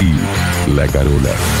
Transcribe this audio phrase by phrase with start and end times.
[0.00, 1.59] y La Carola.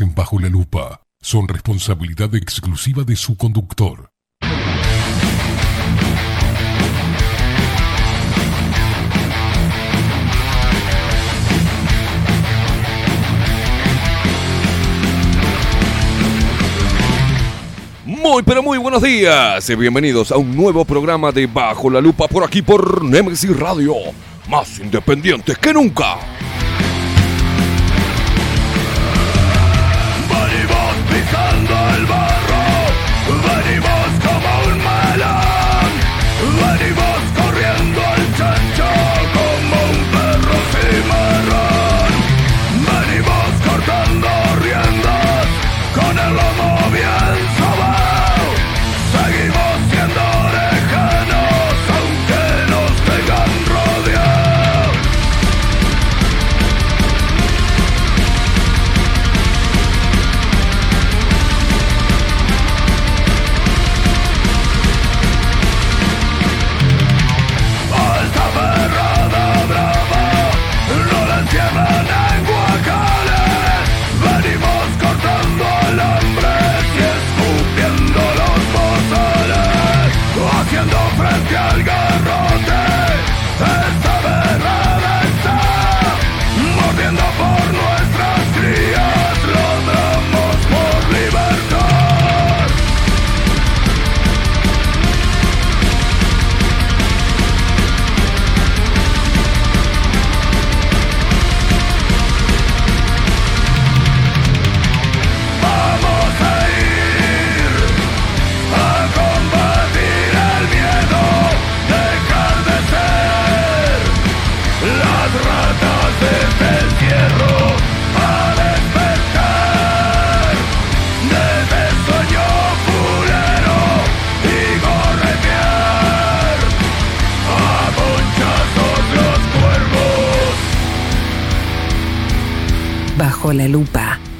[0.00, 4.10] en Bajo la Lupa son responsabilidad exclusiva de su conductor.
[18.04, 19.68] Muy, pero muy buenos días.
[19.68, 23.94] y Bienvenidos a un nuevo programa de Bajo la Lupa por aquí por Nemesis Radio.
[24.48, 26.16] Más independientes que nunca.
[32.06, 32.33] Silver!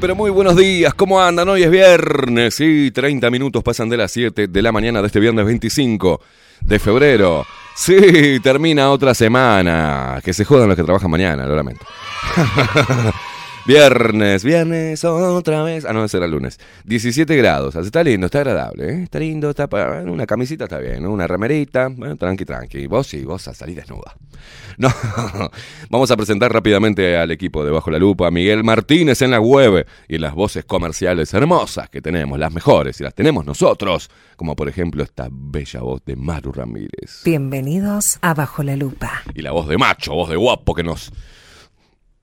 [0.00, 0.94] Pero muy buenos días.
[0.94, 1.46] ¿Cómo andan?
[1.50, 2.54] Hoy es viernes.
[2.54, 6.22] Sí, 30 minutos pasan de las 7 de la mañana de este viernes 25
[6.62, 7.46] de febrero.
[7.76, 10.20] Sí, termina otra semana.
[10.24, 11.84] Que se jodan los que trabajan mañana, lo lamento.
[13.66, 15.84] Viernes, viernes, otra vez.
[15.84, 16.58] Ah, no, el lunes.
[16.84, 17.74] 17 grados.
[17.76, 18.90] Está lindo, está agradable.
[18.90, 19.02] ¿eh?
[19.02, 20.02] Está lindo, está para...
[20.02, 21.10] Una camisita está bien, ¿no?
[21.10, 21.88] Una remerita.
[21.88, 22.86] Bueno, tranqui, tranqui.
[22.86, 24.14] Vos sí, vos a salir desnuda.
[24.78, 24.88] No,
[25.90, 28.30] vamos a presentar rápidamente al equipo de Bajo la Lupa.
[28.30, 33.04] Miguel Martínez en la web y las voces comerciales hermosas que tenemos, las mejores, y
[33.04, 34.08] las tenemos nosotros.
[34.36, 37.20] Como por ejemplo esta bella voz de Maru Ramírez.
[37.26, 39.22] Bienvenidos a Bajo la Lupa.
[39.34, 41.12] Y la voz de macho, voz de guapo que nos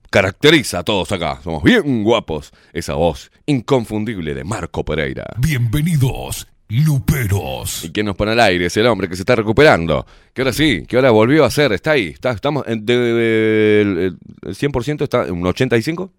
[0.09, 1.39] caracteriza a todos acá.
[1.43, 2.51] Somos bien guapos.
[2.73, 5.25] Esa voz inconfundible de Marco Pereira.
[5.37, 7.83] Bienvenidos, luperos.
[7.85, 8.65] ¿Y quién nos pone al aire?
[8.67, 10.05] Es el hombre que se está recuperando.
[10.33, 11.71] Que ahora sí, que ahora volvió a ser.
[11.73, 12.07] Está ahí.
[12.07, 16.11] Está, estamos en de- de- el, el 100% está en un 85.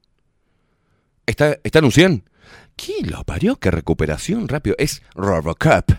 [1.26, 2.24] Está, está en un 100.
[2.76, 3.56] ¿Qué lo parió?
[3.56, 4.76] ¿Qué recuperación rápido?
[4.78, 5.90] Es Robocop.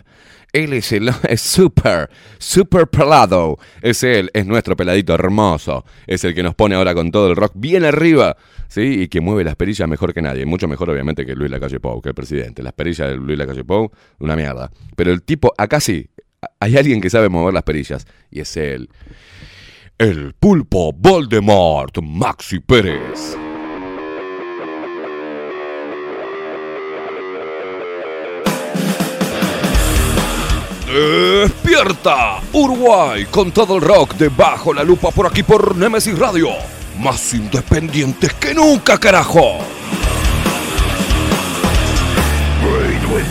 [0.52, 3.58] Él es el es super, super pelado.
[3.82, 5.84] Es él, es nuestro peladito hermoso.
[6.06, 8.36] Es el que nos pone ahora con todo el rock bien arriba.
[8.68, 9.02] ¿Sí?
[9.02, 10.46] Y que mueve las perillas mejor que nadie.
[10.46, 12.62] Mucho mejor, obviamente, que Luis Lacalle Pou, que el presidente.
[12.62, 14.70] Las perillas de Luis Lacalle Pou, una mierda.
[14.96, 16.08] Pero el tipo, acá sí,
[16.60, 18.06] hay alguien que sabe mover las perillas.
[18.30, 18.88] Y es él.
[19.98, 23.36] El pulpo Voldemort, Maxi Pérez.
[30.90, 36.48] Despierta, Uruguay, con todo el rock debajo la lupa por aquí por Nemesis Radio.
[36.98, 39.58] Más independientes que nunca, carajo.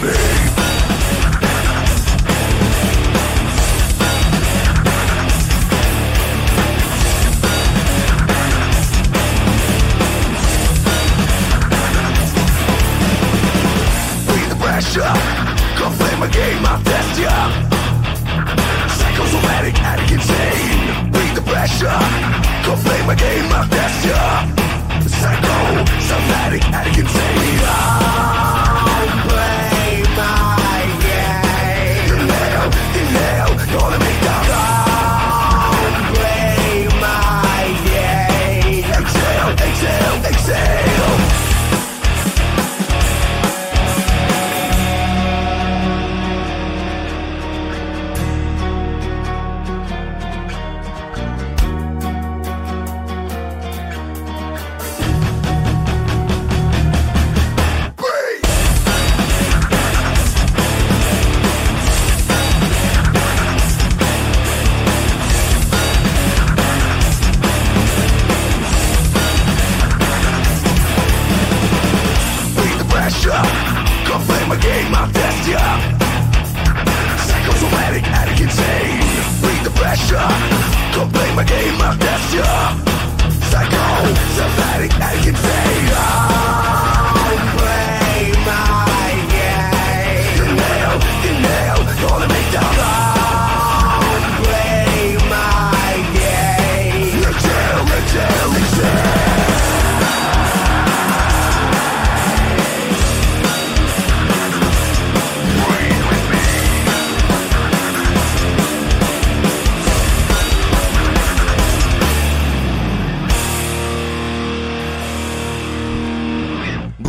[0.02, 0.49] Me.
[22.70, 27.59] Psycho flame, I gain my pasture Psycho, somatic, addict insane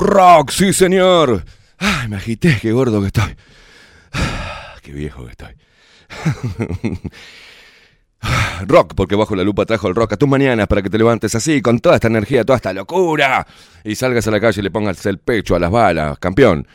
[0.01, 1.45] Rock, sí señor.
[1.79, 3.37] Ay, me agité, qué gordo que estoy.
[4.13, 5.55] Ah, Qué viejo que estoy.
[8.67, 11.35] Rock, porque bajo la lupa trajo el rock a tus mañanas para que te levantes
[11.35, 13.47] así, con toda esta energía, toda esta locura,
[13.85, 16.67] y salgas a la calle y le pongas el pecho a las balas, campeón.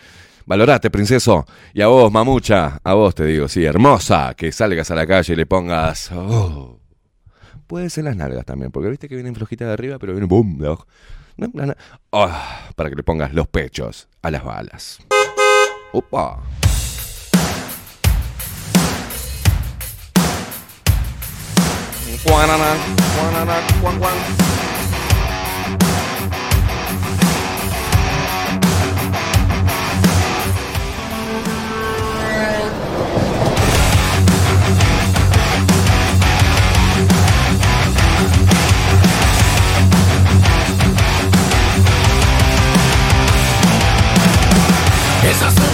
[0.45, 1.45] Valorate, princeso.
[1.73, 5.33] Y a vos, mamucha, a vos te digo, sí, hermosa, que salgas a la calle
[5.33, 6.11] y le pongas...
[6.13, 6.79] oh.
[7.67, 10.59] Puede ser las nalgas también, porque viste que vienen flojitas de arriba, pero viene boom.
[12.11, 14.99] Ah, para que le pongas los pechos a las balas.
[15.91, 16.43] Opa.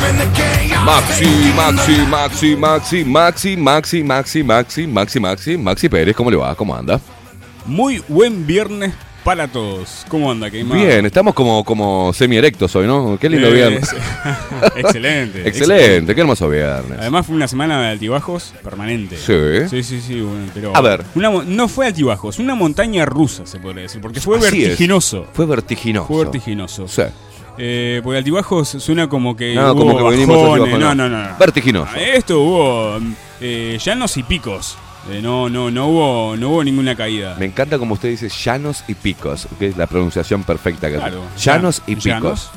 [0.01, 6.55] Maxi, Maxi, Maxi, Maxi, Maxi, Maxi, Maxi, Maxi, Maxi, Maxi, Maxi Pérez, ¿cómo le va?
[6.55, 7.00] ¿Cómo anda?
[7.67, 8.93] Muy buen viernes
[9.24, 10.03] para todos.
[10.10, 10.81] ¿Cómo anda, Queimado?
[10.84, 13.20] Bien, estamos como, como semi-erectos hoy, ¿no?
[13.22, 13.89] Qué lindo Eh, viernes.
[14.75, 15.48] excelente.
[15.48, 16.98] Excelente, qué hermoso viernes.
[17.00, 19.17] Además fue una semana de altibajos permanente.
[19.17, 19.70] Sí.
[19.70, 20.75] Sí, sí, sí, bueno, pero...
[20.75, 21.03] A ver.
[21.13, 24.70] una no fue altibajos, una montaña rusa, se podría decir, porque fue Así es.
[24.70, 25.27] vertiginoso.
[25.34, 26.08] Fue vertiginoso.
[26.08, 26.88] Fue vertiginoso.
[26.88, 27.03] Sí.
[27.58, 30.27] Eh, porque altibajos suena como que No, hubo como que bajones.
[30.27, 30.96] no, no.
[30.96, 31.38] no, no, no.
[31.38, 31.91] Vertiginoso.
[31.93, 33.00] Ah, Esto hubo
[33.41, 34.77] eh, llanos y picos.
[35.10, 37.36] Eh, no, no, no hubo, no hubo ninguna caída.
[37.39, 41.24] Me encanta como usted dice llanos y picos, que es la pronunciación perfecta que Claro.
[41.38, 42.51] Llanos y picos.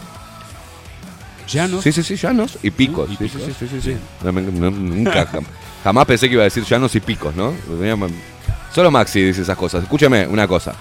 [1.48, 1.82] Llanos.
[1.84, 3.08] Sí, sí, sí, llanos y picos.
[3.10, 3.42] Y Sí, sí, picos.
[3.58, 3.96] sí, sí, sí, sí.
[4.22, 5.44] No, me- no, nunca, jam-
[5.82, 7.52] jamás pensé que iba a decir llanos y picos, ¿no?
[8.74, 9.82] Solo Maxi dice esas cosas.
[9.82, 10.74] Escúchame una cosa.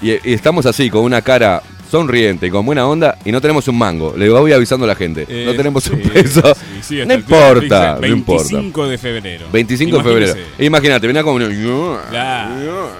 [0.00, 3.66] Y, y estamos así, con una cara sonriente y con buena onda, y no tenemos
[3.68, 4.14] un mango.
[4.16, 5.26] Le voy avisando a la gente.
[5.28, 6.42] Eh, no tenemos un peso.
[6.54, 8.56] sí, sí, no importa, no 25 importa.
[8.56, 9.46] 25 de febrero.
[9.52, 10.34] 25 de febrero.
[10.58, 11.38] Imagínate, venía como.
[12.10, 12.90] Claro.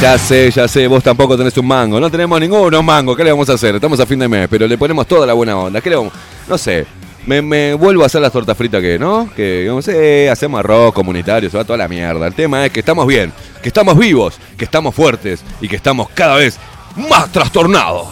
[0.00, 1.98] Ya sé, ya sé, vos tampoco tenés un mango.
[1.98, 3.16] No tenemos ninguno mango.
[3.16, 3.74] ¿Qué le vamos a hacer?
[3.74, 5.80] Estamos a fin de mes, pero le ponemos toda la buena onda.
[5.80, 6.12] ¿Qué le vamos?
[6.48, 6.86] No sé.
[7.26, 9.30] Me, me vuelvo a hacer las tortas fritas que, ¿no?
[9.34, 12.26] Que, digamos, eh, hacemos arroz comunitario, se va toda la mierda.
[12.26, 16.10] El tema es que estamos bien, que estamos vivos, que estamos fuertes y que estamos
[16.10, 16.58] cada vez
[16.96, 18.08] más trastornados.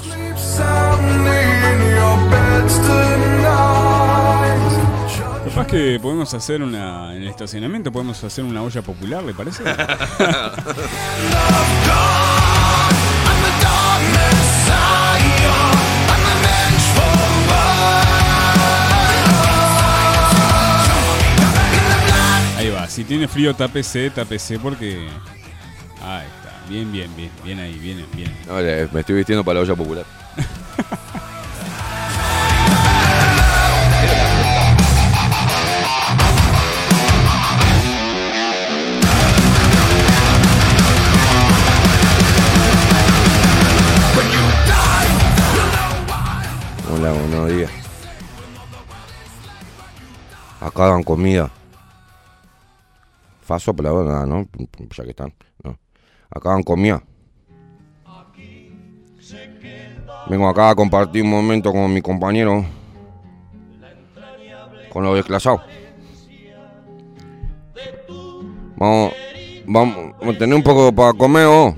[5.45, 7.15] Capaz que podemos hacer una.
[7.15, 9.63] En el estacionamiento podemos hacer una olla popular, ¿le parece?
[22.93, 25.09] si tiene frío tápese, tápese porque.
[26.03, 28.31] Ahí está, bien, bien, bien, bien ahí, bien, bien.
[28.47, 28.57] No,
[28.93, 30.05] me estoy vistiendo para la olla popular.
[46.95, 47.71] Hola, buenos días.
[50.61, 51.51] Acá dan comida.
[53.53, 54.49] Faso, pero nada, ¿no?
[54.97, 55.35] Ya que están.
[55.63, 55.79] ¿no?
[56.31, 57.03] Acá dan comida.
[60.27, 62.65] Vengo acá a compartir un momento con mi compañero.
[64.89, 65.61] Con los desclasados.
[68.77, 69.13] Vamos,
[69.67, 71.77] vamos a tener un poco para comer, ¿o?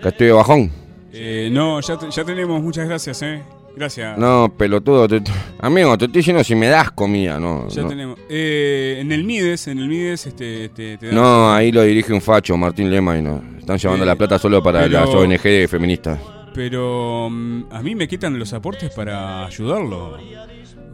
[0.00, 0.70] Que estoy de bajón.
[1.12, 3.42] Eh, no, ya, ya tenemos, muchas gracias, ¿eh?
[3.78, 4.18] Gracias.
[4.18, 5.06] No, pelotudo.
[5.06, 5.30] te- te-
[5.60, 7.68] amigo, te estoy diciendo si me das comida, no.
[7.68, 7.88] Ya no.
[7.88, 8.18] tenemos.
[8.28, 12.12] Eh, en el Mides, en el Mides, este, te, te dan- No, ahí lo dirige
[12.12, 13.40] un facho, Martín Lema, y no.
[13.58, 16.18] Están llevando Eh, la plata solo para pero- las ONG feministas.
[16.54, 20.18] Pero mm, a mí me quitan los aportes para ayudarlo.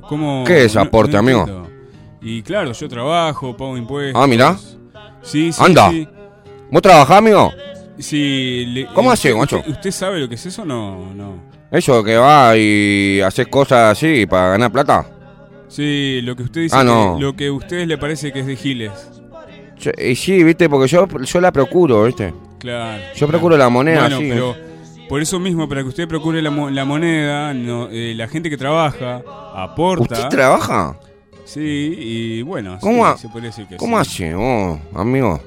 [0.09, 0.45] ¿Cómo?
[0.47, 1.41] ¿Qué es aporte, no amigo?
[1.41, 1.71] entiendo.
[2.21, 4.23] Y claro, yo trabajo, pago impuestos.
[4.23, 4.57] Ah, mirá.
[5.23, 5.63] Sí, sí.
[5.63, 5.91] Anda.
[5.91, 6.07] Sí,
[6.71, 7.51] ¿Vos trabajás, amigo?
[7.99, 9.33] Sí, le- ¿Cómo eh, hace?
[9.33, 10.65] Usted, usted sabe lo que es eso?
[10.65, 11.54] No, no.
[11.75, 15.07] Eso que va y haces cosas así para ganar plata.
[15.69, 16.77] Sí, lo que usted dice.
[16.79, 16.83] Ah,
[17.17, 18.93] que- lo que a ustedes le parece que es de Giles.
[19.81, 22.33] Yo- y sí, viste, porque yo, yo la procuro, viste.
[22.61, 23.03] Claro.
[23.17, 24.29] Yo procuro la moneda, Bueno, sí.
[24.31, 24.57] pero
[25.09, 28.57] por eso mismo, para que usted procure la, la moneda, no, eh, la gente que
[28.57, 29.23] trabaja
[29.55, 30.15] aporta.
[30.15, 30.97] ¿Usted trabaja?
[31.45, 31.61] Sí,
[31.99, 34.25] y bueno, ¿Cómo sí, se podría decir que ¿Cómo sí.
[34.25, 35.41] hace, vos, amigo?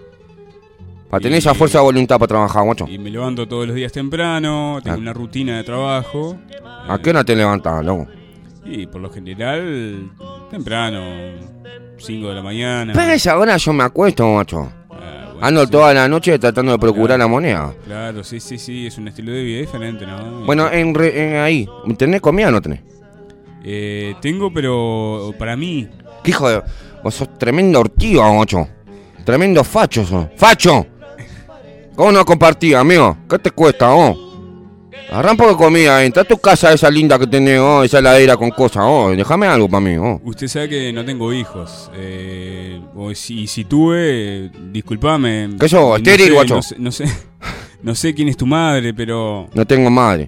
[1.10, 2.86] Para tener Y- esa fuerza de voluntad para trabajar, guacho.
[2.90, 5.00] Y me levanto todos los días temprano, tengo Ah.
[5.00, 6.38] una rutina de trabajo.
[6.88, 8.08] ¿A qué hora te levantás, loco?
[8.66, 10.12] Y por lo general,
[10.52, 11.02] temprano,
[11.98, 12.94] 5 de la mañana.
[12.94, 14.70] Pero a esa hora yo me acuesto, guacho.
[14.92, 15.72] Ah, bueno, Ando sí.
[15.72, 17.24] toda la noche tratando de procurar Claro.
[17.24, 17.74] la moneda.
[17.86, 20.42] Claro, sí, sí, sí, es un estilo de vida diferente, ¿no?
[20.46, 22.82] Bueno, en, re- en ahí, ¿tenés comida o no tenés?
[23.64, 25.88] Eh, tengo, pero para mí,
[26.24, 26.62] ¿Qué hijo de.?
[27.04, 28.68] Vos sos tremendo ortiga, guacho.
[29.24, 30.28] Tremendo facho sos.
[30.36, 30.86] ¡Facho!
[31.98, 33.18] ¿Cómo no compartí, amigo?
[33.30, 34.18] ¿Qué te cuesta, vos?
[35.10, 38.00] Agarrá un poco de comida, entra a tu casa esa linda que tenés, oh, esa
[38.00, 39.10] heladera con cosas, oh.
[39.12, 40.22] Déjame algo para mí, oh.
[40.24, 41.90] usted sabe que no tengo hijos.
[41.96, 45.50] Eh, o si, si tuve, discúlpame.
[45.60, 46.56] ¿Qué sos, No estéril, sé, guacho?
[46.56, 47.06] No sé, no sé,
[47.82, 49.48] no sé quién es tu madre, pero...
[49.54, 50.28] No tengo madre.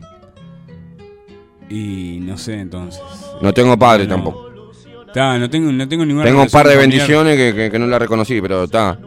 [1.69, 3.01] Y no sé, entonces.
[3.41, 4.15] No tengo padre No.
[4.15, 4.49] tampoco.
[5.05, 6.99] Está, no tengo, no tengo ninguna Tengo un par de familiar.
[7.07, 8.97] bendiciones que, que- que no la reconocí, pero está.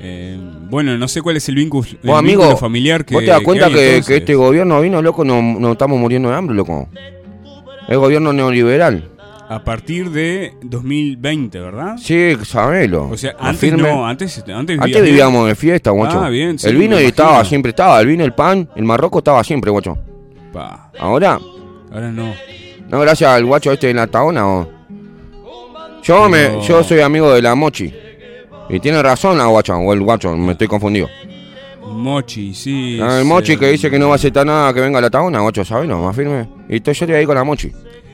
[0.00, 0.38] Eh,
[0.70, 3.30] bueno, no sé cuál es el vínculo, el Vos, amigo, vínculo familiar que ¿Vos te
[3.30, 5.24] das cuenta que, este gobierno vino, loco?
[5.24, 6.88] Nos no estamos muriendo de hambre, loco.
[7.88, 9.10] El gobierno neoliberal.
[9.48, 11.96] A partir de 2020, ¿verdad?
[11.98, 13.08] Sí, sabelo.
[13.10, 13.88] O sea, antes firme.
[13.88, 16.20] no, antes, antes, vivíamos de fiesta, guacho.
[16.20, 18.00] Ah, bien, sí, el vino estaba, siempre estaba.
[18.00, 19.96] El vino, el pan, el marroco estaba siempre, guacho.
[20.52, 21.38] Pa, Ahora,
[21.92, 22.32] ahora no.
[22.88, 24.48] no, gracias al guacho este de la taona.
[24.48, 24.68] oh.
[26.02, 27.94] Yo, Pero- me, yo soy amigo de la mochi.
[28.68, 31.08] Y tiene razón la guacho, o el guacho, me estoy confundido.
[31.82, 32.98] Mochi, sí.
[33.00, 33.28] Ah, el sí.
[33.28, 35.64] mochi que dice que no va a aceptar nada que venga a la tabona, guacho,
[35.64, 35.88] ¿sabes?
[35.88, 36.48] No, más firme.
[36.68, 37.70] Y estoy yo estoy ahí con la mochi.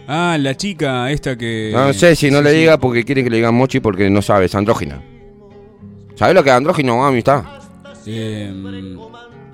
[0.07, 1.71] Ah, la chica esta que.
[1.73, 2.57] No sé si no sí, le sí.
[2.59, 5.03] diga porque quiere que le digan mochi porque no sabe, es andrógina.
[6.17, 7.45] ¿Sabes lo que es andrógino, amistad?
[8.07, 8.53] Eh,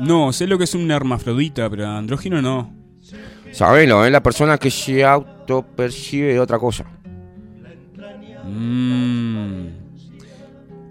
[0.01, 2.75] no, sé lo que es un hermafrodita, pero andrógino no.
[3.53, 6.85] Sabelo, es la persona que se autopercibe de otra cosa.
[8.45, 9.78] Mm.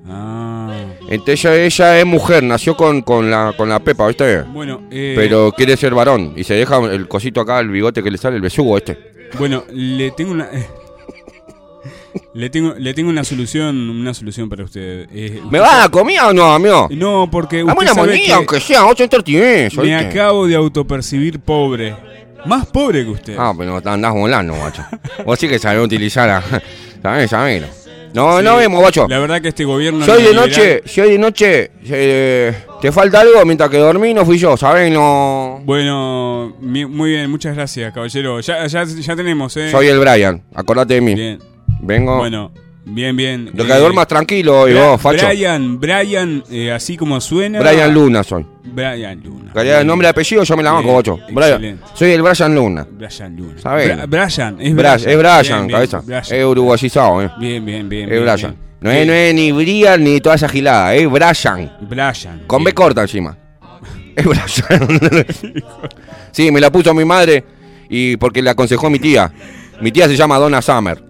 [0.10, 0.74] Ah.
[1.10, 4.42] Entonces ella, ella es mujer, nació con, con, la, con la pepa, ¿viste?
[4.44, 8.12] Bueno, eh, Pero quiere ser varón y se deja el cosito acá, el bigote que
[8.12, 8.98] le sale, el besugo este.
[9.38, 10.50] bueno, le tengo una.
[12.34, 15.08] le tengo, le tengo una solución, una solución para usted.
[15.14, 16.88] Eh, ¿Me va a dar comida o no, amigo?
[16.92, 20.56] No, porque Dame usted una sabe moneda, que aunque sea, ocho entretenés, me acabo de
[20.56, 21.96] autopercibir pobre.
[22.46, 23.36] Más pobre que usted.
[23.38, 24.86] Ah, pero no andás volando, guacho.
[25.26, 26.44] Vos sí que sabés utilizar a...
[27.02, 27.87] ¿Sabés, sabés?
[28.18, 29.08] No, Sí, no vemos, guacho.
[29.08, 30.04] La verdad que este gobierno.
[30.04, 34.14] Si hoy de noche, si hoy de noche eh, te falta algo mientras que dormí,
[34.14, 34.92] no fui yo, ¿sabés?
[34.92, 35.62] No...
[35.64, 38.40] Bueno, mi- muy bien, muchas gracias, caballero.
[38.40, 39.70] Ya, ya, ya tenemos, ¿eh?
[39.72, 41.16] Soy el Brian, acordate de mí.
[41.16, 41.40] Bien.
[41.82, 42.18] Vengo...
[42.18, 42.52] Bueno,
[42.86, 43.52] bien, bien.
[43.54, 45.28] Lo que Eh, duermas tranquilo hoy, vos, facho.
[45.28, 47.60] Brian, Brian, eh, así como suena.
[47.60, 48.46] Brian Luna soy.
[48.64, 49.47] Brian Luna.
[49.58, 51.02] Calidad de nombre y apellido, yo me la banco.
[51.32, 51.54] Brian.
[51.54, 51.84] excelente.
[51.94, 52.88] Soy el Brian Luna.
[52.90, 53.56] Brian Luna.
[53.64, 55.00] Bra- Brian, es Brian.
[55.00, 56.02] es Brian, cabeza.
[56.36, 57.32] Es uruguayizado, eh.
[57.40, 58.12] Bien, bien, bien.
[58.12, 58.56] Es Brian.
[58.80, 61.72] No es, no es ni Brian ni toda esa gilada, es Brian.
[61.82, 62.44] Brian.
[62.46, 63.36] Con B corta encima.
[64.16, 64.48] Es Brian.
[66.32, 67.44] sí, me la puso mi madre
[67.90, 69.32] y porque le aconsejó mi tía.
[69.82, 71.04] Mi tía se llama Donna Summer.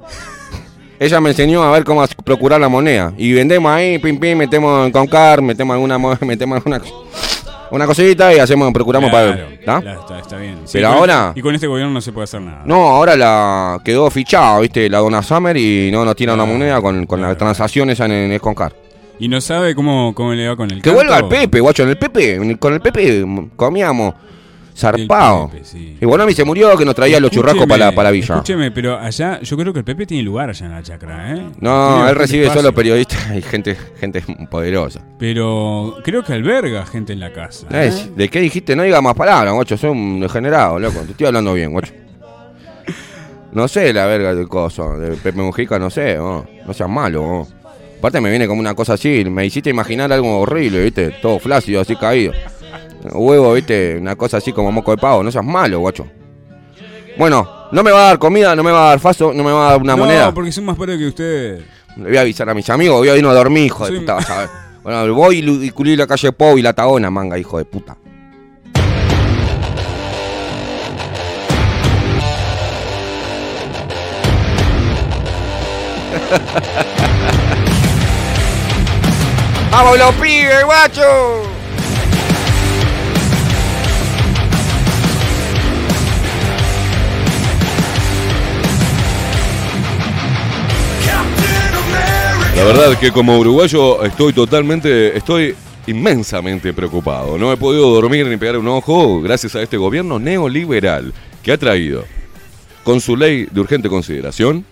[1.00, 3.14] Ella me enseñó a ver cómo procurar la moneda.
[3.18, 6.82] Y vendemos ahí, pim pim, metemos en Concar, metemos alguna mo- metemos alguna
[7.72, 9.48] una cosita y hacemos, procuramos Claro, para.
[9.54, 9.82] ¿está?
[9.82, 10.60] claro, está, está bien.
[10.66, 12.62] Sí, Pero con- ahora- Y con este gobierno no se puede hacer nada.
[12.66, 16.58] No, ahora la quedó fichada, viste, la Donna Summer y no nos tira una Claro,
[16.58, 17.32] moneda con, con claro.
[17.34, 18.74] las transacciones en, en Esconcar.
[19.20, 20.96] Y no sabe cómo, cómo le va con el Que canto.
[20.96, 24.14] vuelva el Pepe, guacho, en el Pepe, en el- con el Pepe mm, comíamos
[24.78, 25.46] zarpado.
[25.46, 25.98] El Pepe, sí.
[26.00, 28.12] Y bueno, a mí se murió que nos traía los churrascos para la, para la
[28.12, 28.36] villa.
[28.36, 31.46] Escúcheme, pero allá, yo creo que el Pepe tiene lugar allá en la chacra, ¿eh?
[31.60, 32.62] No, él recibe espacio.
[32.62, 35.02] solo periodistas y gente, gente poderosa.
[35.18, 37.68] Pero creo que alberga gente en la casa.
[37.72, 37.92] ¿eh?
[38.16, 38.76] ¿De qué dijiste?
[38.76, 41.00] No digas más palabras, guacho, soy un degenerado, loco.
[41.02, 41.94] Te estoy hablando bien, guacho.
[43.54, 47.24] No sé la verga del coso, de Pepe Mujica, no sé, oh, no seas malo.
[47.24, 47.48] oh.
[47.98, 51.82] Aparte me viene como una cosa así, me hiciste imaginar algo horrible, viste, todo flácido,
[51.82, 52.34] así caído.
[53.14, 56.08] Huevo, viste, una cosa así como moco de pavo, no seas malo, guacho.
[57.18, 59.52] Bueno, no me va a dar comida, no me va a dar faso, no me
[59.52, 60.34] va a dar una no, moneda.
[60.34, 61.62] porque son más pobres que usted.
[61.98, 64.00] Le voy a avisar a mis amigos, voy a irnos a dormir, hijo de Soy-
[64.00, 64.50] puta, vas a ver.
[64.84, 67.98] Bueno, voy y culí la calle Pau y la Tagona, manga, hijo de puta.
[79.72, 81.04] ¡Vamos los pibes, guacho!
[92.58, 97.38] La verdad que como uruguayo estoy totalmente, estoy inmensamente preocupado.
[97.38, 101.58] No he podido dormir ni pegar un ojo gracias a este gobierno neoliberal que ha
[101.58, 102.04] traído
[102.84, 104.66] con su ley de urgente consideración.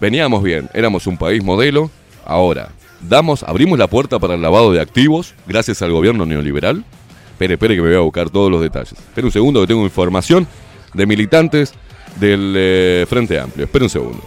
[0.00, 1.90] Veníamos bien, éramos un país modelo.
[2.24, 2.70] Ahora,
[3.06, 6.86] damos, abrimos la puerta para el lavado de activos gracias al gobierno neoliberal.
[7.32, 8.94] Espere, espere que me voy a buscar todos los detalles.
[8.94, 10.48] Espere un segundo que tengo información
[10.94, 11.74] de militantes
[12.18, 13.66] del eh, Frente Amplio.
[13.66, 14.22] Espere un segundo.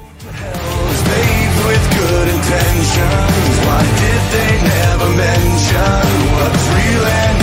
[2.84, 3.60] Intentions.
[3.65, 7.43] Why did they never mention what's real and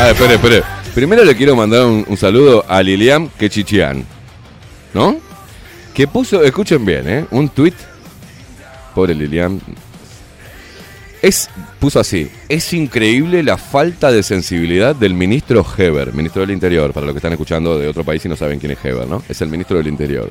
[0.00, 0.62] Ah, espere, espere.
[0.94, 4.04] Primero le quiero mandar un, saludo a Lilian Quechichian.
[4.94, 5.16] ¿No?
[5.92, 7.26] Que puso, escuchen bien, ¿eh?
[7.32, 7.74] Un tweet.
[8.94, 9.60] Pobre Lilian.
[11.20, 12.30] Es, puso así.
[12.48, 17.18] Es increíble la falta de sensibilidad del ministro Heber, ministro del Interior, para los que
[17.18, 19.24] están escuchando de otro país y no saben quién es Heber, ¿no?
[19.28, 20.30] Es el ministro del Interior.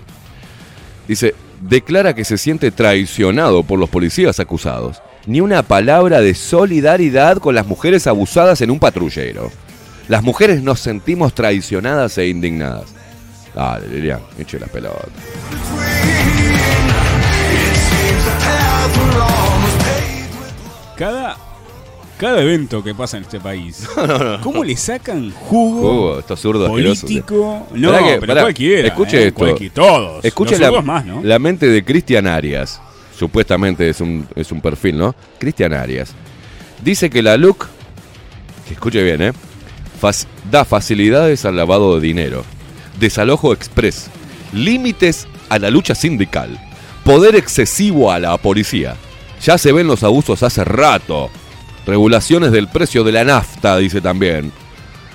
[1.09, 5.01] Dice, declara que se siente traicionado por los policías acusados.
[5.27, 9.51] Ni una palabra de solidaridad con las mujeres abusadas en un patrullero.
[10.07, 12.85] Las mujeres nos sentimos traicionadas e indignadas.
[13.53, 15.09] Dale, Lilian, eche las pelotas.
[20.95, 21.37] Cada,
[22.17, 23.87] cada evento que pasa en este país,
[24.41, 27.67] ¿cómo le sacan jugo Uh, estos zurdos político?
[27.73, 28.87] No, que- pero pará, cualquiera.
[28.87, 29.39] escuche eh, esto.
[29.45, 30.25] cualqui- todos.
[30.25, 31.21] Escuche la, zurdos más, ¿no?
[31.23, 32.81] la mente de Cristian Arias.
[33.17, 35.15] Supuestamente es un, es un perfil, ¿no?
[35.39, 36.13] Cristian Arias.
[36.83, 37.67] Dice que la LUC,
[38.67, 39.33] que escuche bien, ¿eh?
[40.51, 42.43] Da facilidades al lavado de dinero,
[42.99, 44.09] desalojo express,
[44.53, 46.59] límites a la lucha sindical,
[47.03, 48.95] poder excesivo a la policía.
[49.43, 51.31] Ya se ven los abusos hace rato.
[51.87, 54.51] Regulaciones del precio de la nafta, dice también.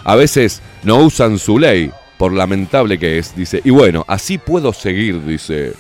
[0.05, 3.61] A veces no usan su ley, por lamentable que es, dice.
[3.65, 5.75] Y bueno, así puedo seguir, dice.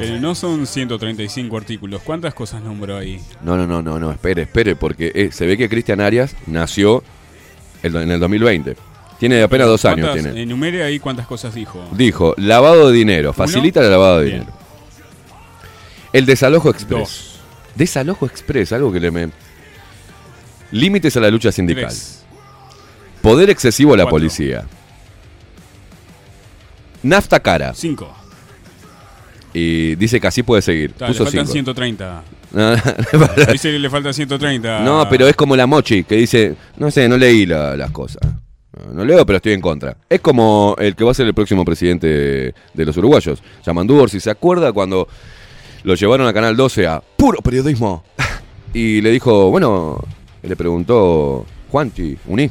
[0.00, 2.02] Eh, no son 135 artículos.
[2.02, 3.20] ¿Cuántas cosas nombro ahí?
[3.42, 7.02] No, no, no, no, no, espere, espere, porque eh, se ve que Cristian Arias nació
[7.82, 8.76] el- en el 2020.
[9.18, 10.06] Tiene apenas dos años.
[10.08, 10.42] ¿Cuántas- Tiene.
[10.42, 11.82] Enumere ahí cuántas cosas dijo.
[11.92, 14.38] Dijo, lavado de dinero, facilita el lavado de Bien.
[14.40, 14.58] dinero.
[16.12, 16.98] El desalojo express.
[17.00, 17.40] Dos.
[17.74, 19.28] Desalojo express, algo que le me...
[20.70, 21.86] Límites a la lucha sindical.
[21.86, 22.24] Tres.
[23.20, 24.18] Poder excesivo a la Cuatro.
[24.18, 24.64] policía.
[27.04, 27.72] Nafta cara.
[27.74, 28.12] Cinco.
[29.52, 30.92] Y dice que así puede seguir.
[30.94, 31.52] Ta, le faltan cinco.
[31.52, 32.22] 130.
[32.54, 32.72] No,
[33.50, 34.80] Dice que le falta 130.
[34.84, 38.20] no, pero es como la mochi que dice, no sé, no leí la- las cosas.
[38.92, 39.96] No, leo, pero estoy en contra.
[40.08, 42.06] Es como el que va a ser el próximo presidente
[42.74, 45.08] de, los uruguayos, Yamandúor, si se acuerda cuando
[45.82, 48.04] lo llevaron a Canal 12 a puro periodismo.
[48.72, 50.00] Y le dijo, bueno,
[50.42, 52.50] le preguntó Juanchi, Uní,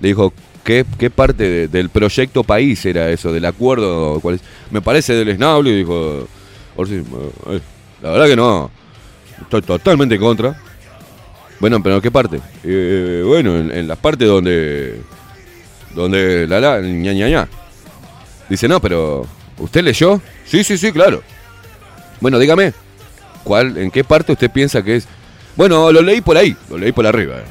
[0.00, 0.32] le dijo,
[0.68, 4.20] ¿qué, qué parte de- del proyecto país era eso, del acuerdo?
[4.70, 6.28] Me parece del esnable, dijo,
[6.76, 7.60] Orsi, eh,
[8.02, 8.70] la verdad que no,
[9.40, 10.60] estoy totalmente en contra.
[11.58, 12.38] Bueno, pero ¿qué parte?
[12.64, 15.00] Eh, bueno, en, en las partes donde,
[15.94, 17.48] donde la la, ña, ña.
[18.50, 19.26] Dice, no, pero,
[19.56, 20.20] ¿usted leyó?
[20.44, 21.22] Sí, sí, sí, claro.
[22.20, 22.74] Bueno, dígame,
[23.42, 25.08] ¿cuál, ¿en qué parte usted piensa que es?
[25.56, 27.38] Bueno, lo leí por ahí, lo leí por arriba.
[27.38, 27.44] eh.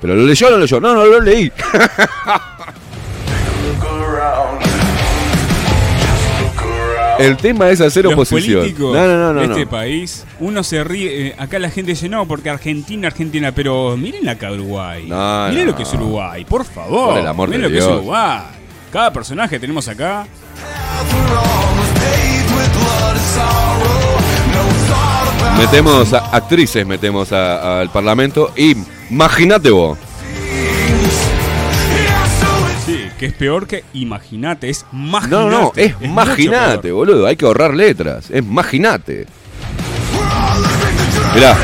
[0.00, 0.80] ¿Pero lo leyó o no lo leyó?
[0.80, 1.52] No, no lo leí.
[7.18, 8.60] El tema es hacer Los oposición.
[8.62, 9.40] políticos No, no, no, no.
[9.42, 9.54] de no.
[9.54, 11.28] este país, uno se ríe.
[11.28, 13.52] eh, acá la gente dice, no, porque Argentina, Argentina.
[13.52, 15.04] Pero miren acá Uruguay.
[15.06, 15.70] No, miren no.
[15.72, 17.10] lo que es Uruguay, por favor.
[17.10, 17.86] Por el amor miren de lo que es.
[17.98, 18.40] Uruguay.
[18.90, 20.26] Cada personaje que tenemos acá.
[25.58, 28.74] Metemos a actrices, metemos a- al parlamento y
[29.10, 29.98] imagínate vos.
[33.22, 34.68] Que es peor que imagínate.
[34.68, 37.24] Es más No, no, es imagínate, boludo.
[37.28, 38.28] Hay que ahorrar letras.
[38.32, 39.26] Es imagínate.
[41.32, 41.56] Mirá.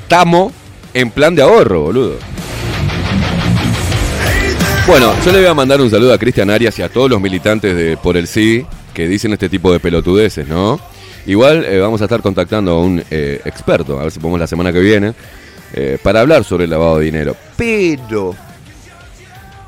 [0.00, 0.54] Estamos
[0.94, 2.16] en plan de ahorro, boludo.
[4.86, 7.20] Bueno, yo le voy a mandar un saludo a Cristian Arias y a todos los
[7.20, 8.64] militantes de Por el Sí
[8.94, 10.80] que dicen este tipo de pelotudeces, ¿no?
[11.26, 14.46] Igual eh, vamos a estar contactando a un eh, experto, a ver si podemos la
[14.46, 15.12] semana que viene,
[15.74, 17.36] eh, para hablar sobre el lavado de dinero.
[17.58, 18.34] Pero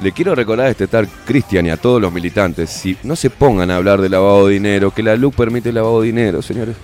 [0.04, 3.30] le quiero recordar a este tal Cristian y a todos los militantes, si no se
[3.30, 6.42] pongan a hablar de lavado de dinero, que la LUC permite el lavado de dinero,
[6.42, 6.76] señores.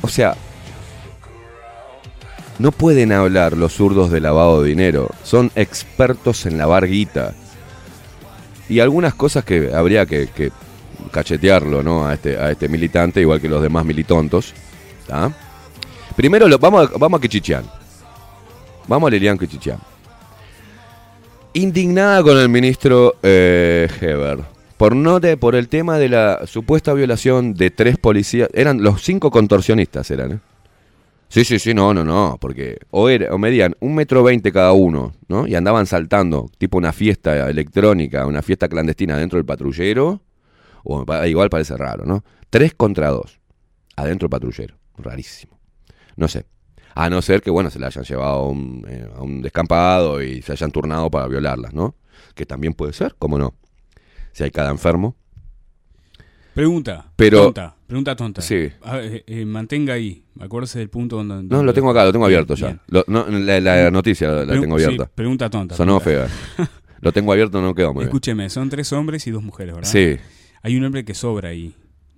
[0.00, 0.34] O sea,
[2.58, 7.34] no pueden hablar los zurdos de lavado de dinero, son expertos en lavar guita.
[8.70, 10.50] Y algunas cosas que habría que,
[11.10, 12.06] cachetearlo, ¿no?
[12.06, 14.54] A este, a este militante, igual que los demás militontos.
[15.06, 15.30] ¿tá?
[16.16, 17.64] Primero lo, vamos, a, vamos a Quichichán.
[18.88, 19.78] Vamos a Lilian Quichichán
[21.54, 24.40] indignada con el ministro eh, Heber
[24.76, 29.02] por no de, por el tema de la supuesta violación de tres policías eran los
[29.02, 30.38] cinco contorsionistas eran ¿eh?
[31.28, 34.72] sí sí sí no no no porque o era o medían un metro veinte cada
[34.72, 40.20] uno no y andaban saltando tipo una fiesta electrónica una fiesta clandestina dentro del patrullero
[40.82, 43.40] o igual parece raro no tres contra dos
[43.96, 45.58] adentro del patrullero rarísimo.
[46.16, 46.46] No sé
[46.94, 50.22] a no ser que, bueno, se la hayan llevado a un, eh, a un descampado
[50.22, 51.94] y se hayan turnado para violarlas, ¿no?
[52.34, 53.54] Que también puede ser, ¿cómo no?
[54.32, 55.16] Si hay cada enfermo.
[56.54, 57.10] Pregunta.
[57.16, 57.74] Pero- Tonta.
[57.86, 58.40] Pregunta tonta.
[58.42, 58.70] Sí.
[58.82, 60.24] A eh, eh, mantenga ahí.
[60.40, 61.54] Acuérdese del punto donde.
[61.54, 62.66] No, lo tengo acá, lo tengo Bien, abierto ya.
[62.68, 62.80] bien.
[62.88, 65.10] Lo- no, la, la noticia la, tengo sí, abierta.
[65.14, 65.76] pregunta tonta.
[65.76, 66.28] Sonó pregunta.
[66.56, 66.68] fea.
[67.00, 68.08] Lo tengo abierto, no quedó muy bien.
[68.08, 69.90] Escúcheme, son tres hombres y dos mujeres, ¿verdad?
[69.90, 70.16] Sí.
[70.62, 71.74] Hay un hombre que sobra ahí.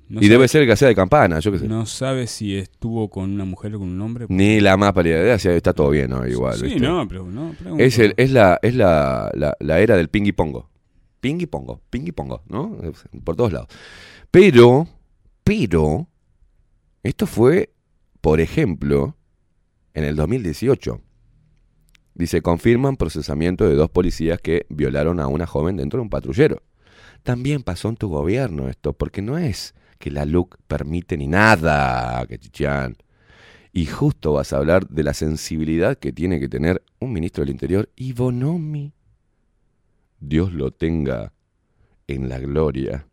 [0.08, 1.66] No y sabe- debe ser el que sea de campana, yo qué sé.
[1.68, 4.26] No sabe si estuvo con una mujer o con un hombre.
[4.28, 6.26] Ni la más pálida idea, está todo bien, ¿no?
[6.26, 6.56] Igual.
[6.56, 6.80] Sí, ¿viste?
[6.80, 7.54] no, pero no.
[7.58, 7.82] pregunto.
[7.82, 10.70] Es, el, es, la, es la, la, la era del ping y pongo.
[11.20, 12.78] Ping y pongo, ping y pongo, ¿no?
[13.24, 13.68] Por todos lados.
[14.30, 14.86] Pero,
[15.42, 16.06] pero,
[17.02, 17.70] esto fue,
[18.20, 19.16] por ejemplo,
[19.94, 21.00] en el 2018.
[22.14, 26.62] Dice, confirman procesamiento de dos policías que violaron a una joven dentro de un patrullero.
[27.24, 32.24] También pasó en tu gobierno esto, porque no es que la LUC permite ni nada,
[32.26, 32.96] que.
[33.72, 37.50] Y justo vas a hablar de la sensibilidad que tiene que tener un ministro del
[37.50, 38.92] Interior y.
[40.18, 41.32] Dios lo tenga
[42.06, 43.06] en la gloria.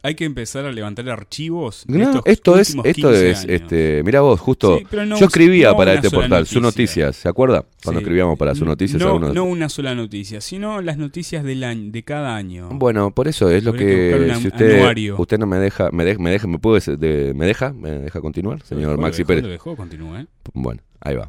[0.00, 1.84] Hay que empezar a levantar archivos.
[1.88, 3.50] No, esto es, esto 15 es, años.
[3.50, 7.06] este, mira vos, justo, Sí, pero no yo escribía no para este portal, su noticia.
[7.06, 7.64] noticias, ¿se acuerda?
[7.82, 8.04] Cuando Sí.
[8.04, 9.00] escribíamos para su noticias.
[9.02, 12.68] No, algunos- no una sola noticia, sino las noticias del año, de cada año.
[12.70, 15.16] Bueno, por eso es lo que si usted, anuario.
[15.18, 18.20] usted no me deja, me deja, me deja, me puede, de- me deja, me deja
[18.20, 19.42] continuar, señor dejó, Maxi lo dejó, Pérez.
[19.42, 20.26] Lo dejó, continúa, ¿eh?
[20.54, 21.28] Bueno, ahí va.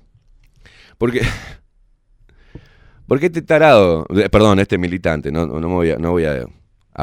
[0.99, 1.21] Porque,
[3.07, 6.45] porque este tarado, perdón, este militante, no, no me voy a, no voy a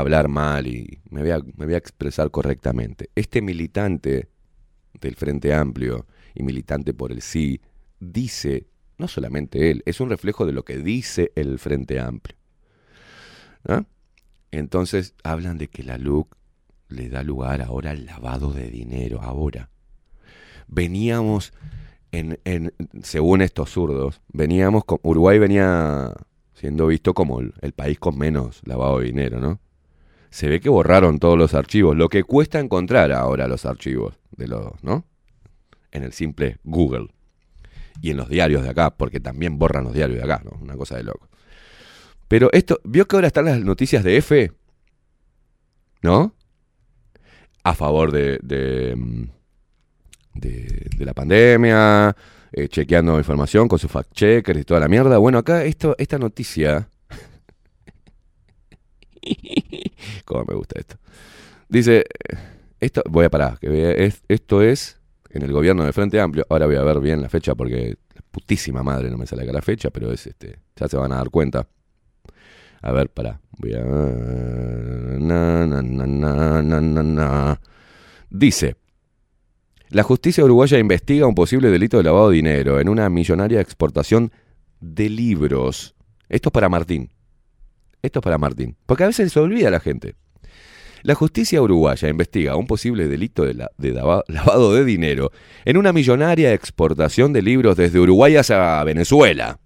[0.01, 3.11] hablar mal y me voy a, expresar correctamente.
[3.15, 4.29] Este militante
[5.01, 7.61] del Frente Amplio y militante por el sí
[7.99, 8.67] dice,
[8.99, 12.37] no solamente él, es un reflejo de lo que dice el Frente Amplio.
[14.51, 16.37] Entonces hablan de que la LUC
[16.89, 19.71] le da lugar ahora al lavado de dinero, ahora.
[20.69, 21.53] Veníamos
[22.13, 26.13] en, en- según estos zurdos, veníamos con, Uruguay venía
[26.55, 29.59] siendo visto como el, el país con menos lavado de dinero, ¿no?
[30.37, 34.47] Se ve que borraron todos los archivos, lo que cuesta encontrar ahora los archivos de
[34.47, 35.07] los, ¿no?
[35.93, 37.09] En el simple Google
[38.03, 40.59] y en los diarios de acá, porque también borran los diarios de acá, ¿no?
[40.61, 41.31] Una cosa de loco.
[42.29, 44.53] Pero esto, ¿vio que ahora están las noticias de F?
[46.03, 46.35] ¿No?
[47.65, 49.25] A favor de, de, mm,
[50.35, 52.15] de, de la pandemia,
[52.53, 55.17] eh, chequeando información con sus fact-checkers y toda la mierda.
[55.17, 56.91] Bueno, acá esto, esta noticia...
[60.27, 60.97] Cómo me gusta esto.
[61.69, 62.05] Dice,
[62.81, 66.45] esto, voy a parar, que es- esto es en el gobierno de Frente Amplio.
[66.51, 69.53] Ahora voy a ver bien la fecha porque la putísima madre no me sale acá
[69.53, 71.67] la fecha, pero es este, ya se van a dar cuenta.
[72.83, 73.41] A ver, pará.
[73.59, 73.83] Voy a...
[78.31, 78.77] Dice,
[79.89, 84.31] la justicia uruguaya investiga un posible delito de lavado de dinero en una millonaria exportación
[84.81, 85.95] de libros.
[86.29, 87.11] Esto es para Martín.
[88.03, 88.77] Esto es para Martín.
[88.87, 90.15] Porque a veces se olvida la gente.
[91.03, 95.31] La justicia uruguaya investiga un posible delito de, la- de lava- lavado de dinero
[95.65, 99.59] en una millonaria exportación de libros desde Uruguay hacia Venezuela.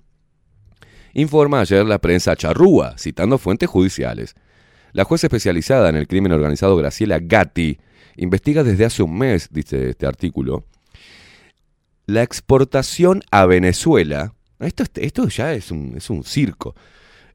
[1.15, 4.35] Informa ayer la prensa charrúa, citando fuentes judiciales.
[4.93, 7.79] La jueza especializada en el crimen organizado Graciela Gatti
[8.17, 10.67] investiga desde hace un mes, dice este artículo,
[12.07, 14.35] la exportación a Venezuela.
[14.59, 16.75] Esto, es- esto ya es un, es un circo.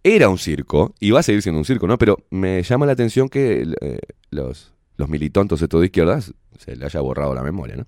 [0.08, 1.98] Era un circo, y va a seguir siendo un circo, ¿no?
[1.98, 3.98] Pero me llama la atención que eh,
[4.30, 7.88] los, los militontos de de izquierdas se le haya borrado la memoria, ¿no?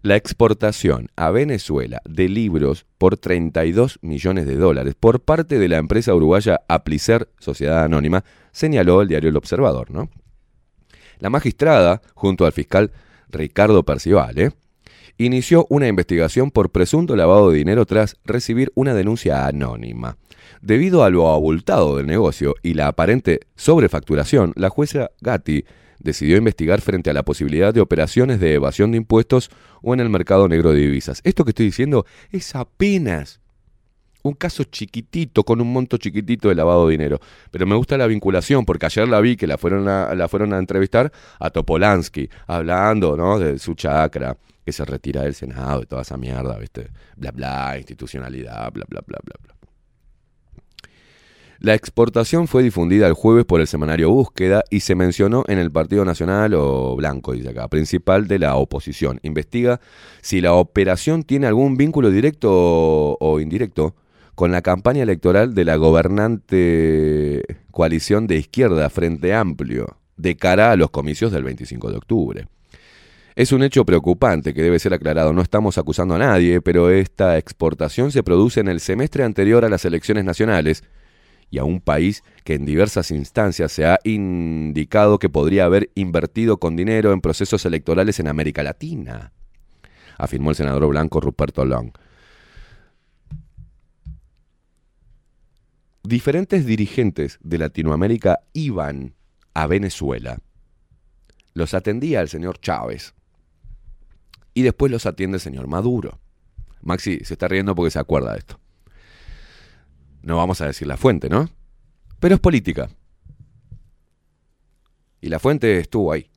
[0.00, 5.76] La exportación a Venezuela de libros por 32 millones de dólares por parte de la
[5.76, 10.08] empresa uruguaya Aplicer Sociedad Anónima, señaló el diario El Observador, ¿no?
[11.18, 12.90] La magistrada, junto al fiscal
[13.28, 14.52] Ricardo Percivale,
[15.18, 20.16] inició una investigación por presunto lavado de dinero tras recibir una denuncia anónima.
[20.60, 25.64] Debido a lo abultado del negocio y la aparente sobrefacturación, la jueza Gatti
[25.98, 29.50] decidió investigar frente a la posibilidad de operaciones de evasión de impuestos
[29.82, 31.20] o en el mercado negro de divisas.
[31.24, 33.40] Esto que estoy diciendo es apenas
[34.28, 37.20] un caso chiquitito, con un monto chiquitito de lavado de dinero.
[37.50, 40.52] Pero me gusta la vinculación, porque ayer la vi que la fueron a, la fueron
[40.52, 43.38] a entrevistar a Topolansky, hablando ¿no?
[43.38, 46.90] de su chakra, que se retira del Senado y toda esa mierda, ¿viste?
[47.16, 49.56] Bla, bla, institucionalidad, bla, bla, bla, bla, bla.
[51.58, 55.70] La exportación fue difundida el jueves por el semanario Búsqueda y se mencionó en el
[55.70, 59.20] Partido Nacional o Blanco, dice acá, principal de la oposición.
[59.22, 59.80] Investiga
[60.20, 63.94] si la operación tiene algún vínculo directo o indirecto
[64.36, 70.76] con la campaña electoral de la gobernante coalición de izquierda Frente Amplio de cara a
[70.76, 72.46] los comicios del 25 de octubre.
[73.34, 75.32] Es un hecho preocupante que debe ser aclarado.
[75.32, 79.70] No estamos acusando a nadie, pero esta exportación se produce en el semestre anterior a
[79.70, 80.84] las elecciones nacionales
[81.50, 86.58] y a un país que en diversas instancias se ha indicado que podría haber invertido
[86.58, 89.32] con dinero en procesos electorales en América Latina,
[90.18, 91.92] afirmó el senador blanco Ruperto Long.
[96.06, 99.16] Diferentes dirigentes de Latinoamérica iban
[99.54, 100.38] a Venezuela.
[101.52, 103.12] Los atendía el señor Chávez.
[104.54, 106.20] Y después los atiende el señor Maduro.
[106.80, 108.60] Maxi se está riendo porque se acuerda de esto.
[110.22, 111.50] No vamos a decir la fuente, ¿no?
[112.20, 112.88] Pero es política.
[115.20, 116.30] Y la fuente estuvo ahí.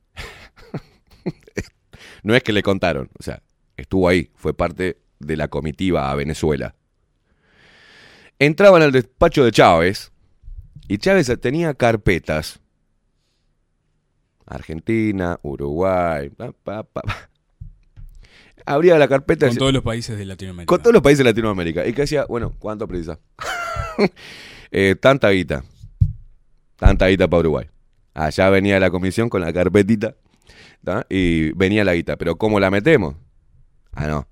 [2.24, 3.40] no es que le contaron, o sea,
[3.76, 6.74] estuvo ahí, fue parte de la comitiva a Venezuela.
[8.40, 10.10] Entraban al despacho de Chávez
[10.88, 12.58] y Chávez tenía carpetas
[14.46, 17.30] Argentina, Uruguay, pa, pa, pa, pa.
[18.66, 20.66] abría la carpeta Con y- todos los países de Latinoamérica.
[20.68, 21.86] con todos los países de Latinoamérica.
[21.86, 23.18] Y que decía, bueno, ¿cuánto precisa?
[24.72, 25.64] Eh, tanta guita.
[26.76, 27.66] Tanta guita para Uruguay.
[28.14, 30.14] Allá venía la comisión con la carpetita.
[30.84, 31.04] ¿tá?
[31.10, 32.16] Y venía la guita.
[32.16, 33.16] Pero ¿cómo la metemos?
[33.92, 34.28] Ah, no.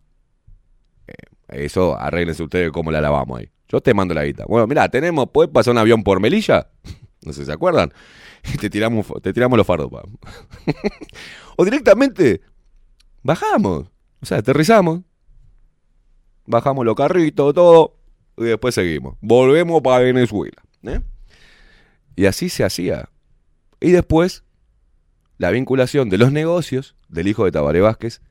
[1.08, 3.50] Eh, eso arréglense ustedes cómo la lavamos ahí.
[3.68, 4.44] Yo te mando la guita.
[4.46, 6.68] Bueno, mira, tenemos, ¿puedes pasar un avión por Melilla?
[7.20, 7.92] No sé si se acuerdan.
[8.60, 9.90] Te tiramos, te tiramos los fardos.
[11.56, 12.40] o directamente,
[13.24, 13.88] bajamos.
[14.22, 15.00] O sea, aterrizamos.
[16.46, 17.96] Bajamos los carritos, todo.
[18.36, 19.16] Y después seguimos.
[19.20, 20.62] Volvemos para Venezuela.
[20.84, 21.00] ¿eh?
[22.14, 23.10] Y así se hacía.
[23.80, 24.44] Y después,
[25.36, 28.22] la vinculación de los negocios del hijo de Tabaré Vázquez.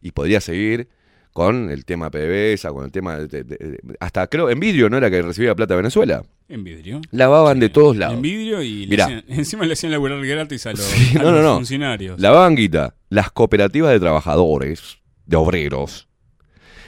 [0.00, 0.88] Y podría seguir
[1.36, 3.18] con el tema PDVSA, con el tema.
[3.18, 6.22] de- de- de- hasta creo, en vidrio no era que recibía plata de Venezuela.
[6.48, 7.02] En vidrio.
[7.10, 8.16] Lavaban de todos lados.
[8.16, 9.04] En vidrio y le Mirá.
[9.04, 11.54] hacían- encima le hacían laburar gratis a los, Sí, a no, los no, no.
[11.56, 12.18] funcionarios.
[12.18, 12.94] Lavaban guita.
[13.10, 14.96] Las cooperativas de trabajadores,
[15.26, 16.08] de obreros.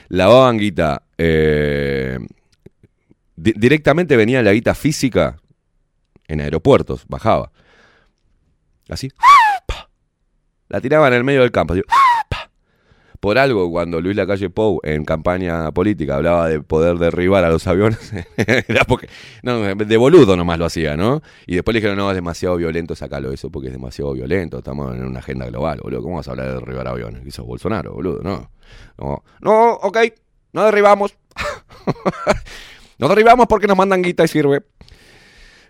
[0.07, 1.03] Lavaban guita.
[1.19, 2.17] eh,
[3.35, 5.37] di- directamente venía la guita física
[6.27, 7.51] en aeropuertos, bajaba.
[8.89, 9.09] Así.
[9.67, 9.89] pa.
[10.69, 11.73] La tiraban en el medio del campo.
[11.73, 11.93] así, pa.
[13.19, 17.67] Por algo, cuando Luis Lacalle Pou en campaña política hablaba de poder derribar a los
[17.67, 19.09] aviones, era porque.
[19.43, 21.21] No, de boludo nomás lo hacía, ¿no?
[21.45, 24.59] Y después le dijeron, no, es demasiado violento, sacalo eso porque es demasiado violento.
[24.59, 26.01] Estamos en una agenda global, boludo.
[26.01, 27.35] ¿Cómo vas a hablar de derribar aviones?
[27.35, 28.51] Que Bolsonaro, boludo, no.
[28.97, 29.97] No, no ok,
[30.53, 31.13] no derribamos.
[32.99, 34.63] no derribamos porque nos mandan guita y sirve.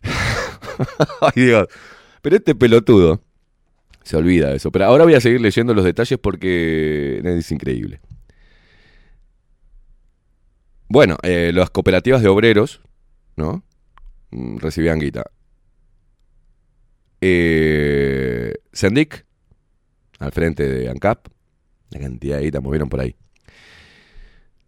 [1.21, 1.67] Ay, Dios.
[2.21, 3.21] Pero este pelotudo
[4.03, 4.71] se olvida eso.
[4.71, 8.01] Pero ahora voy a seguir leyendo los detalles porque es increíble.
[10.87, 12.81] Bueno, eh, las cooperativas de obreros,
[13.35, 13.63] ¿no?
[14.31, 15.23] Mm, Recibían guita.
[17.21, 19.25] Eh, Sendic,
[20.19, 21.27] al frente de ANCAP,
[21.91, 23.15] la cantidad de guita movieron por ahí.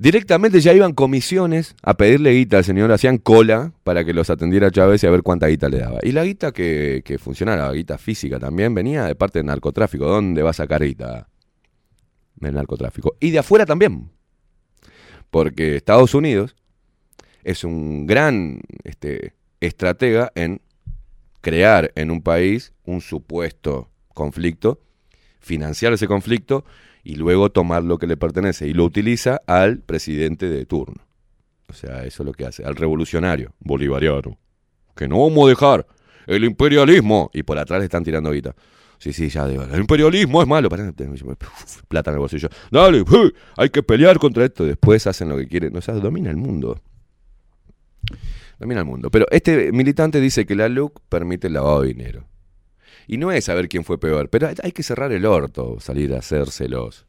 [0.01, 4.71] Directamente ya iban comisiones a pedirle guita al señor, hacían cola para que los atendiera
[4.71, 5.99] Chávez y a ver cuánta guita le daba.
[6.01, 10.07] Y la guita que, que funcionara, la guita física también, venía de parte del narcotráfico.
[10.07, 11.29] ¿Dónde va a sacar guita?
[12.33, 13.15] Del narcotráfico.
[13.19, 14.09] Y de afuera también.
[15.29, 16.55] Porque Estados Unidos
[17.43, 20.61] es un gran este, estratega en
[21.41, 24.81] crear en un país un supuesto conflicto,
[25.41, 26.65] financiar ese conflicto
[27.03, 31.01] y luego tomar lo que le pertenece y lo utiliza al presidente de turno.
[31.67, 34.37] O sea, eso es lo que hace, al revolucionario bolivariano.
[34.95, 35.87] Que no vamos a dejar
[36.27, 37.31] el imperialismo.
[37.33, 38.55] Y por atrás le están tirando guita.
[38.97, 40.69] Sí, sí, ya el imperialismo es malo.
[40.69, 42.49] Plata en el bolsillo.
[42.69, 43.03] Dale,
[43.57, 44.65] hay que pelear contra esto.
[44.65, 45.75] Después hacen lo que quieren.
[45.75, 46.79] O sea, domina el mundo.
[48.59, 49.09] Domina el mundo.
[49.09, 52.25] Pero este militante dice que la LUC permite el lavado de dinero.
[53.07, 56.19] Y no es saber quién fue peor, pero hay- que cerrar el orto, salir a
[56.19, 57.05] hacerse los,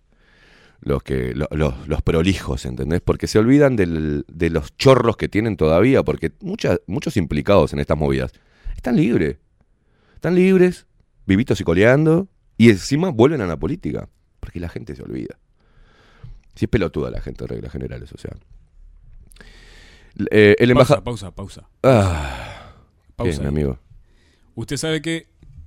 [0.80, 3.00] los, que, lo- los, los prolijos, ¿entendés?
[3.00, 7.78] Porque se olvidan del- de los chorros que tienen todavía, porque muchas, muchos implicados en
[7.78, 8.32] estas movidas
[8.76, 9.36] están libres.
[10.14, 10.86] Están libres,
[11.26, 14.08] vivitos y coleando, y encima vuelven a la política,
[14.40, 15.38] porque la gente se olvida.
[16.54, 18.32] Si es pelotuda la gente, en reglas generales, o sea.
[20.30, 21.04] Eh, el pausa, embajador...
[21.04, 21.68] pausa, pausa.
[21.82, 22.72] Ah,
[23.16, 23.78] pausa bien, amigo.
[24.54, 25.26] Usted sabe que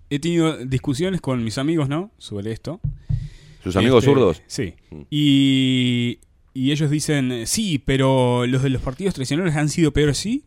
[0.09, 2.11] he tenido discusiones con mis amigos, ¿no?
[2.17, 2.79] Sobre esto.
[3.63, 4.43] ¿Sus amigos Este, zurdos?
[4.47, 4.73] Sí.
[4.91, 5.01] Mm.
[5.09, 6.19] Y,
[6.53, 10.43] y ellos dicen, sí, pero los de los partidos tradicionales han sido peores, sí.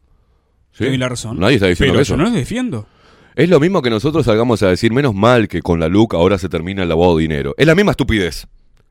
[0.72, 0.84] ¿Sí?
[0.84, 1.38] Te doy la razón.
[1.40, 2.12] Nadie está diciendo pero eso.
[2.12, 2.86] yo no los defiendo.
[3.34, 6.38] Es lo mismo que nosotros salgamos a decir, menos mal que con la LUC ahora
[6.38, 7.54] se termina el lavado de dinero.
[7.56, 8.46] Es la misma estupidez.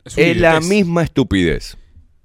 [0.05, 1.77] Es Es la misma estupidez.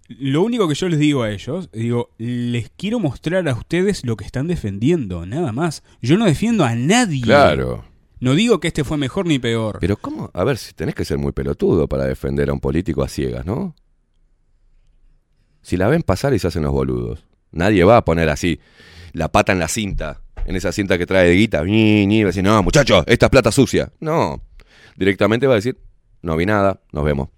[0.09, 4.16] Lo único que yo les digo a ellos, digo, les quiero mostrar a ustedes lo
[4.16, 5.83] que están defendiendo, nada más.
[6.02, 7.22] Yo no defiendo a nadie.
[7.22, 7.85] Claro.
[8.23, 9.79] No digo que este fue mejor ni peor.
[9.81, 10.31] Pero ¿cómo?
[10.33, 13.45] A ver, si tenés que ser muy pelotudo para defender a un político a ciegas,
[13.45, 13.75] ¿no?
[15.61, 17.27] Si la ven pasar y se hacen los boludos.
[17.51, 18.61] Nadie va a poner así
[19.13, 22.29] la pata en la cinta, en esa cinta que trae de guita, ni, ni, va
[22.29, 23.93] a decir, no, muchachos, esta es plata sucia.
[23.99, 24.41] No.
[24.95, 25.77] Directamente va a decir,
[26.23, 27.29] no vi nada, nos vemos.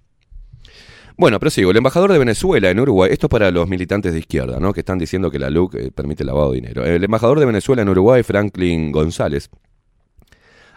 [1.16, 1.70] Bueno, pero sigo.
[1.70, 4.74] El embajador de Venezuela en Uruguay, esto es para los militantes de izquierda, ¿no?
[4.74, 6.84] Que están diciendo que la LUC eh, permite lavado de dinero.
[6.84, 9.48] El embajador de Venezuela en Uruguay, Franklin González,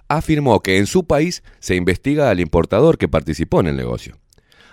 [0.08, 4.18] afirmó que en su país se investiga al importador que participó en el negocio.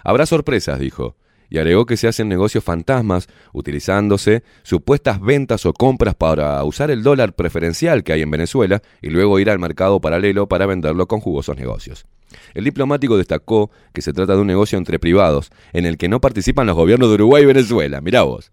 [0.03, 1.17] Habrá sorpresas, dijo,
[1.49, 7.03] y agregó que se hacen negocios fantasmas utilizándose supuestas ventas o compras para usar el
[7.03, 11.21] dólar preferencial que hay en Venezuela y luego ir al mercado paralelo para venderlo con
[11.21, 12.07] jugosos negocios.
[12.55, 16.21] El diplomático destacó que se trata de un negocio entre privados en el que no
[16.21, 18.01] participan los gobiernos de Uruguay y Venezuela.
[18.01, 18.51] Mirá vos.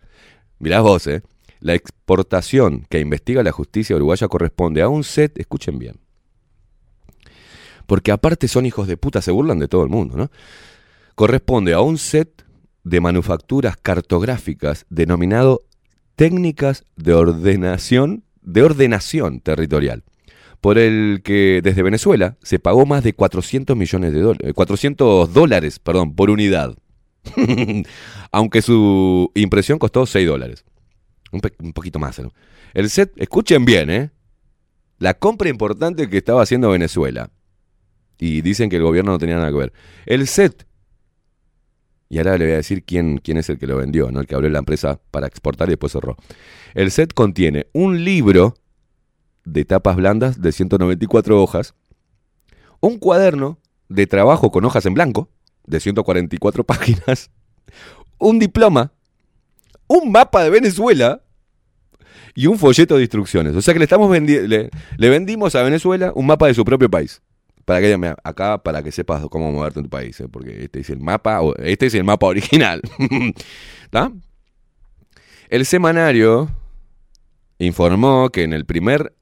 [0.60, 1.24] Mirá vos, ¿eh?
[1.60, 5.96] La exportación que investiga la justicia uruguaya corresponde a un set, escuchen bien,
[7.86, 10.32] porque aparte son hijos de puta, se burlan de todo el mundo, ¿no?
[11.16, 12.46] Corresponde a un set
[12.84, 15.62] de manufacturas cartográficas denominado
[16.16, 20.04] técnicas de ordenación, de ordenación territorial,
[20.62, 25.80] por el que desde Venezuela se pagó más de 400 millones de dólares, 400 dólares,
[25.80, 26.76] perdón, por unidad.
[28.32, 30.66] Aunque su impresión costó 6 dólares.
[31.32, 32.20] Un, un poquito más.
[32.20, 32.34] ¿no?
[32.74, 34.12] El set, escuchen bien, ¿eh?
[34.98, 37.32] La compra importante que estaba haciendo Venezuela.
[38.24, 39.74] Y dicen que el gobierno no tenía nada que ver.
[40.06, 40.68] El set.
[42.08, 44.20] Y ahora le voy a decir quién, quién es el que lo vendió, ¿no?
[44.20, 46.18] El que abrió la empresa para exportar y después cerró.
[46.76, 48.54] El set contiene un libro
[49.44, 51.74] de tapas blandas de 194 hojas,
[52.80, 53.58] un cuaderno
[53.90, 55.30] de trabajo con hojas en blanco
[55.66, 57.32] de 144 páginas,
[58.20, 58.92] un diploma,
[59.88, 61.24] un mapa de Venezuela
[62.36, 63.56] y un folleto de instrucciones.
[63.56, 66.64] O sea que le estamos vendi- le, le vendimos a Venezuela un mapa de su
[66.64, 67.20] propio país.
[67.72, 70.28] Para que mira, acá para que sepas cómo moverte en tu país, ¿eh?
[70.30, 72.82] porque este es el mapa, este es el mapa original.
[73.86, 74.12] ¿Está?
[75.48, 76.50] El semanario
[77.60, 79.16] informó que en el primer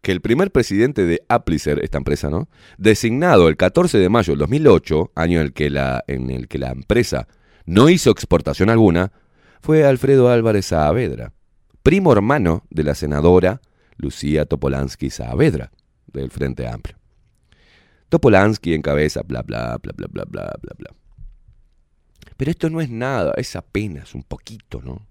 [0.00, 2.48] que el primer presidente de Applicer, esta empresa, ¿no?
[2.78, 6.56] Designado el 14 de mayo del 2008, año en el que la, en el que
[6.56, 7.28] la empresa
[7.66, 9.12] no hizo exportación alguna,
[9.60, 11.34] fue Alfredo Álvarez Saavedra,
[11.82, 13.60] primo hermano de la senadora
[13.98, 15.70] Lucía Topolansky Saavedra,
[16.06, 17.01] del Frente Amplio.
[18.12, 20.90] Topolansky encabeza, bla, bla, bla, bla, bla, bla, bla, bla.
[22.36, 25.06] Pero esto no es nada, es apenas un poquito, ¿no?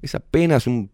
[0.00, 0.92] Es apenas un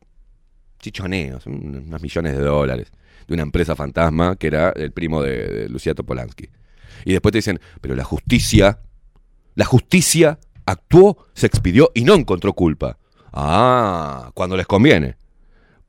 [0.78, 2.90] chichoneo, son unos millones de dólares
[3.26, 6.48] de una empresa fantasma que era el primo de, de Lucía Topolansky.
[7.04, 8.80] Y después te dicen, pero la justicia,
[9.54, 12.96] la justicia actuó, se expidió y no encontró culpa.
[13.34, 15.18] Ah, cuando les conviene.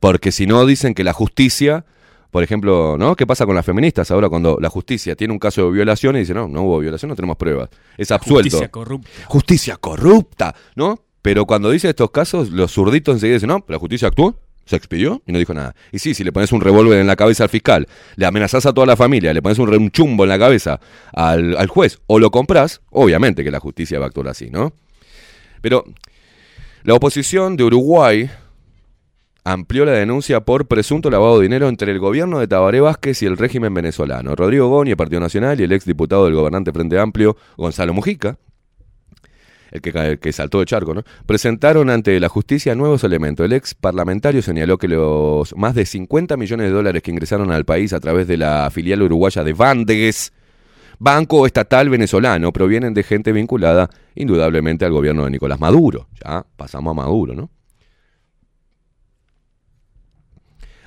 [0.00, 1.86] Porque si no dicen que la justicia,
[2.30, 3.16] por ejemplo, ¿no?
[3.16, 6.20] ¿Qué pasa con las feministas ahora cuando la justicia tiene un caso de violación y
[6.20, 7.70] dice, no, no hubo violación, no tenemos pruebas.
[7.96, 8.50] Es absuelto.
[8.50, 9.10] Justicia corrupta.
[9.26, 10.98] justicia corrupta, ¿no?
[11.22, 15.20] Pero cuando dice estos casos, los zurditos enseguida dicen, no, la justicia actuó, se expidió
[15.26, 15.74] y no dijo nada.
[15.92, 18.72] Y sí, si le pones un revólver en la cabeza al fiscal, le amenazás a
[18.72, 20.80] toda la familia, le pones un, un chumbo en la cabeza
[21.12, 24.72] al, al juez o lo compras, obviamente que la justicia va a actuar así, ¿no?
[25.60, 25.84] Pero
[26.84, 28.30] la oposición de Uruguay
[29.44, 33.26] amplió la denuncia por presunto lavado de dinero entre el gobierno de Tabaré Vázquez y
[33.26, 34.34] el régimen venezolano.
[34.34, 38.38] Rodrigo Goni, Partido Nacional, y el exdiputado del gobernante Frente Amplio, Gonzalo Mujica,
[39.70, 41.04] el que, que saltó de charco, ¿no?
[41.26, 43.44] presentaron ante la justicia nuevos elementos.
[43.44, 47.64] El ex parlamentario señaló que los más de 50 millones de dólares que ingresaron al
[47.64, 50.32] país a través de la filial uruguaya de Bandegues,
[50.98, 56.08] banco estatal venezolano, provienen de gente vinculada indudablemente al gobierno de Nicolás Maduro.
[56.24, 57.50] Ya pasamos a Maduro, ¿no?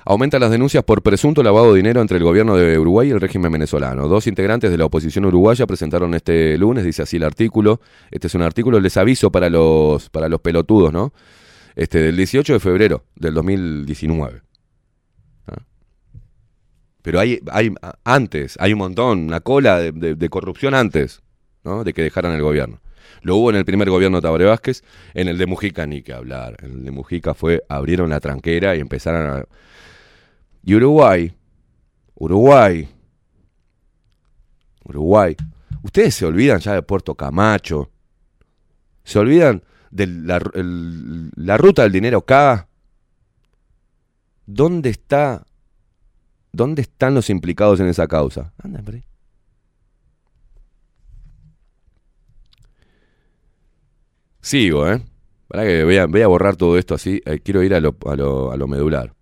[0.06, 3.20] Aumentan las denuncias por presunto lavado de dinero entre el gobierno de Uruguay y el
[3.20, 4.06] régimen venezolano.
[4.06, 7.80] Dos integrantes de la oposición uruguaya presentaron este lunes, dice así el artículo.
[8.10, 11.12] Este es un artículo, les aviso para los, para los pelotudos, ¿no?
[11.74, 14.42] Este, del 18 de febrero del 2019.
[15.46, 15.62] ¿Ah?
[17.00, 17.72] Pero hay, hay
[18.04, 21.22] antes, hay un montón, una cola de corrupción antes,
[21.64, 21.82] ¿no?
[21.82, 22.80] De que dejaran el gobierno.
[23.22, 24.84] Lo hubo en el primer gobierno de Tabaré Vázquez,
[25.14, 26.56] en el de Mujica ni que hablar.
[26.62, 29.44] En el de Mujica fue, abrieron la tranquera y empezaron a...
[30.64, 31.34] Y Uruguay,
[32.14, 32.88] Uruguay,
[34.84, 35.36] Uruguay,
[35.82, 37.90] ustedes se olvidan ya de Puerto Camacho,
[39.02, 42.68] se olvidan de la, ruta del dinero acá.
[44.46, 45.46] ¿Dónde está?
[46.52, 48.52] ¿Dónde están los implicados en esa causa?
[48.62, 49.04] Anda por ahí.
[54.40, 55.02] Sigo, ¿eh?
[55.48, 57.20] Para que voy a, voy a borrar todo esto así.
[57.24, 59.14] eh, quiero ir a lo, a lo- a lo medular.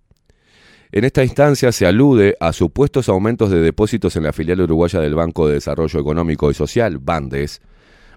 [0.95, 5.15] En esta instancia se alude a supuestos aumentos de depósitos en la filial uruguaya del
[5.15, 7.63] Banco de Desarrollo Económico y Social, BANDES,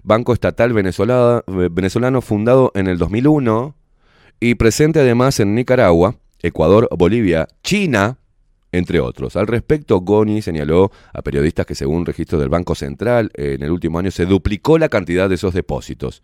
[0.02, 3.74] banco estatal eh, venezolano fundado en el 2001
[4.40, 8.18] y presente además en Nicaragua, Ecuador, Bolivia, China,
[8.72, 9.36] entre otros.
[9.36, 14.00] Al respecto, Goni señaló a periodistas que según registros del Banco Central, en el último
[14.00, 16.22] año se duplicó la cantidad de esos depósitos.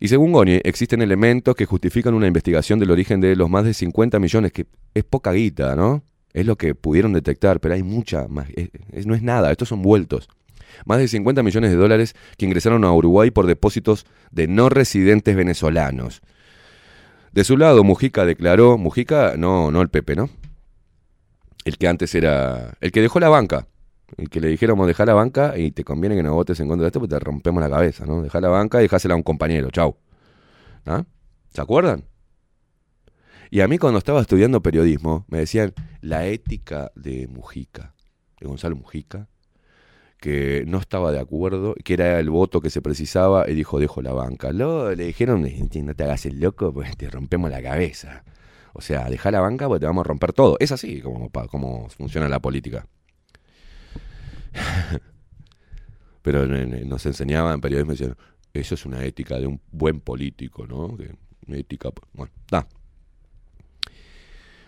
[0.00, 3.74] Y según Goni, existen elementos que justifican una investigación del origen de los más de
[3.74, 6.02] 50 millones, que es poca guita, ¿no?
[6.32, 8.48] Es lo que pudieron detectar, pero hay mucha más.
[8.54, 10.28] es- no es nada, estos son vueltos.
[10.84, 15.36] Más de 50 millones de dólares que ingresaron a Uruguay por depósitos de no residentes
[15.36, 16.20] venezolanos.
[17.32, 20.30] De su lado, Mujica declaró, Mujica, no, no el Pepe, ¿no?
[21.64, 23.66] El que antes era, el que dejó la banca,
[24.16, 26.84] el que le dijéramos dejar la banca y te conviene que no votes en contra
[26.84, 28.22] de esto porque te rompemos la cabeza, ¿no?
[28.22, 29.96] Dejar la banca y dejásela a un compañero, chau.
[30.86, 31.04] ¿Ah?
[31.52, 32.04] ¿Se acuerdan?
[33.50, 37.94] Y a mí cuando estaba estudiando periodismo me decían la ética de Mujica.
[38.40, 39.28] Gonzalo Mujica,
[40.18, 44.02] que no estaba de acuerdo, que era el voto que se precisaba y dijo, dejo
[44.02, 44.52] la banca.
[44.52, 48.24] Luego le dijeron, no te hagas el loco, pues te rompemos la cabeza.
[48.72, 50.56] O sea, deja la banca porque te vamos a romper todo.
[50.60, 52.86] Es así como, como funciona la política.
[56.22, 58.16] Pero en- en- nos enseñaban en periodismo, decían,
[58.52, 60.96] eso es una ética de un buen político, ¿no?
[61.48, 62.66] Ética, bueno, da.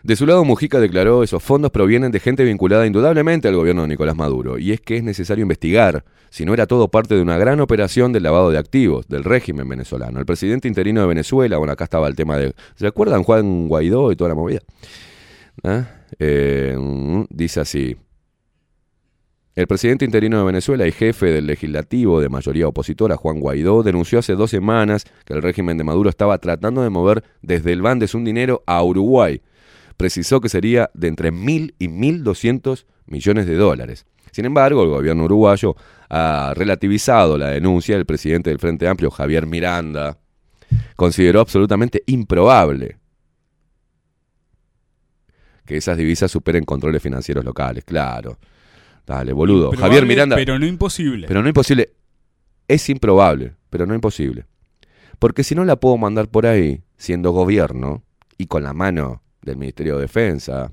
[0.03, 3.89] De su lado, Mujica declaró esos fondos provienen de gente vinculada indudablemente al gobierno de
[3.89, 7.39] Nicolás Maduro, y es que es necesario investigar si no era todo parte de una
[7.39, 10.21] gran operación del lavado de activos del régimen venezolano.
[10.21, 12.55] El presidente interino de Venezuela, bueno, acá estaba el tema de...
[12.77, 14.61] ¿Se acuerdan Juan Guaidó y toda la movida?
[15.65, 15.87] ¿Ah?
[16.21, 17.97] Eh, mm, dice así.
[19.57, 24.19] El presidente interino de Venezuela y jefe del legislativo de mayoría opositora, Juan Guaidó, denunció
[24.19, 28.15] hace dos semanas que el régimen de Maduro estaba tratando de mover desde el Bandes
[28.15, 29.41] un dinero a Uruguay.
[29.97, 34.05] Precisó que sería de entre mil y mil doscientos millones de dólares.
[34.31, 35.75] Sin embargo, el gobierno uruguayo
[36.11, 40.19] ha relativizado la denuncia del presidente del Frente Amplio, Javier Miranda.
[40.97, 42.99] Consideró absolutamente improbable
[45.65, 47.85] que esas divisas superen controles financieros locales.
[47.85, 48.37] Claro.
[49.07, 49.67] Dale, boludo.
[49.67, 50.37] Improbable, Javier Miranda.
[50.37, 51.29] Pero no imposible.
[51.29, 51.91] Pero no imposible.
[52.69, 54.47] Es improbable, pero no imposible.
[55.19, 58.03] Porque si no la puedo mandar por ahí, siendo gobierno
[58.37, 60.73] y con la mano del Ministerio de Defensa,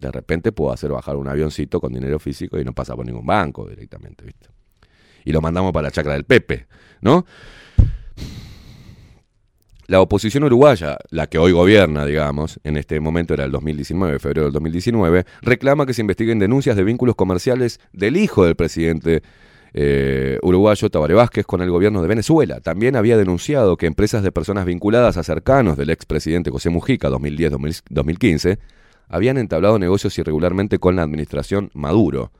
[0.00, 3.26] de repente puedo hacer bajar un avioncito con dinero físico y no pasa por ningún
[3.26, 4.48] banco directamente, ¿viste?
[5.24, 6.66] Y lo mandamos para la chacra del Pepe,
[7.00, 7.26] ¿no?
[9.88, 14.46] La oposición uruguaya, la que hoy gobierna, digamos, en este momento era el 2019, febrero
[14.46, 19.22] del 2019, reclama que se investiguen denuncias de vínculos comerciales del hijo del presidente
[19.74, 22.58] eh, uruguayo Tabaré Vázquez con el gobierno de Venezuela.
[22.60, 28.58] También había denunciado que empresas de personas vinculadas a cercanos del expresidente José Mujica 2010-2015
[29.08, 32.32] habían entablado negocios irregularmente con la administración Maduro.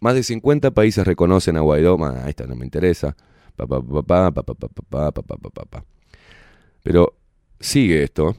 [0.00, 3.14] Más de 50 países reconocen a Guaidó, ah, esta no me interesa,
[3.56, 5.84] pa, pa, pa,
[6.88, 7.18] Pero
[7.60, 8.34] sigue esto.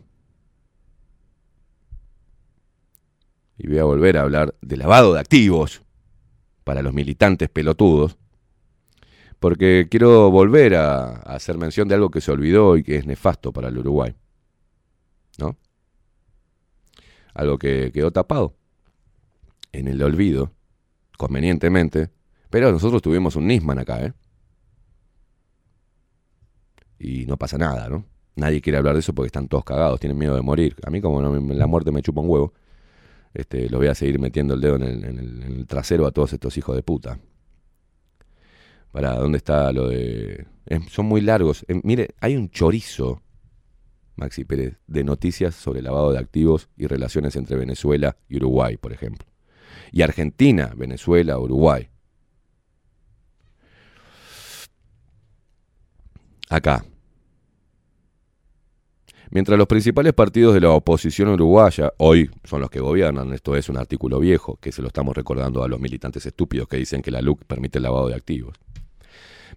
[3.60, 5.84] Y voy a volver a hablar de lavado de activos
[6.64, 8.18] para los militantes pelotudos.
[9.40, 13.54] Porque quiero volver a, hacer mención de algo que se olvidó y que es nefasto
[13.54, 14.16] para el Uruguay.
[15.38, 15.56] ¿No?
[17.36, 18.56] Algo que quedó tapado
[19.72, 20.56] en el olvido,
[21.20, 22.10] convenientemente.
[22.50, 24.14] Pero nosotros tuvimos un Nisman acá, ¿eh?
[26.98, 28.06] Y no pasa nada, ¿no?
[28.36, 30.76] Nadie quiere hablar de eso porque están todos cagados, tienen miedo de morir.
[30.86, 32.54] A mí, como la muerte me chupa un huevo,
[33.34, 36.76] este, los voy a seguir metiendo el dedo en el, trasero a todos estos hijos
[36.76, 37.20] de puta.
[38.92, 40.48] Para, ¿dónde está lo de...?
[40.90, 41.66] son muy largos.
[41.68, 43.22] Eh, mire, hay un chorizo,
[44.16, 48.94] Maxi Pérez, de noticias sobre lavado de activos y relaciones entre Venezuela y Uruguay, por
[48.94, 49.28] ejemplo.
[49.92, 51.90] Y Argentina, Venezuela, Uruguay.
[56.50, 56.84] Acá.
[59.32, 63.70] Mientras los principales partidos de la oposición uruguaya, hoy son los que gobiernan, esto es
[63.70, 67.12] un artículo viejo que se lo estamos recordando a los militantes estúpidos que dicen que
[67.12, 68.56] la LUC permite el lavado de activos.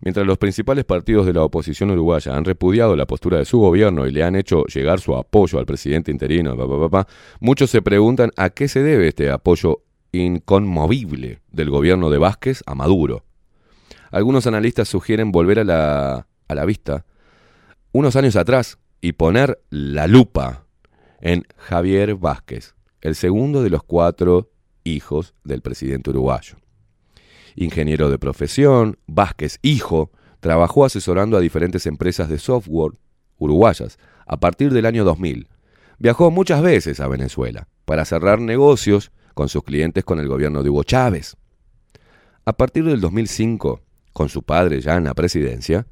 [0.01, 4.07] Mientras los principales partidos de la oposición uruguaya han repudiado la postura de su gobierno
[4.07, 6.55] y le han hecho llegar su apoyo al presidente interino,
[7.41, 12.75] muchos se preguntan a qué se debe este apoyo inconmovible del gobierno de Vázquez a
[12.75, 13.25] Maduro.
[14.11, 17.07] Algunos analistas sugieren volver a la, a la vista
[17.93, 20.65] unos años atrás y poner la lupa
[21.21, 24.51] en Javier Vázquez, el segundo de los cuatro
[24.85, 26.57] hijos del presidente uruguayo.
[27.57, 32.93] Ingeniero de profesión, Vázquez, hijo, trabajó asesorando a diferentes empresas de software
[33.39, 35.49] uruguayas a partir del año 2000.
[35.99, 40.71] Viajó muchas veces a Venezuela para cerrar negocios con sus clientes con el gobierno de
[40.71, 41.37] Hugo Chávez.
[42.45, 43.81] A partir del 2005,
[44.13, 45.87] con su padre ya en la presidencia,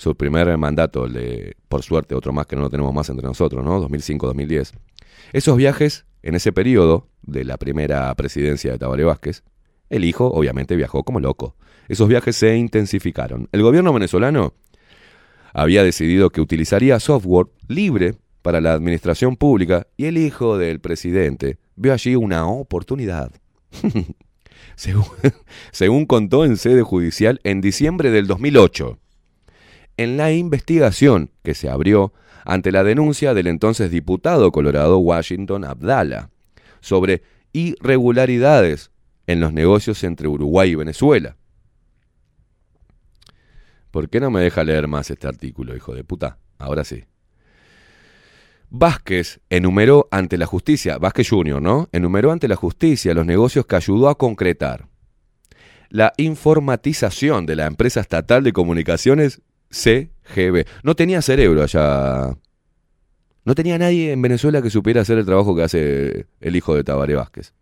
[0.00, 3.26] su primer mandato, el de, por suerte, otro más que no lo tenemos más entre
[3.26, 3.86] nosotros, ¿no?
[3.86, 4.72] 2005-2010.
[5.34, 9.42] Esos viajes, en ese periodo de la primera presidencia de Tabaré Vázquez,
[9.90, 11.54] el hijo obviamente viajó como loco.
[11.86, 13.50] Esos viajes se intensificaron.
[13.52, 14.54] El gobierno venezolano
[15.52, 21.58] había decidido que utilizaría software libre para la administración pública y el hijo del presidente
[21.76, 23.32] vio allí una oportunidad.
[24.76, 25.04] según,
[25.72, 28.98] según contó en sede judicial en diciembre del 2008
[30.00, 32.14] en la investigación que se abrió
[32.46, 36.30] ante la denuncia del entonces diputado colorado Washington Abdala
[36.80, 37.22] sobre
[37.52, 38.92] irregularidades
[39.26, 41.36] en los negocios entre Uruguay y Venezuela.
[43.90, 46.38] ¿Por qué no me deja leer más este artículo, hijo de puta?
[46.58, 47.04] Ahora sí.
[48.70, 51.90] Vázquez enumeró ante la justicia, Vázquez Jr., ¿no?
[51.92, 54.86] Enumeró ante la justicia los negocios que ayudó a concretar
[55.90, 60.66] la informatización de la empresa estatal de comunicaciones CGB.
[60.82, 62.36] No tenía cerebro allá.
[63.44, 66.84] No tenía nadie en Venezuela que supiera hacer el trabajo que hace el hijo de
[66.84, 67.54] Tabaré Vázquez.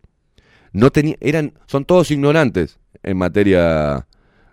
[0.73, 4.07] No tenía, eran, son todos ignorantes en materia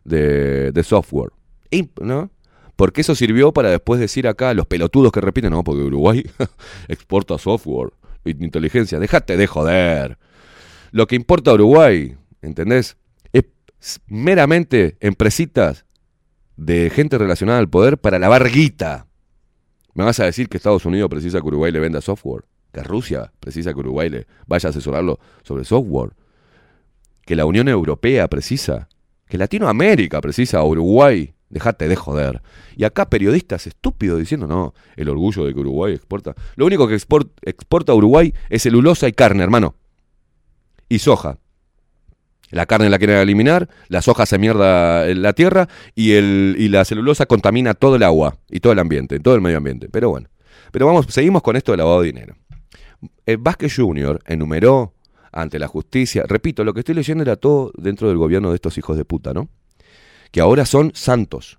[0.05, 1.33] de, software.
[1.71, 2.31] Y, ¿no?
[2.77, 6.25] Porque eso sirvió para después decir acá los pelotudos que repiten, no, porque Uruguay
[6.89, 7.91] exporta software
[8.31, 8.99] inteligencia.
[8.99, 10.19] Déjate de joder.
[10.91, 12.97] Lo que importa a Uruguay, ¿entendés?
[13.33, 15.86] Es meramente empresitas
[16.57, 19.07] de gente relacionada al poder para lavar guita.
[19.95, 22.45] ¿Me vas a decir que Estados Unidos precisa que Uruguay le venda software?
[22.73, 26.11] ¿Que Rusia precisa que Uruguay le vaya a asesorarlo sobre software?
[27.25, 28.89] ¿Que la Unión Europea precisa?
[29.27, 31.35] ¿Que Latinoamérica precisa a Uruguay?
[31.49, 32.43] Déjate de joder.
[32.77, 36.35] Y acá periodistas estúpidos diciendo, no, el orgullo de que Uruguay exporta.
[36.57, 39.77] Lo único que export- exporta Uruguay es celulosa y carne, hermano.
[40.89, 41.39] Y soja.
[42.51, 46.69] La carne la quieren eliminar, la soja se mierda en la tierra y, el, y
[46.69, 49.89] la celulosa contamina todo el agua y todo el ambiente, todo el medio ambiente.
[49.91, 50.29] Pero bueno,
[50.71, 52.37] pero vamos, seguimos con esto de lavado de dinero.
[53.25, 54.21] El Vázquez Jr.
[54.27, 54.95] enumeró
[55.33, 58.79] ante la justicia, repito, lo que estoy leyendo era todo dentro del gobierno de estos
[58.79, 59.49] hijos de puta, ¿no?
[60.31, 61.59] Que ahora son santos,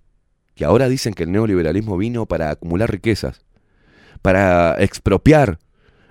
[0.56, 3.46] que ahora dicen que el neoliberalismo vino para acumular riquezas,
[4.22, 5.60] para expropiar,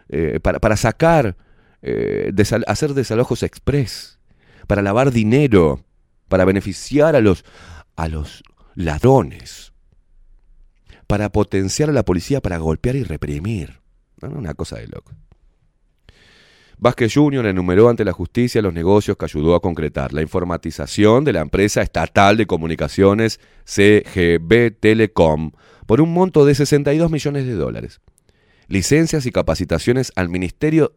[0.09, 1.37] eh, para, para sacar,
[1.83, 2.33] eh,
[2.67, 4.16] hacer desalojos express
[4.67, 5.81] para lavar dinero,
[6.29, 7.45] para beneficiar a los,
[7.97, 8.43] a los
[8.75, 9.73] ladrones,
[11.07, 13.81] para potenciar a la policía para golpear y reprimir.
[14.21, 15.13] No, Una cosa de loco.
[16.79, 17.47] Vázquez Jr.
[17.47, 21.81] enumeró ante la justicia los negocios que ayudó a concretar la informatización de la empresa
[21.81, 25.53] estatal de comunicaciones CGB Telecom
[25.87, 28.01] por un monto de 62 millones de dólares.
[28.69, 30.95] Licencias y capacitaciones al Ministerio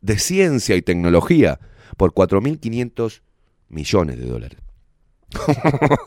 [0.00, 1.60] de Ciencia y Tecnología
[1.96, 3.20] por 4.500
[3.68, 4.58] millones de dólares.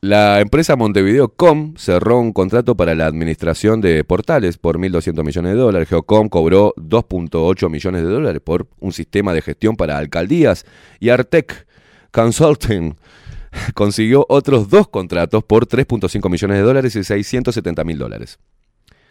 [0.00, 5.52] la empresa Montevideo Com cerró un contrato para la administración de portales por 1.200 millones
[5.52, 5.88] de dólares.
[5.88, 10.64] Geocom cobró 2.8 millones de dólares por un sistema de gestión para alcaldías.
[11.00, 11.66] Y Artec
[12.12, 12.96] Consulting
[13.74, 18.38] consiguió otros dos contratos por 3.5 millones de dólares y 670 mil dólares.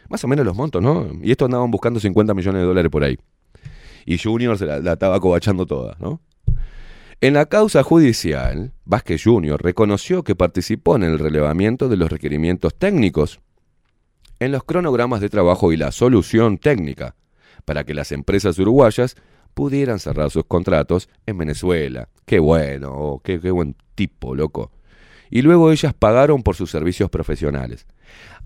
[0.10, 1.08] Más o menos los montos, ¿no?
[1.22, 3.18] Y esto andaban buscando 50 millones de dólares por ahí
[4.10, 6.20] y Junior se la, estaba cobachando toda, ¿no?
[7.22, 9.62] En la causa judicial, Vázquez Jr.
[9.62, 13.40] reconoció que participó en el relevamiento de los requerimientos técnicos,
[14.40, 17.16] en los cronogramas de trabajo y la solución técnica,
[17.66, 19.16] para que las empresas uruguayas
[19.54, 22.10] pudieran cerrar sus contratos en Venezuela.
[22.26, 24.72] Qué bueno, oh, qué buen tipo, loco.
[25.30, 27.86] Y luego ellas pagaron por sus servicios profesionales.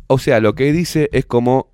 [0.07, 1.72] O sea, lo que dice es como,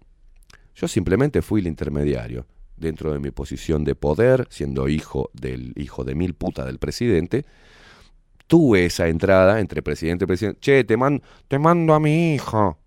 [0.76, 2.46] yo simplemente fui el intermediario
[2.80, 7.46] dentro de mi posición de poder, siendo hijo del hijo de mil puta del presidente,
[8.48, 10.60] tuve esa entrada entre presidente y presidente.
[10.60, 12.78] Che, te, man- te mando a mi hijo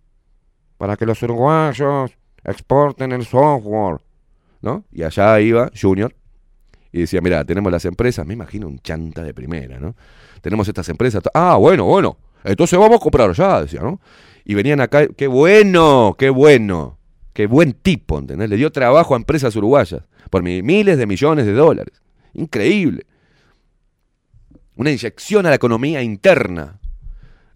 [0.76, 2.12] para que los uruguayos
[2.44, 3.98] exporten el software.
[4.60, 4.84] ¿No?
[4.92, 6.14] Y allá iba Junior
[6.92, 9.96] y decía, mira, tenemos las empresas, me imagino un chanta de primera, ¿no?
[10.40, 11.20] Tenemos estas empresas.
[11.34, 14.00] Ah, bueno, bueno, entonces vamos a comprar allá, decía, ¿no?
[14.44, 16.98] Y venían acá, qué bueno, qué bueno.
[17.32, 18.50] Qué buen tipo, ¿entendés?
[18.50, 22.02] Le dio trabajo a empresas uruguayas por mi- miles de millones de dólares.
[22.34, 23.06] Increíble.
[24.76, 26.78] Una inyección a la economía interna.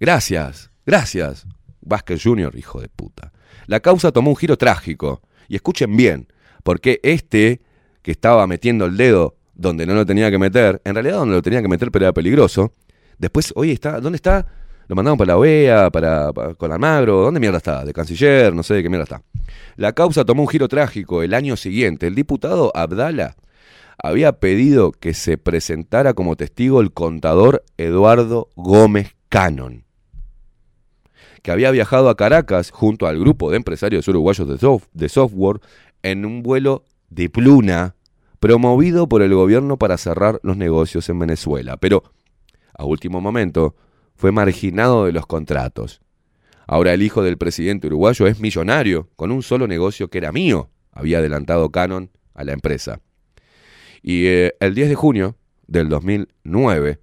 [0.01, 1.47] Gracias, gracias.
[1.81, 3.33] Vázquez Jr., hijo de puta.
[3.66, 5.22] La causa tomó un giro trágico.
[5.49, 6.27] Y escuchen bien,
[6.62, 7.61] porque este
[8.03, 11.43] que estaba metiendo el dedo donde no lo tenía que meter, en realidad donde lo
[11.43, 12.74] tenía que meter pero era peligroso,
[13.18, 14.47] después, oye, está, ¿dónde está?
[14.89, 17.84] Lo mandaron para la OEA, para, con Almagro, ¿dónde mierda está?
[17.84, 19.22] De canciller, no sé de qué mierda está.
[19.76, 22.07] La causa tomó un giro trágico el año siguiente.
[22.07, 23.37] El diputado Abdala
[23.99, 29.84] había pedido que se presentara como testigo el contador Eduardo Gómez Cannon,
[31.43, 35.61] que había viajado a Caracas junto al grupo de empresarios uruguayos de, sof- de software
[36.03, 37.95] en un vuelo de pluna
[38.39, 41.76] promovido por el gobierno para cerrar los negocios en Venezuela.
[41.76, 42.05] Pero,
[42.76, 43.74] a último momento,
[44.17, 46.01] fue marginado de los contratos.
[46.67, 50.71] Ahora el hijo del presidente uruguayo es millonario, con un solo negocio que era mío,
[50.91, 53.01] había adelantado Canon a la empresa.
[54.03, 55.37] Y eh, el 10 de junio
[55.67, 57.01] del 2009,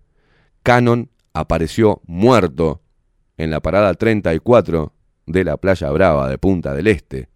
[0.64, 2.82] Canon apareció muerto
[3.38, 4.94] en la parada 34
[5.26, 7.30] de la Playa Brava de Punta del Este.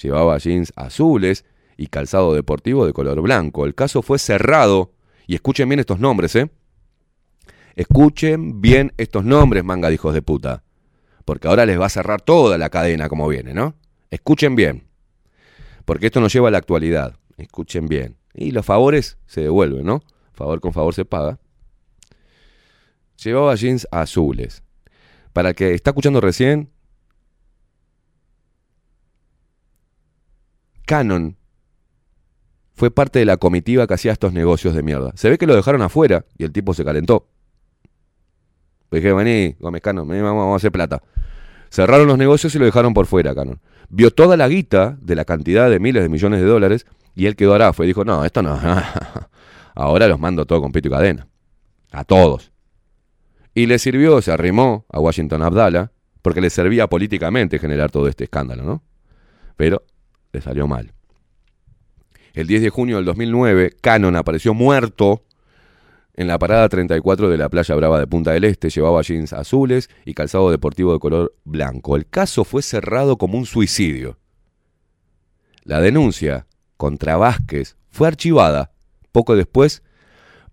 [0.00, 1.44] Llevaba jeans azules
[1.76, 3.64] y calzado deportivo de color blanco.
[3.64, 4.92] El caso fue cerrado,
[5.26, 6.50] y escuchen bien estos nombres, ¿eh?
[7.74, 10.62] Escuchen bien estos nombres, manga de hijos de puta.
[11.24, 13.74] Porque ahora les va a cerrar toda la cadena como viene, ¿no?
[14.10, 14.86] Escuchen bien.
[15.84, 17.16] Porque esto nos lleva a la actualidad.
[17.36, 18.16] Escuchen bien.
[18.32, 20.02] Y los favores se devuelven, ¿no?
[20.32, 21.38] Favor con favor se paga.
[23.22, 24.62] Llevaba jeans azules.
[25.32, 26.70] Para el que está escuchando recién,
[30.86, 31.36] Canon
[32.74, 35.12] fue parte de la comitiva que hacía estos negocios de mierda.
[35.16, 37.28] Se ve que lo dejaron afuera y el tipo se calentó.
[38.94, 41.02] Le dije, vení, Gómez Canon, vení, vamos, a hacer plata.
[41.68, 43.58] Cerraron los negocios y lo dejaron por fuera, Canon.
[43.88, 46.86] Vio toda la guita de la cantidad de miles de millones de dólares
[47.16, 48.56] y él quedó arafo y dijo, no, esto no.
[49.74, 51.26] Ahora los mando todo con pito y cadena.
[51.90, 52.52] A todos.
[53.52, 55.90] Y le sirvió, se arrimó a Washington Abdallah,
[56.22, 58.84] porque le servía políticamente generar todo este escándalo, ¿no?
[59.56, 59.82] Pero
[60.32, 60.92] le salió mal.
[62.32, 65.24] El 10 de junio del 2009, Cannon apareció muerto
[66.14, 68.70] en la parada 34 de la playa Brava de Punta del Este.
[68.70, 71.96] Llevaba jeans azules y calzado deportivo de color blanco.
[71.96, 74.18] El caso fue cerrado como un suicidio.
[75.64, 76.46] La denuncia
[76.76, 78.72] contra Vázquez fue archivada
[79.12, 79.82] poco después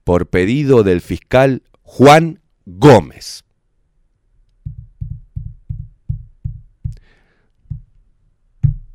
[0.03, 3.43] por pedido del fiscal Juan Gómez.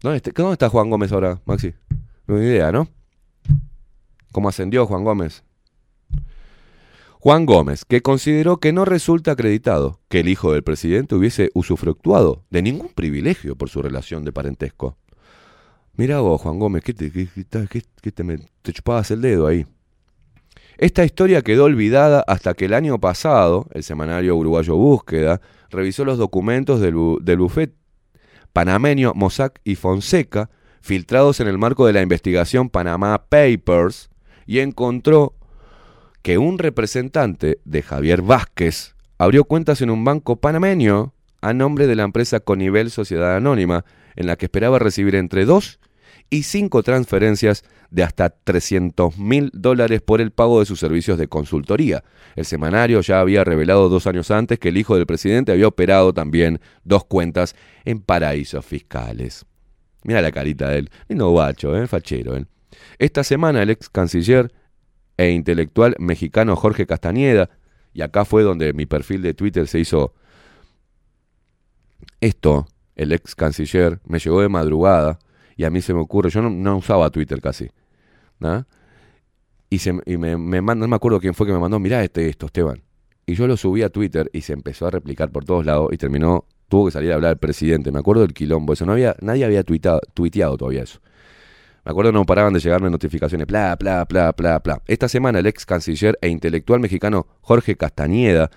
[0.00, 1.74] ¿Dónde está, está Juan Gómez ahora, Maxi?
[2.26, 2.88] No hay idea, ¿no?
[4.30, 5.42] ¿Cómo ascendió Juan Gómez?
[7.18, 12.44] Juan Gómez, que consideró que no resulta acreditado que el hijo del presidente hubiese usufructuado
[12.50, 14.96] de ningún privilegio por su relación de parentesco.
[15.94, 17.28] Mira vos, Juan Gómez, que te, que-
[18.02, 19.66] que te, te chupabas el dedo ahí.
[20.78, 25.40] Esta historia quedó olvidada hasta que el año pasado el semanario uruguayo Búsqueda
[25.70, 27.74] revisó los documentos del, bu- del bufet
[28.52, 30.50] panameño Mossack y Fonseca
[30.82, 34.10] filtrados en el marco de la investigación Panama Papers
[34.46, 35.34] y encontró
[36.26, 41.94] que un representante de Javier Vázquez abrió cuentas en un banco panameño a nombre de
[41.94, 43.84] la empresa Conivel Sociedad Anónima,
[44.16, 45.78] en la que esperaba recibir entre dos
[46.28, 51.28] y cinco transferencias de hasta 300 mil dólares por el pago de sus servicios de
[51.28, 52.02] consultoría.
[52.34, 56.12] El semanario ya había revelado dos años antes que el hijo del presidente había operado
[56.12, 57.54] también dos cuentas
[57.84, 59.46] en paraísos fiscales.
[60.02, 60.90] Mira la carita de él.
[61.08, 61.86] Lindo guacho, ¿eh?
[61.86, 62.46] Fachero, ¿eh?
[62.98, 64.50] Esta semana el ex canciller
[65.16, 67.50] e intelectual mexicano Jorge Castañeda,
[67.92, 70.14] y acá fue donde mi perfil de Twitter se hizo
[72.20, 75.18] esto, el ex canciller, me llegó de madrugada
[75.56, 77.70] y a mí se me ocurre, yo no, usaba Twitter casi,
[78.38, 78.66] ¿no?
[79.70, 82.04] Y, se, y me, me manda, no me acuerdo quién fue que me mandó, mirá
[82.04, 82.82] este, esto, Esteban.
[83.26, 85.96] Y yo lo subí a Twitter y se empezó a replicar por todos lados y
[85.96, 87.90] terminó, tuvo que salir a hablar el presidente.
[87.90, 91.00] Me acuerdo del quilombo, eso no había, nadie había tuiteado todavía eso.
[91.86, 94.82] Me acuerdo no paraban de llegarme notificaciones, bla, bla, bla, bla, bla.
[94.88, 98.50] Esta semana el ex canciller e intelectual mexicano Jorge Castañeda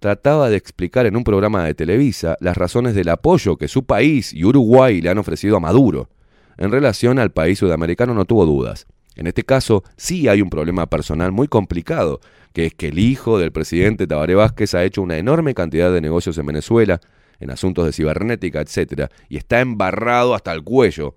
[0.00, 4.34] trataba de explicar en un programa de Televisa las razones del apoyo que su país
[4.34, 6.08] y Uruguay le han ofrecido a Maduro.
[6.56, 8.88] En relación al país sudamericano no tuvo dudas.
[9.14, 12.18] En este caso sí hay un problema personal muy complicado,
[12.52, 16.00] que es que el hijo del presidente Tabaré Vázquez ha hecho una enorme cantidad de
[16.00, 17.00] negocios en Venezuela,
[17.38, 21.14] en asuntos de cibernética, etcétera, y está embarrado hasta el cuello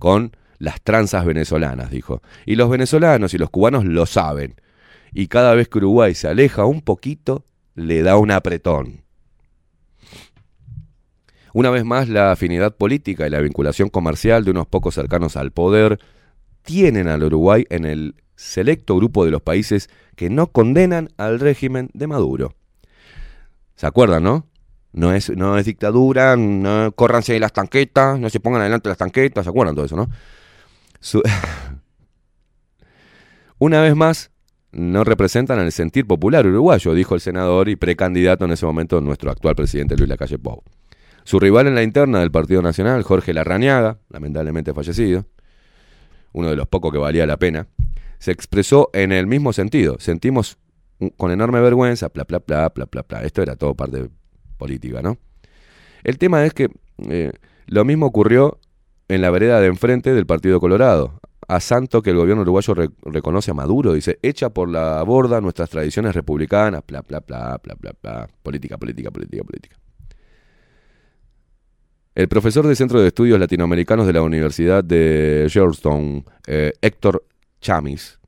[0.00, 2.22] con las tranzas venezolanas, dijo.
[2.44, 4.54] Y los venezolanos y los cubanos lo saben.
[5.12, 7.44] Y cada vez que Uruguay se aleja un poquito,
[7.74, 9.02] le da un apretón.
[11.52, 15.52] Una vez más, la afinidad política y la vinculación comercial de unos pocos cercanos al
[15.52, 15.98] poder
[16.62, 21.88] tienen al Uruguay en el selecto grupo de los países que no condenan al régimen
[21.94, 22.54] de Maduro.
[23.74, 24.46] ¿Se acuerdan, no?
[24.92, 29.44] No es, no es dictadura, no córranse las tanquetas, no se pongan adelante las tanquetas,
[29.44, 30.08] ¿se acuerdan todo eso, no?
[33.58, 34.30] Una vez más,
[34.72, 39.30] no representan al sentir popular uruguayo, dijo el senador y precandidato en ese momento nuestro
[39.30, 40.62] actual presidente Luis Lacalle Pou.
[41.24, 45.24] Su rival en la interna del Partido Nacional, Jorge Larrañaga, lamentablemente fallecido,
[46.32, 47.66] uno de los pocos que valía la pena,
[48.18, 49.96] se expresó en el mismo sentido.
[49.98, 50.58] Sentimos
[51.16, 53.22] con enorme vergüenza, bla, bla, bla, bla, bla, bla.
[53.22, 54.08] Esto era todo parte
[54.56, 55.18] política, ¿no?
[56.04, 56.68] El tema es que
[57.08, 57.32] eh,
[57.66, 58.58] lo mismo ocurrió
[59.08, 61.20] en la vereda de enfrente del Partido Colorado.
[61.48, 65.40] A santo que el gobierno uruguayo re- reconoce a Maduro, dice, echa por la borda
[65.40, 68.28] nuestras tradiciones republicanas, bla, bla, bla, bla, bla, bla.
[68.42, 69.76] Política, política, política, política.
[72.16, 77.24] El profesor del Centro de Estudios Latinoamericanos de la Universidad de Georgetown, eh, Héctor
[77.60, 78.18] Chamis,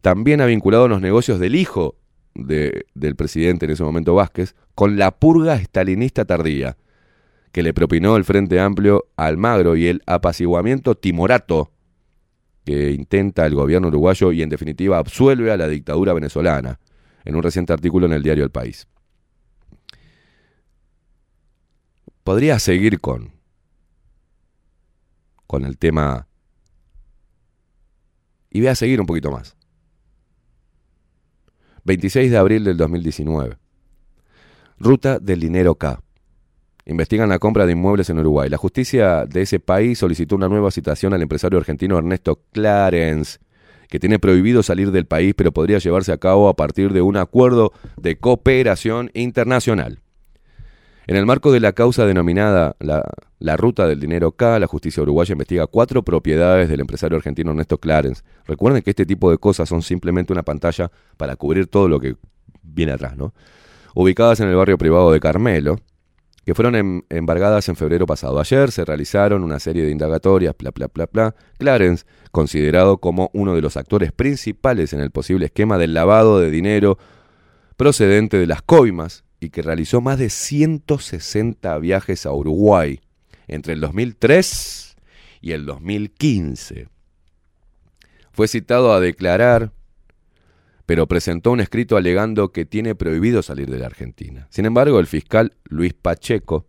[0.00, 1.96] también ha vinculado los negocios del hijo
[2.34, 6.76] de- del presidente en ese momento Vázquez con la purga estalinista tardía
[7.54, 11.70] que le propinó el Frente Amplio a Almagro y el apaciguamiento timorato
[12.64, 16.80] que intenta el gobierno uruguayo y en definitiva absuelve a la dictadura venezolana,
[17.24, 18.88] en un reciente artículo en el diario El País.
[22.24, 23.34] Podría seguir con,
[25.46, 26.26] con el tema.
[28.50, 29.56] Y voy a seguir un poquito más.
[31.84, 33.58] 26 de abril del 2019.
[34.80, 36.03] Ruta del dinero K.
[36.86, 38.50] Investigan la compra de inmuebles en Uruguay.
[38.50, 43.38] La justicia de ese país solicitó una nueva citación al empresario argentino Ernesto Clarence,
[43.88, 47.16] que tiene prohibido salir del país, pero podría llevarse a cabo a partir de un
[47.16, 50.00] acuerdo de cooperación internacional.
[51.06, 55.32] En el marco de la causa denominada la, Ruta del Dinero K, la justicia uruguaya
[55.32, 58.22] investiga cuatro propiedades del empresario argentino Ernesto Clarence.
[58.46, 62.16] Recuerden que este tipo de cosas son simplemente una pantalla para cubrir todo lo que
[62.62, 63.34] viene atrás, ¿no?
[63.94, 65.78] Ubicadas en el barrio privado de Carmelo,
[66.44, 68.38] que fueron em, embargadas en febrero pasado.
[68.38, 71.34] Ayer se realizaron una serie de indagatorias, bla, bla, bla, bla.
[71.58, 76.50] Clarence, considerado como uno de los actores principales en el posible esquema del lavado de
[76.50, 76.98] dinero
[77.76, 83.00] procedente de las coimas, y que realizó más de 160 viajes a Uruguay
[83.46, 84.96] entre el 2003
[85.40, 86.88] y el 2015.
[88.32, 89.70] Fue citado a declarar,
[90.86, 94.46] pero presentó un escrito alegando que tiene prohibido salir de la Argentina.
[94.50, 96.66] Sin embargo, el fiscal Luis Pacheco,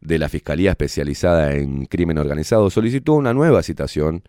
[0.00, 4.22] de la Fiscalía Especializada en Crimen Organizado, solicitó una nueva citación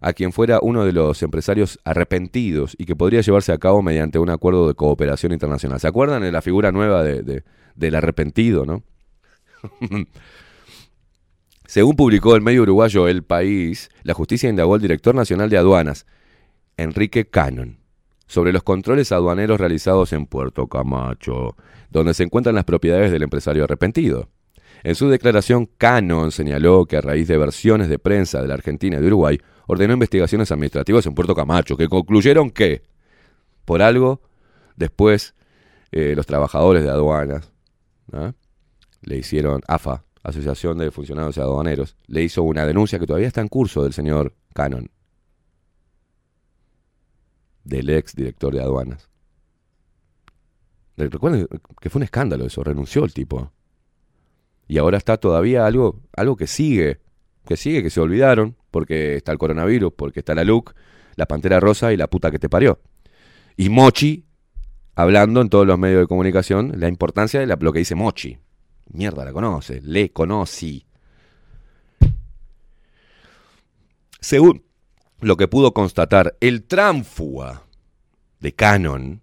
[0.00, 4.18] a quien fuera uno de los empresarios arrepentidos y que podría llevarse a cabo mediante
[4.18, 5.80] un acuerdo de cooperación internacional.
[5.80, 7.42] ¿Se acuerdan de la figura nueva de,
[7.74, 8.84] del arrepentido, no?
[11.66, 16.06] Según publicó el medio uruguayo El País, la justicia indagó al director nacional de aduanas,
[16.78, 17.77] Enrique Cannon,
[18.28, 21.56] sobre los controles aduaneros realizados en Puerto Camacho,
[21.90, 24.28] donde se encuentran las propiedades del empresario arrepentido.
[24.84, 28.98] En su declaración, Cannon señaló que a raíz de versiones de prensa de la Argentina
[28.98, 32.82] y de Uruguay, ordenó investigaciones administrativas en Puerto Camacho, que concluyeron que,
[33.64, 34.22] por algo,
[34.76, 35.34] después
[35.90, 37.50] eh, los trabajadores de aduanas
[39.02, 43.48] le hicieron, AFA, Asociación de Funcionarios Aduaneros, le hizo una denuncia que todavía está en
[43.48, 44.90] curso del señor Cannon,
[47.68, 49.08] del ex director de aduanas.
[50.96, 51.46] Recuerden
[51.80, 53.52] que fue un escándalo eso, renunció el tipo.
[54.66, 57.00] Y ahora está todavía algo, algo que sigue,
[57.46, 60.74] que sigue, que se olvidaron, porque está el coronavirus, porque está la LUC,
[61.14, 62.80] la Pantera Rosa y la puta que te parió.
[63.56, 64.26] Y Mochi,
[64.94, 68.38] hablando en todos los medios de comunicación, la importancia de lo que dice Mochi.
[68.90, 70.86] Mierda, la conoce, le conocí.
[74.20, 74.67] Según
[75.20, 77.62] lo que pudo constatar el tránfuga
[78.40, 79.22] de Canon,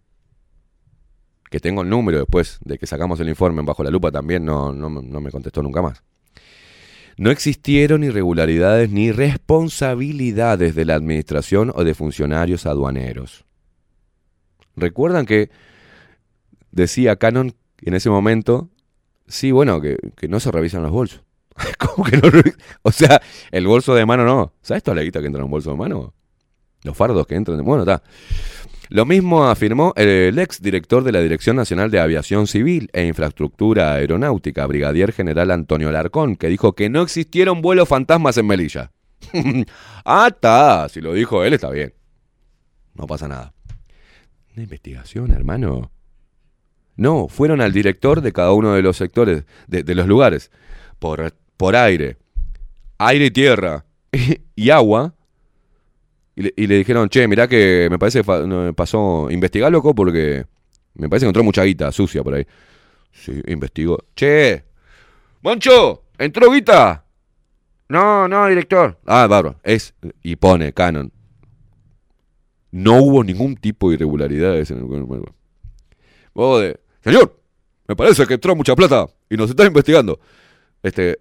[1.50, 4.74] que tengo el número después de que sacamos el informe bajo la lupa también, no,
[4.74, 6.04] no, no me contestó nunca más.
[7.18, 13.46] No existieron irregularidades ni responsabilidades de la administración o de funcionarios aduaneros.
[14.76, 15.50] Recuerdan que
[16.72, 18.70] decía Canon en ese momento,
[19.28, 21.24] sí, bueno, que, no se revisan los bolsos.
[21.80, 22.30] ¿Cómo que no?
[22.82, 24.54] O sea, el bolso de mano no.
[24.62, 26.14] ¿Sabes toda la guita que entra en un bolso de mano?
[26.84, 27.64] Los fardos que entran.
[27.64, 28.04] Bueno, está.
[28.90, 33.94] Lo mismo afirmó el ex director de la Dirección Nacional de Aviación Civil e Infraestructura
[33.94, 38.92] Aeronáutica, brigadier general Antonio Larcón, que dijo que no existieron vuelos fantasmas en Melilla.
[40.06, 41.94] ah, está, si lo dijo él está bien.
[42.94, 43.54] No pasa nada.
[44.54, 45.92] Una investigación, hermano.
[46.96, 50.52] No, fueron al director de cada uno de los sectores, de, los lugares,
[51.00, 52.18] por, por aire,
[52.98, 53.86] aire y tierra
[54.56, 55.14] y agua,
[56.36, 60.46] y le, dijeron, che, mirá que me parece que pasó, investigá, loco, porque
[60.96, 62.46] me parece que entró mucha guita sucia por ahí.
[63.12, 64.04] Sí, investigo.
[64.16, 64.66] Che,
[65.42, 67.06] Moncho, ¿entró guita?
[67.88, 69.00] No, no, director.
[69.06, 69.60] Ah, bárbaro.
[69.64, 69.94] Es,
[70.24, 71.12] y pone Canon.
[72.72, 75.24] No hubo ningún tipo de irregularidades en el
[76.34, 77.40] Vos de, señor,
[77.88, 80.20] me parece que entró mucha plata y nos está investigando.
[80.84, 81.20] Este,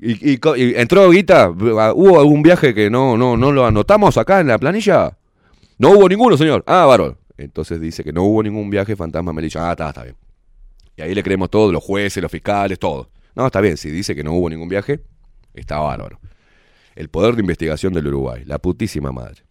[0.00, 0.38] ¿Y,
[0.80, 1.50] entró Guita?
[1.50, 5.18] ¿Hubo algún viaje que no, no, no lo anotamos acá en la planilla?
[5.78, 6.64] No hubo ninguno, señor.
[6.66, 7.18] Ah, varón.
[7.36, 9.68] Entonces dice que no hubo ningún viaje fantasma Melilla.
[9.68, 10.16] Ah, está, está bien.
[10.96, 13.10] Y ahí le creemos todos, los jueces, los fiscales, todo.
[13.34, 13.76] No, está bien.
[13.76, 15.00] Si dice que no hubo ningún viaje,
[15.54, 16.18] está bárbaro.
[16.94, 18.42] El poder de investigación del Uruguay.
[18.46, 19.42] La putísima madre.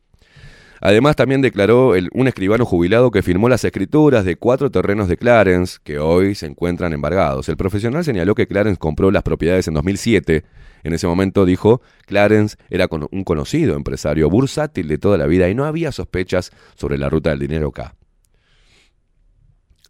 [0.81, 5.79] Además, también declaró un escribano jubilado que firmó las escrituras de cuatro terrenos de Clarence
[5.83, 7.49] que hoy se encuentran embargados.
[7.49, 10.45] El profesional señaló que Clarence compró las propiedades en 2007.
[10.83, 15.55] En ese momento dijo, Clarence era un conocido empresario bursátil de toda la vida y
[15.55, 17.95] no había sospechas sobre la ruta del dinero acá.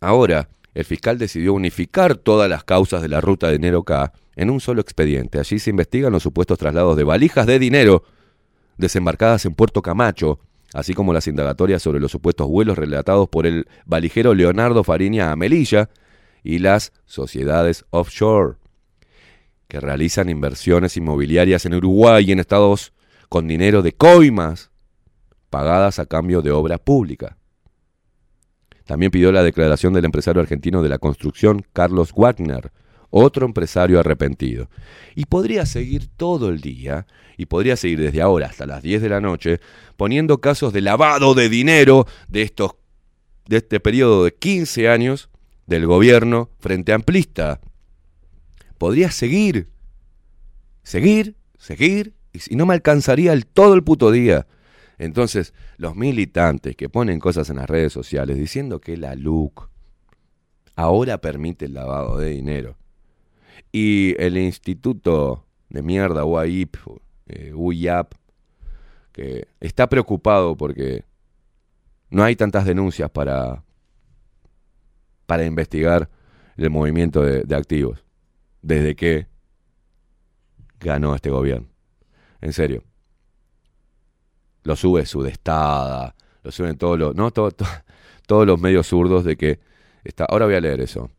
[0.02, 4.50] Ahora, el fiscal decidió unificar todas las causas de la ruta de dinero K en
[4.50, 5.40] un solo expediente.
[5.40, 8.04] Allí se investigan los supuestos traslados de valijas de dinero
[8.78, 10.40] desembarcadas en Puerto Camacho
[10.74, 15.36] así como las indagatorias sobre los supuestos vuelos relatados por el valijero Leonardo Fariña a
[15.36, 15.90] Melilla
[16.44, 18.58] y las sociedades offshore.
[19.68, 22.92] que realizan inversiones inmobiliarias en Uruguay y en Estados
[23.30, 24.72] con dinero de coimas
[25.52, 27.38] pagadas a cambio de obra pública.
[28.86, 32.72] También pidió la declaración del empresario argentino de la construcción, Carlos Wagner,
[33.10, 34.70] otro empresario arrepentido.
[35.16, 37.08] Y podría seguir todo el día,
[37.38, 39.60] y podría seguir desde ahora hasta las 10 de la noche,
[39.98, 42.76] poniendo casos de lavado de dinero de, estos,
[43.48, 45.30] de este periodo de 15 años
[45.66, 47.60] del gobierno frente amplista.
[48.78, 49.70] Podría seguir,
[50.84, 54.48] seguir, seguir, y si no me alcanzaría el todo el puto día.
[54.98, 59.70] Entonces, los militantes que ponen cosas en las redes sociales diciendo que la LUC
[60.76, 62.78] ahora permite el lavado de dinero
[63.72, 66.76] y el instituto de mierda UAIP,
[67.28, 68.14] eh, UIAP,
[69.12, 71.04] que está preocupado porque
[72.10, 73.64] no hay tantas denuncias para,
[75.26, 76.10] para investigar
[76.58, 78.04] el movimiento de, activos
[78.62, 79.28] desde que
[80.80, 81.68] ganó este gobierno.
[82.42, 82.84] En serio.
[84.64, 87.66] Lo sube Sudestada, lo suben todos los, no, todo- to-
[88.28, 89.60] todos los medios zurdos de que
[90.04, 90.26] está.
[90.26, 91.10] Ahora voy a leer eso,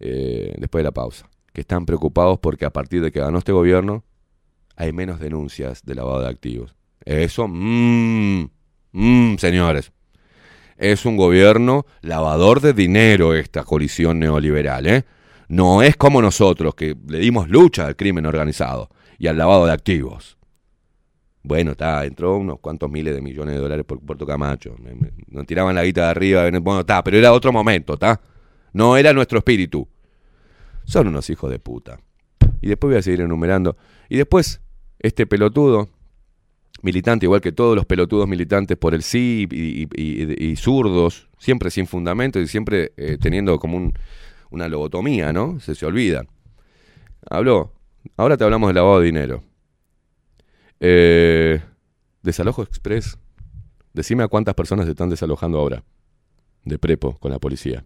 [0.00, 1.28] eh, después de la pausa.
[1.58, 4.04] Que están preocupados porque a partir de que ganó este gobierno
[4.76, 6.76] hay menos denuncias de lavado de activos.
[7.04, 8.48] Eso, mmm,
[8.92, 9.90] mmm, señores.
[10.76, 15.04] Es un gobierno lavador de dinero esta coalición neoliberal, ¿eh?
[15.48, 18.88] No es como nosotros que le dimos lucha al crimen organizado
[19.18, 20.38] y al lavado de activos.
[21.42, 24.76] Bueno, está, entró unos cuantos miles de millones de dólares por Puerto Camacho.
[25.26, 26.48] Nos tiraban la guita de arriba.
[26.60, 28.20] Bueno, está, pero era otro momento, está.
[28.72, 29.88] No era nuestro espíritu.
[30.88, 32.00] Son unos hijos de puta.
[32.62, 33.76] Y después voy a seguir enumerando.
[34.08, 34.62] Y después,
[34.98, 35.90] este pelotudo,
[36.82, 41.86] militante, igual que todos los pelotudos militantes por el sí y, y- zurdos, siempre sin
[41.86, 43.92] fundamento y siempre eh, teniendo como un-
[44.50, 45.60] una lobotomía, ¿no?
[45.60, 46.24] Se se olvida.
[47.28, 47.74] Habló.
[48.16, 49.42] Ahora te hablamos de lavado de dinero.
[50.80, 51.60] Eh,
[52.22, 53.18] desalojo express.
[53.92, 55.84] Decime a cuántas personas se están desalojando ahora.
[56.64, 57.84] De prepo con la policía.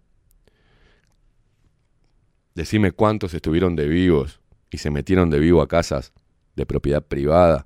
[2.55, 4.39] Decime cuántos estuvieron de vivos
[4.69, 6.13] y se metieron de vivo a casas
[6.55, 7.65] de propiedad privada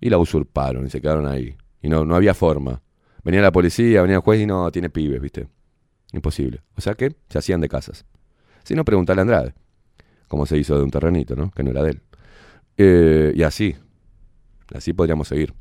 [0.00, 1.56] y la usurparon y se quedaron ahí.
[1.82, 2.82] Y no, no había forma.
[3.22, 5.48] Venía la policía, venía el juez y no, tiene pibes, ¿viste?
[6.12, 6.62] Imposible.
[6.76, 8.06] O sea que se hacían de casas.
[8.64, 9.54] Si no, preguntale a Andrade.
[10.26, 11.50] Cómo se hizo de un terrenito, ¿no?
[11.50, 12.02] Que no era de él.
[12.76, 13.76] Eh, y así.
[14.74, 15.54] Así podríamos seguir.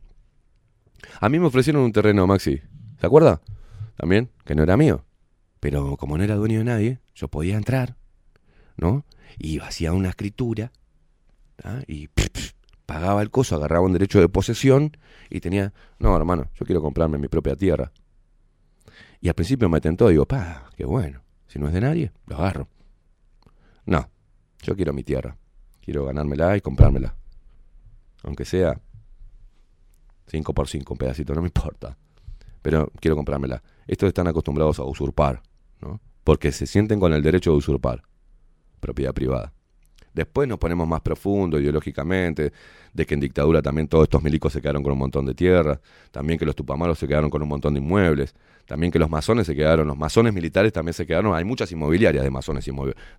[1.19, 2.61] A mí me ofrecieron un terreno, Maxi.
[2.99, 3.41] ¿Se acuerda?
[3.95, 5.05] También, que no era mío.
[5.59, 7.95] Pero como no era dueño de nadie, yo podía entrar,
[8.78, 9.05] ¿no?
[9.38, 10.71] Y hacía una escritura,
[11.63, 11.82] ¿ah?
[11.88, 12.09] y
[12.86, 14.95] pagaba el coso, agarraba un derecho de posesión
[15.30, 17.91] y tenía, no, hermano, yo quiero comprarme mi propia tierra.
[19.19, 22.38] Y al principio me tentó, digo, pa, qué bueno, si no es de nadie, lo
[22.38, 22.69] agarro.
[23.86, 24.09] No,
[24.61, 25.38] yo quiero mi tierra,
[25.82, 27.15] quiero ganármela y comprármela.
[28.23, 28.80] Aunque sea
[30.28, 31.97] 5 por 5 un pedacito, no me importa.
[32.61, 33.63] Pero quiero comprármela.
[33.88, 35.41] Estos están acostumbrados a usurpar,
[35.82, 36.01] ¿no?
[36.23, 38.03] Porque se sienten con el derecho de usurpar
[38.80, 39.53] propiedad privada.
[40.13, 42.51] Después nos ponemos más profundo ideológicamente,
[42.91, 45.80] de que en dictadura también todos estos milicos se quedaron con un montón de tierra,
[46.09, 48.34] también que los tupamaros se quedaron con un montón de inmuebles,
[48.65, 52.23] también que los masones se quedaron, los masones militares también se quedaron, hay muchas inmobiliarias
[52.23, 52.67] de masones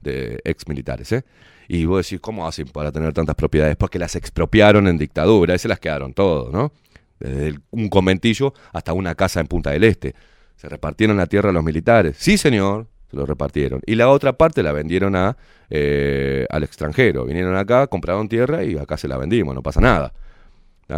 [0.01, 1.25] de ex militares, ¿eh?
[1.69, 3.77] Y vos decís, ¿cómo hacen para tener tantas propiedades?
[3.77, 6.73] Porque las expropiaron en dictadura, y se las quedaron todo, ¿no?
[7.21, 10.15] Desde un conventillo hasta una casa en Punta del Este.
[10.57, 12.17] Se repartieron la tierra a los militares.
[12.19, 13.81] Sí, señor, se lo repartieron.
[13.87, 15.37] Y la otra parte la vendieron a,
[15.71, 17.25] eh, al extranjero.
[17.25, 20.13] Vinieron acá, compraron tierra y acá se la vendimos, no pasa nada.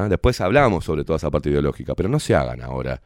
[0.08, 3.02] Después hablamos sobre toda esa parte ideológica, pero no se hagan ahora.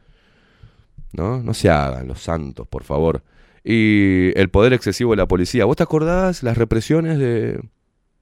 [1.13, 1.41] ¿No?
[1.41, 3.23] No se hagan, los santos, por favor.
[3.63, 5.65] Y el poder excesivo de la policía.
[5.65, 7.59] ¿Vos te acordás las represiones de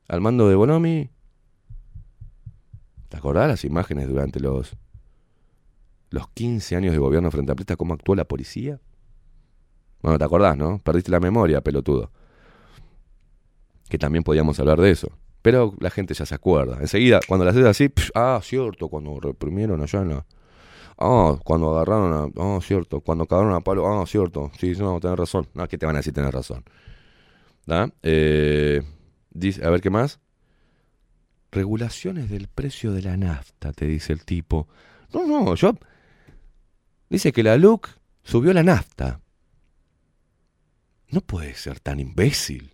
[0.07, 1.09] al mando de Bonomi?
[3.09, 4.77] ¿Te acordás las imágenes durante los
[6.09, 8.79] los 15 años de gobierno frente a Presta cómo actuó la policía?
[10.03, 10.79] Bueno, te acordás, ¿no?
[10.79, 12.11] Perdiste la memoria, pelotudo.
[13.89, 15.09] Que también podíamos hablar de eso.
[15.41, 16.77] Pero la gente ya se acuerda.
[16.81, 20.21] Enseguida, cuando la haces así, ah, cierto, cuando reprimieron allá en.
[20.97, 22.41] Ah, cuando agarraron a...
[22.41, 23.87] Ah, cierto, cuando cagaron a palo...
[23.87, 25.47] Ah, cierto, sí, no, tenés razón.
[25.53, 26.63] No, que te van a decir tenés razón.
[27.65, 27.89] ¿Da?
[28.03, 28.83] Eh,
[29.31, 30.19] dice, a ver, ¿qué más?
[31.51, 34.67] Regulaciones del precio de la nafta, te dice el tipo.
[35.13, 35.73] No, no, yo...
[37.09, 37.89] Dice que la LUC
[38.23, 39.19] subió la nafta.
[41.13, 42.73] No puede ser tan imbécil.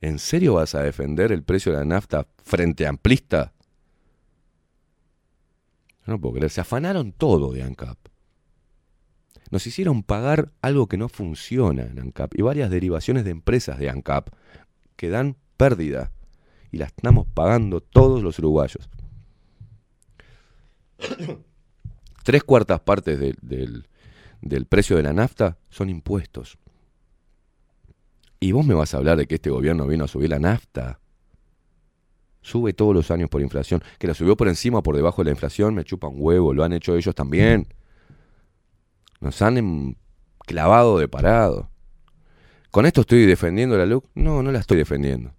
[0.00, 3.52] ¿En serio vas a defender el precio de la nafta frente a amplista?
[6.06, 6.50] No puedo creer.
[6.50, 7.96] Se afanaron todo de ANCAP.
[9.52, 13.90] Nos hicieron pagar algo que no funciona en ANCAP y varias derivaciones de empresas de
[13.90, 14.30] ANCAP
[14.96, 16.10] que dan pérdida.
[16.72, 18.90] y la estamos pagando todos los uruguayos.
[22.24, 23.86] Tres cuartas partes del-
[24.42, 26.58] del precio de la nafta son impuestos.
[28.40, 31.00] Y vos me vas a hablar de que este gobierno vino a subir la nafta.
[32.42, 33.82] Sube todos los años por inflación.
[33.98, 36.54] Que la subió por encima o por debajo de la inflación, me chupa un huevo.
[36.54, 37.66] Lo han hecho ellos también.
[39.20, 39.94] Nos han em-
[40.46, 41.70] clavado de parado.
[42.70, 44.04] ¿Con esto estoy defendiendo la LUC?
[44.14, 45.32] No, no la estoy defendiendo.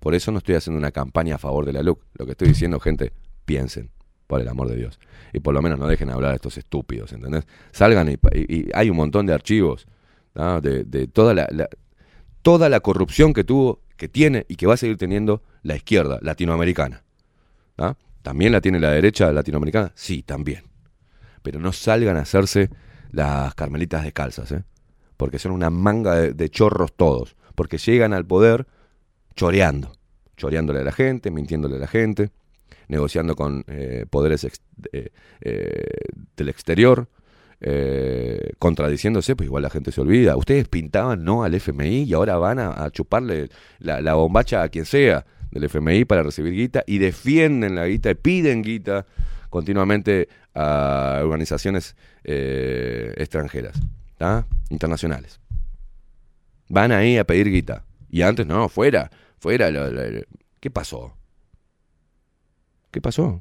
[0.00, 2.00] Por eso no estoy haciendo una campaña a favor de la LUC.
[2.14, 3.12] Lo que estoy diciendo, gente,
[3.44, 3.90] piensen,
[4.26, 4.98] por el amor de Dios.
[5.32, 7.46] Y por lo menos no dejen hablar a estos estúpidos, ¿entendés?
[7.70, 8.18] Salgan y,
[8.74, 9.86] hay un montón de archivos
[10.34, 11.68] de, toda la-
[12.42, 16.18] toda la corrupción que tuvo, que tiene y que va a seguir teniendo la izquierda
[16.22, 17.04] latinoamericana.
[17.78, 17.96] ¿ah?
[18.22, 19.92] ¿También la tiene la derecha latinoamericana?
[19.94, 20.64] Sí, también.
[21.42, 22.70] Pero no salgan a hacerse
[23.10, 24.64] las carmelitas descalzas, ¿eh?
[25.16, 28.66] porque son una manga de, chorros todos, porque llegan al poder
[29.36, 29.92] choreando,
[30.36, 32.30] choreándole a la gente, mintiéndole a la gente,
[32.88, 34.44] negociando con eh, poderes
[34.92, 35.86] eh, eh,
[36.36, 37.08] del exterior,
[37.64, 40.36] eh, contradiciéndose, pues igual la gente se olvida.
[40.36, 44.84] Ustedes pintaban no al FMI y ahora van a, a chuparle la, bombacha a quien
[44.84, 49.06] sea del FMI para recibir guita y defienden la guita y piden guita
[49.48, 51.94] continuamente a organizaciones
[52.24, 53.80] eh, extranjeras,
[54.68, 55.40] internacionales.
[56.68, 57.84] Van ahí a pedir guita.
[58.10, 59.08] Y antes no, fuera,
[59.38, 59.70] fuera.
[60.58, 61.16] ¿Qué pasó?
[62.90, 63.38] ¿Qué pasó?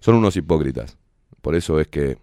[0.00, 0.99] Son unos hipócritas.
[1.40, 2.18] Por eso es que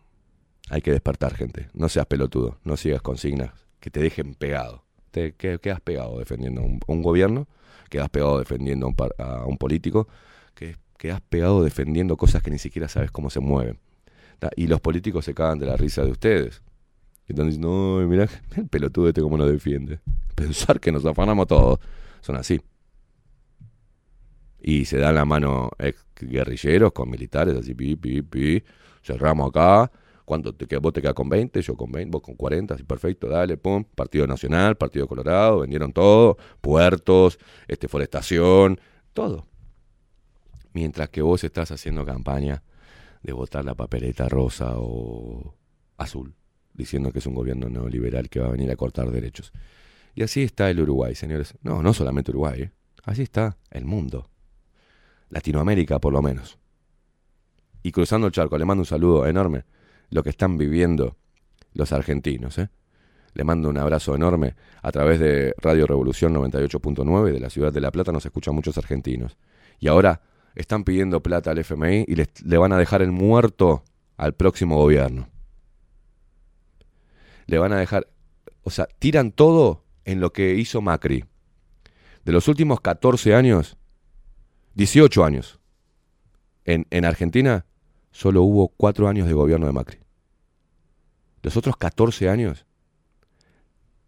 [0.69, 1.69] hay que despertar, gente.
[1.73, 4.83] No seas pelotudo, no sigas consignas que te dejen pegado.
[5.11, 7.47] Te que- quedas pegado defendiendo a un, a un gobierno,
[7.89, 10.07] quedas pegado defendiendo a un, par- a un político,
[10.53, 13.79] que quedas pegado defendiendo cosas que ni siquiera sabes cómo se mueven.
[14.55, 16.61] Y los políticos se cagan de la risa de ustedes.
[17.27, 19.99] Y están diciendo, no, mirá el pelotudo este cómo nos defiende.
[20.35, 21.79] Pensar que nos afanamos todos.
[22.21, 22.61] Son así.
[24.59, 28.63] Y se dan la mano ex guerrilleros con militares, así, pi, pi, pi.
[29.07, 29.89] Cerramos acá.
[30.25, 30.77] ¿Cuánto te?
[30.77, 33.85] Vos te quedas con 20, yo con 20, vos con 40, así perfecto, dale, pum.
[33.85, 37.39] Partido Nacional, Partido Colorado, vendieron todo, puertos,
[37.69, 38.77] este, forestación,
[39.13, 39.47] todo.
[40.73, 42.61] Mientras que vos estás haciendo campaña
[43.23, 45.55] de votar la papeleta rosa o
[45.95, 46.35] azul,
[46.73, 49.53] diciendo que es un gobierno neoliberal que va a venir a cortar derechos.
[50.13, 51.53] Y así está el Uruguay, señores.
[51.61, 52.71] No, no solamente Uruguay, ¿eh?
[53.05, 54.29] así está el mundo.
[55.29, 56.59] Latinoamérica, por lo menos.
[57.87, 59.63] Y cruzando el charco, le mando un saludo enorme.
[60.09, 61.15] Lo que están viviendo
[61.71, 62.69] los argentinos, ¿eh?
[63.33, 64.55] Le mando un abrazo enorme.
[64.81, 68.77] A través de Radio Revolución 98.9 de la ciudad de La Plata nos escuchan muchos
[68.77, 69.37] argentinos.
[69.79, 70.19] Y ahora
[70.53, 73.85] están pidiendo plata al FMI y le van a dejar el muerto
[74.17, 75.29] al próximo gobierno.
[77.45, 78.09] Le van a dejar,
[78.63, 81.23] o sea, tiran todo en lo que hizo Macri.
[82.25, 83.77] De los últimos 14 años,
[84.73, 85.61] 18 años,
[86.65, 87.63] en, en Argentina
[88.17, 89.99] solo hubo 4 años de gobierno de Macri.
[91.43, 92.65] Los otros 14 años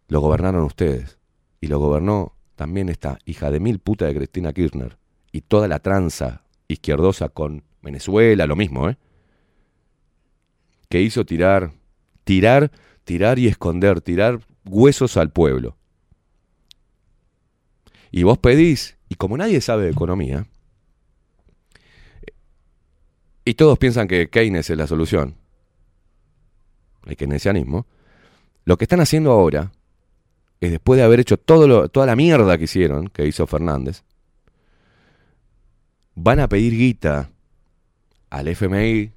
[0.08, 1.18] lo gobernaron ustedes.
[1.60, 4.98] Y lo gobernó también esta hija de mil puta de Cristina Kirchner.
[5.30, 8.98] Y toda la tranza izquierdosa con Venezuela, lo mismo, ¿eh?
[10.88, 11.70] Que hizo tirar,
[12.24, 12.72] tirar,
[13.04, 15.76] tirar y esconder, tirar huesos al pueblo.
[18.10, 20.48] Y vos pedís, y como nadie sabe de economía,
[23.44, 25.36] y todos piensan que Keynes es la solución,
[27.06, 27.86] el keynesianismo,
[28.64, 29.72] lo que están haciendo ahora
[30.60, 34.02] es después de haber hecho todo lo- toda la mierda que hicieron, que hizo Fernández,
[36.14, 37.30] van a pedir guita
[38.28, 39.12] al FMI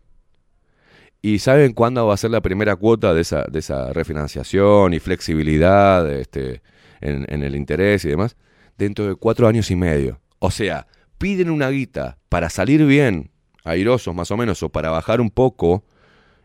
[1.22, 5.00] y saben cuándo va a ser la primera cuota de esa, de esa refinanciación y
[5.00, 6.62] flexibilidad este,
[7.02, 8.36] en, en el interés y demás,
[8.78, 10.20] dentro de cuatro años y medio.
[10.40, 10.88] O sea,
[11.18, 13.32] piden una guita para salir bien,
[13.64, 15.84] airosos más o menos, o para bajar un poco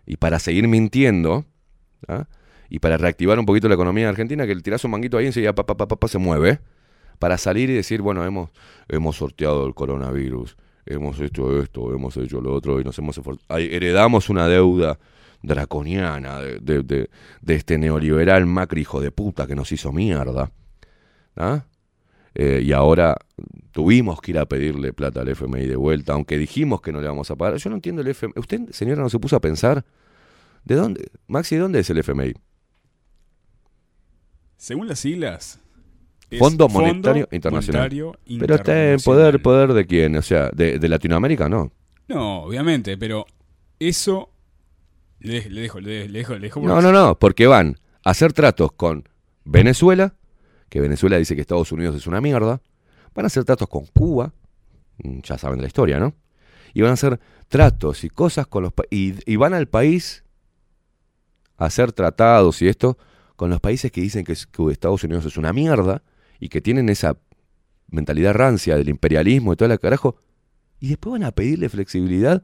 [0.06, 1.44] y para seguir mintiendo,
[2.06, 2.26] ¿ah?
[2.70, 5.28] y para reactivar un poquito la economía argentina, que le tirás un manguito ahí y
[5.28, 6.60] enseguida pa, pa, pa, pa, se mueve,
[7.18, 8.50] para salir y decir, bueno, hemos,
[8.88, 14.28] hemos sorteado el coronavirus, hemos hecho esto, hemos hecho lo otro, y nos hemos heredamos
[14.28, 14.98] una deuda
[15.42, 17.10] draconiana de, de- de-
[17.42, 20.50] de este neoliberal Macri hijo de puta que nos hizo mierda.
[21.36, 21.64] ¿ah?
[22.34, 23.16] Eh, y ahora
[23.72, 27.08] tuvimos que ir a pedirle plata al FMI de vuelta, aunque dijimos que no le
[27.08, 27.56] vamos a pagar.
[27.58, 28.32] Yo no entiendo el FMI.
[28.36, 29.84] ¿Usted, señora, no se puso a pensar?
[30.64, 31.10] ¿De dónde?
[31.26, 32.34] Maxi, ¿de dónde es el FMI?
[34.56, 35.60] Según las siglas.
[36.38, 37.82] Fondo Monetario Internacional.
[37.82, 40.16] Monetario Pero está en poder, poder de quién?
[40.16, 41.72] O sea, de, de Latinoamérica, no.
[42.08, 43.24] No, obviamente, pero
[43.78, 44.30] eso.
[45.20, 48.10] Le, le dejo, le, le dejo, le dejo por- No, no, no, porque van a
[48.10, 49.08] hacer tratos con
[49.44, 50.14] Venezuela,
[50.68, 52.60] que Venezuela dice que Estados Unidos es una mierda.
[53.14, 54.32] Van a hacer tratos con Cuba,
[55.02, 56.14] mm, ya saben de la historia, ¿no?
[56.74, 57.18] Y van a hacer
[57.48, 58.72] tratos y cosas con los...
[58.90, 60.24] Y, y van al país
[61.56, 62.98] a hacer tratados y esto
[63.36, 66.02] con los países que dicen que, es- que Estados Unidos es una mierda
[66.38, 67.16] y que tienen esa
[67.88, 70.16] mentalidad rancia del imperialismo y todo el carajo.
[70.78, 72.42] Y después van a pedirle flexibilidad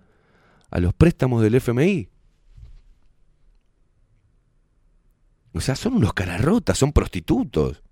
[0.70, 2.08] a los préstamos del FMI.
[5.52, 7.83] O sea, son unos cararrotas, son prostitutos.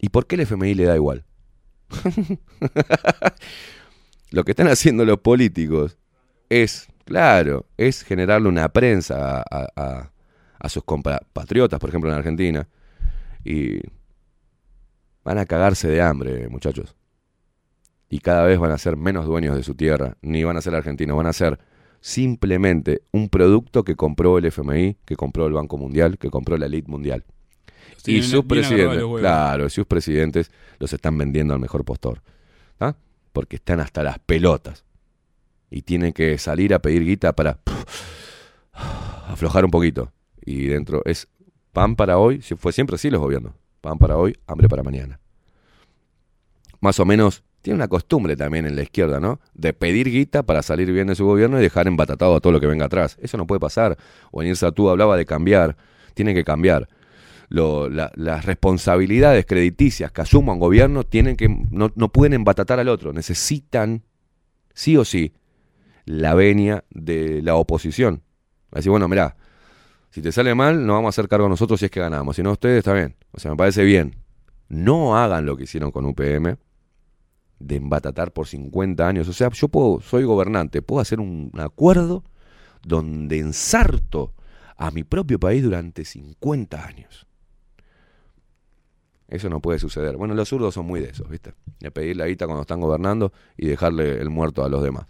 [0.00, 1.24] ¿Y por qué el FMI le da igual?
[4.30, 5.98] Lo que están haciendo los políticos
[6.48, 10.12] es, claro, es generarle una prensa a, a-
[10.68, 12.68] sus compatriotas, por ejemplo en Argentina,
[13.44, 13.80] y
[15.24, 16.94] van a cagarse de hambre, muchachos.
[18.08, 20.74] Y cada vez van a ser menos dueños de su tierra, ni van a ser
[20.74, 21.58] argentinos, van a ser
[22.00, 26.66] simplemente un producto que compró el FMI, que compró el Banco Mundial, que compró la
[26.66, 27.24] elite mundial.
[27.98, 32.22] Y Tienen sus presidentes, claro, sus presidentes los están vendiendo al mejor postor.
[32.80, 32.94] ¿ah?
[33.32, 34.84] Porque están hasta las pelotas.
[35.70, 37.58] Y tienen que salir a pedir guita para
[39.28, 40.12] aflojar un poquito.
[40.44, 41.28] Y dentro es
[41.72, 43.52] pan para hoy, si fue siempre así los gobiernos.
[43.80, 45.20] Pan para hoy, hambre para mañana.
[46.80, 49.40] Más o menos, tiene una costumbre también en la izquierda, ¿no?
[49.52, 52.60] De pedir guita para salir bien de su gobierno y dejar embatatado a todo lo
[52.60, 53.18] que venga atrás.
[53.20, 53.98] Eso no puede pasar.
[54.30, 55.76] O en Satú hablaba de cambiar.
[56.14, 56.88] Tiene que cambiar
[57.50, 63.12] las responsabilidades crediticias que asuma un gobierno tienen que no, no pueden embatatar al otro,
[63.12, 64.04] necesitan
[64.72, 65.34] sí o sí
[66.04, 68.22] la venia de la oposición.
[68.70, 69.36] Así, bueno, mirá,
[70.10, 72.42] si te sale mal, no vamos a hacer cargo nosotros si es que ganamos, si
[72.42, 73.16] no ustedes está bien.
[73.32, 74.16] O sea, me parece bien.
[74.68, 76.56] No hagan lo que hicieron con UPM
[77.58, 79.28] de embatatar por 50 años.
[79.28, 82.24] O sea, yo puedo, soy gobernante, puedo hacer un acuerdo
[82.82, 84.34] donde ensarto
[84.76, 87.26] a mi propio país durante 50 años.
[89.30, 90.16] Eso no puede suceder.
[90.16, 91.54] Bueno, los zurdos son muy de esos, ¿viste?
[91.78, 95.06] De pedir la guita cuando están gobernando y dejarle el muerto a los demás.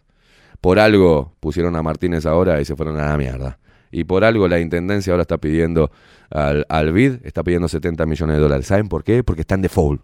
[0.61, 3.59] Por algo pusieron a Martínez ahora y se fueron a la mierda.
[3.91, 5.91] Y por algo la intendencia ahora está pidiendo
[6.29, 8.67] al, al BID, está pidiendo 70 millones de dólares.
[8.67, 9.25] ¿Saben por qué?
[9.25, 10.03] Porque está en default.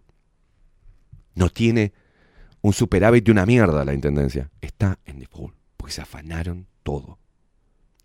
[1.35, 1.93] No tiene
[2.63, 4.51] un superávit de una mierda la intendencia.
[4.63, 5.55] Está en default.
[5.77, 7.19] Porque se afanaron todo.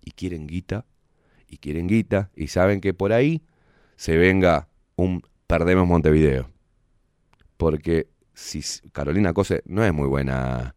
[0.03, 0.85] Y quieren guita,
[1.47, 3.43] y quieren guita, y saben que por ahí
[3.95, 4.67] se venga
[4.97, 6.49] un perdemos Montevideo.
[7.57, 8.61] Porque si
[8.94, 10.76] Carolina Cose no es muy buena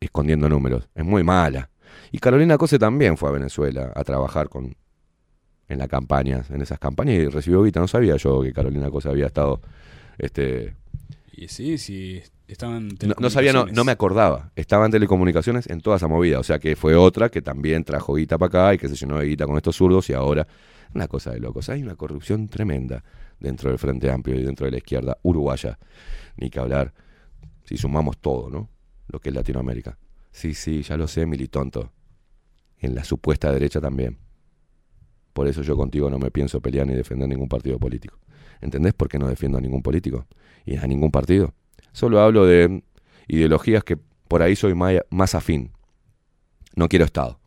[0.00, 1.68] escondiendo números, es muy mala.
[2.12, 4.74] Y Carolina Cose también fue a Venezuela a trabajar con
[5.68, 7.78] en las campañas, en esas campañas y recibió guita.
[7.78, 9.60] No sabía yo que Carolina Cose había estado
[10.16, 10.74] este
[11.30, 14.50] Y sí, sí, estaban no, no sabía, no, no me acordaba.
[14.56, 16.38] Estaba en telecomunicaciones en toda esa movida.
[16.38, 19.18] O sea que fue otra que también trajo guita para acá y que se llenó
[19.18, 20.46] de guita con estos zurdos y ahora
[20.94, 21.68] una cosa de locos.
[21.68, 23.04] Hay una corrupción tremenda
[23.38, 25.78] dentro del Frente Amplio y dentro de la izquierda uruguaya.
[26.36, 26.92] Ni que hablar
[27.64, 28.68] si sumamos todo, ¿no?
[29.08, 29.98] Lo que es Latinoamérica.
[30.30, 31.92] Sí, sí, ya lo sé, militonto.
[32.78, 34.18] En la supuesta derecha también.
[35.32, 38.18] Por eso yo contigo no me pienso pelear ni defender ningún partido político.
[38.60, 40.26] ¿Entendés por qué no defiendo a ningún político?
[40.64, 41.54] Y a ningún partido.
[41.92, 42.82] Solo hablo de
[43.28, 45.72] ideologías que por ahí soy más afín.
[46.74, 47.40] No quiero Estado.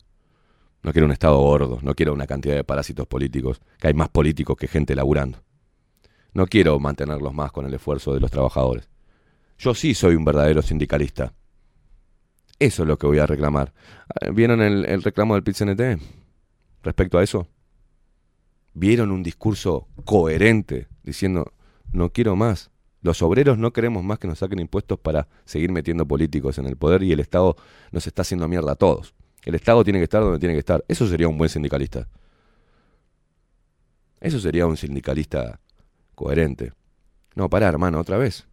[0.82, 1.78] No quiero un Estado gordo.
[1.82, 3.60] No quiero una cantidad de parásitos políticos.
[3.78, 5.42] Que hay más políticos que gente laburando.
[6.34, 8.88] No quiero mantenerlos más con el esfuerzo de los trabajadores.
[9.56, 11.32] Yo sí soy un verdadero sindicalista.
[12.58, 13.72] Eso es lo que voy a reclamar.
[14.08, 16.00] Ah, ¿Vieron el, reclamo del PIT-CNT?
[16.82, 17.48] Respecto a eso.
[18.74, 21.52] ¿Vieron un discurso coherente diciendo,
[21.92, 22.70] no quiero más?
[23.04, 26.78] Los obreros no queremos más que nos saquen impuestos para seguir metiendo políticos en el
[26.78, 27.54] poder y el Estado
[27.92, 29.14] nos está haciendo mierda a todos.
[29.44, 30.82] El Estado tiene que estar donde tiene que estar.
[30.88, 32.08] Eso sería un buen sindicalista.
[34.20, 35.60] Eso sería un sindicalista
[36.14, 36.72] coherente.
[37.34, 38.46] No, pará, hermano, otra vez.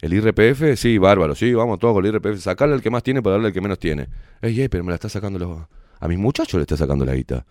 [0.00, 2.40] El IRPF, sí, bárbaro, sí, vamos todos con el IRPF.
[2.40, 4.06] Sacarle al que más tiene para darle al que menos tiene.
[4.40, 5.66] Ey, ey, pero me la está sacando los...
[5.98, 7.44] A mis muchachos le está sacando la guita.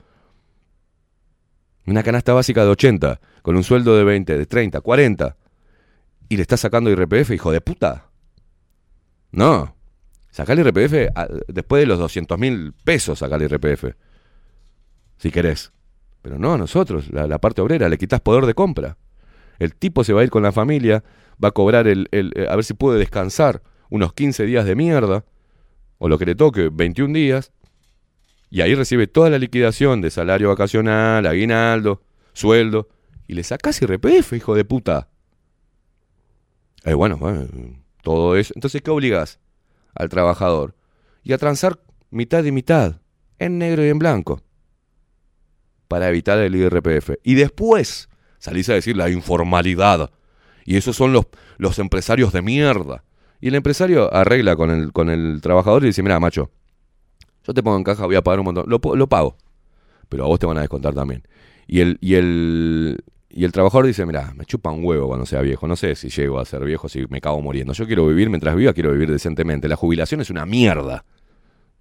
[1.85, 5.35] Una canasta básica de 80, con un sueldo de 20, de 30, 40.
[6.33, 8.09] Y le está sacando IRPF, hijo de puta.
[9.31, 9.75] No.
[10.31, 13.93] Sacar el IRPF a- después de los 200 mil pesos, sacar el IRPF.
[15.17, 15.71] Si querés.
[16.23, 18.97] Pero no, nosotros, la, la parte obrera, le quitas poder de compra.
[19.59, 21.03] El tipo se va a ir con la familia,
[21.41, 23.61] va a cobrar el, el- eh, a ver si puede descansar
[23.91, 25.25] unos 15 días de mierda,
[25.99, 27.51] o lo que le toque, 21 días,
[28.49, 32.01] y ahí recibe toda la liquidación de salario vacacional, aguinaldo,
[32.33, 32.89] sueldo,
[33.27, 35.09] y le sacás IRPF, hijo de puta.
[36.83, 37.19] Eh, bueno,
[38.01, 38.53] todo eso.
[38.55, 39.39] Entonces, ¿qué obligás
[39.95, 40.75] al trabajador?
[41.23, 41.79] Y a transar
[42.09, 43.01] mitad y mitad,
[43.39, 44.41] en negro y en blanco,
[45.87, 47.11] para evitar el IRPF.
[47.23, 50.11] Y después salís a decir la informalidad
[50.65, 51.27] Y esos son los,
[51.57, 53.03] los empresarios de mierda.
[53.39, 56.49] Y el empresario arregla con el, con el trabajador y dice, mira, macho,
[57.45, 58.65] yo te pongo en caja, voy a pagar un montón.
[58.67, 59.37] Lo, lo pago.
[60.09, 61.23] Pero a vos te van a descontar también.
[61.67, 63.03] Y el, y el,
[63.35, 65.67] y el trabajador dice, mira, me chupa un huevo cuando sea viejo.
[65.67, 67.73] No sé si llego a ser viejo, si me cago muriendo.
[67.73, 69.67] Yo quiero vivir mientras viva, quiero vivir decentemente.
[69.67, 71.03] La jubilación es una mierda.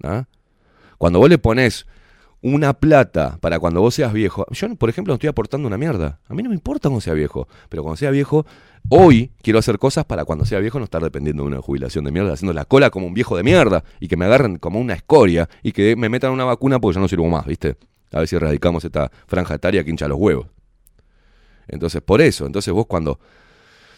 [0.02, 0.24] ¿ah?
[0.96, 1.86] Cuando vos le pones
[2.40, 4.46] una plata para cuando vos seas viejo.
[4.50, 6.20] Yo, por ejemplo, no estoy aportando una mierda.
[6.26, 7.46] A mí no me importa cuando sea viejo.
[7.68, 8.46] Pero cuando sea viejo,
[8.88, 12.12] hoy quiero hacer cosas para cuando sea viejo no estar dependiendo de una jubilación de
[12.12, 14.94] mierda, haciendo la cola como un viejo de mierda y que me agarren como una
[14.94, 17.76] escoria y que me metan una vacuna porque yo no sirvo más, ¿viste?
[18.10, 20.46] A ver si erradicamos esta franja etaria que hincha los huevos.
[21.72, 23.18] Entonces, por eso, entonces vos cuando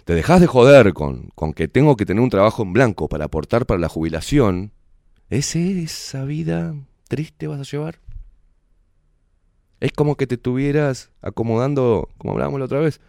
[0.05, 3.27] te dejás de joder con, con que tengo que tener un trabajo en blanco para
[3.27, 4.73] aportar para la jubilación,
[5.29, 6.75] ¿ese, esa vida
[7.09, 7.99] triste vas a llevar?
[9.81, 13.01] Es como que te estuvieras acomodando, como hablábamos la otra vez,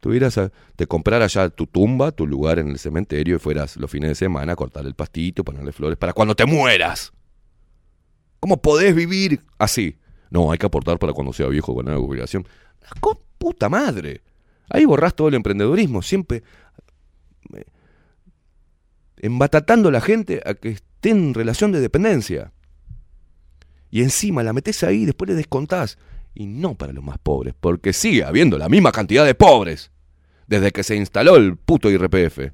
[0.00, 3.90] tuvieras a- te compraras ya tu tumba, tu lugar en el cementerio y fueras los
[3.90, 7.12] fines de semana a cortar el pastito, ponerle flores para cuando te mueras.
[8.40, 9.96] ¿Cómo podés vivir así?
[10.32, 12.46] No, hay que aportar para cuando sea viejo con una jubilación.
[12.80, 14.22] La co- puta madre.
[14.70, 16.42] Ahí borrás todo el emprendedurismo, siempre
[17.54, 17.64] eh,
[19.18, 22.52] embatatando a la gente a que esté en relación de dependencia.
[23.90, 25.98] Y encima la metés ahí y después le descontás.
[26.34, 29.90] Y no para los más pobres, porque sigue habiendo la misma cantidad de pobres
[30.46, 32.52] desde que se instaló el puto IRPF.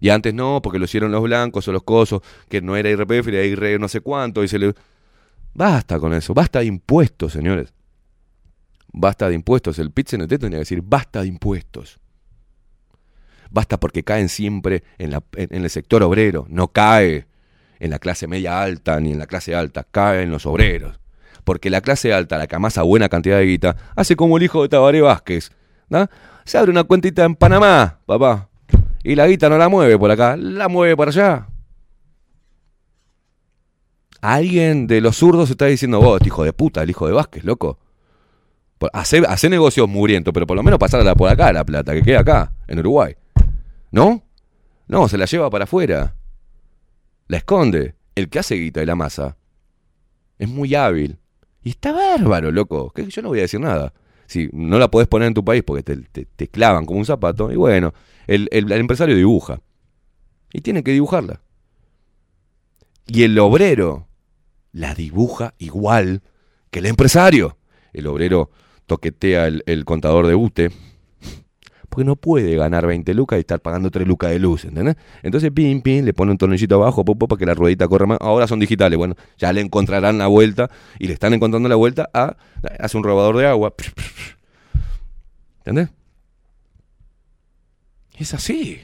[0.00, 3.28] Y antes no, porque lo hicieron los blancos o los cosos, que no era IRPF,
[3.28, 4.74] era IR no sé cuánto, y se le...
[5.56, 7.72] Basta con eso, basta de impuestos, señores.
[8.92, 9.78] Basta de impuestos.
[9.78, 11.98] El pit tenía que decir basta de impuestos.
[13.50, 17.26] Basta porque caen siempre en, el sector obrero, no cae
[17.78, 21.00] en la clase media alta ni en la clase alta, cae en los obreros.
[21.42, 24.60] Porque la clase alta, la que amasa buena cantidad de guita, hace como el hijo
[24.62, 25.52] de Tabaré Vázquez.
[25.88, 26.06] ¿no?
[26.44, 28.50] Se abre una cuentita en Panamá, papá.
[29.02, 31.46] Y la guita no la mueve por acá, la mueve para allá.
[34.20, 37.78] Alguien de los zurdos está diciendo, vos, hijo de puta, el hijo de Vázquez, loco.
[38.92, 42.20] Hace, hace negocios murientos, pero por lo menos pasarla por acá la plata, que queda
[42.20, 43.14] acá, en Uruguay.
[43.90, 44.22] ¿No?
[44.88, 46.14] No, se la lleva para afuera.
[47.28, 47.94] La esconde.
[48.14, 49.36] El que hace guita de la masa
[50.38, 51.18] es muy hábil.
[51.62, 52.90] Y está bárbaro, loco.
[52.90, 53.92] Que yo no voy a decir nada.
[54.26, 57.04] Si no la podés poner en tu país porque te, te- te clavan como un
[57.06, 57.94] zapato, y bueno,
[58.26, 59.60] el- el empresario dibuja.
[60.52, 61.40] Y tiene que dibujarla.
[63.06, 64.08] Y el obrero
[64.72, 66.22] la dibuja igual
[66.70, 67.56] que el empresario.
[67.92, 68.50] El obrero
[68.86, 70.70] toquetea el, contador de UTE.
[71.88, 74.96] Porque no puede ganar 20 lucas y estar pagando 3 lucas de luz, ¿entendés?
[75.22, 78.18] Entonces, pim, pim, le pone un tornillito abajo, para que la ruedita corra más.
[78.20, 80.68] Ahora son digitales, bueno, ya le encontrarán la vuelta
[80.98, 82.36] y le están encontrando la vuelta a.
[82.80, 83.72] Hace un robador de agua.
[85.58, 85.90] ¿Entendés?
[88.18, 88.80] Es así.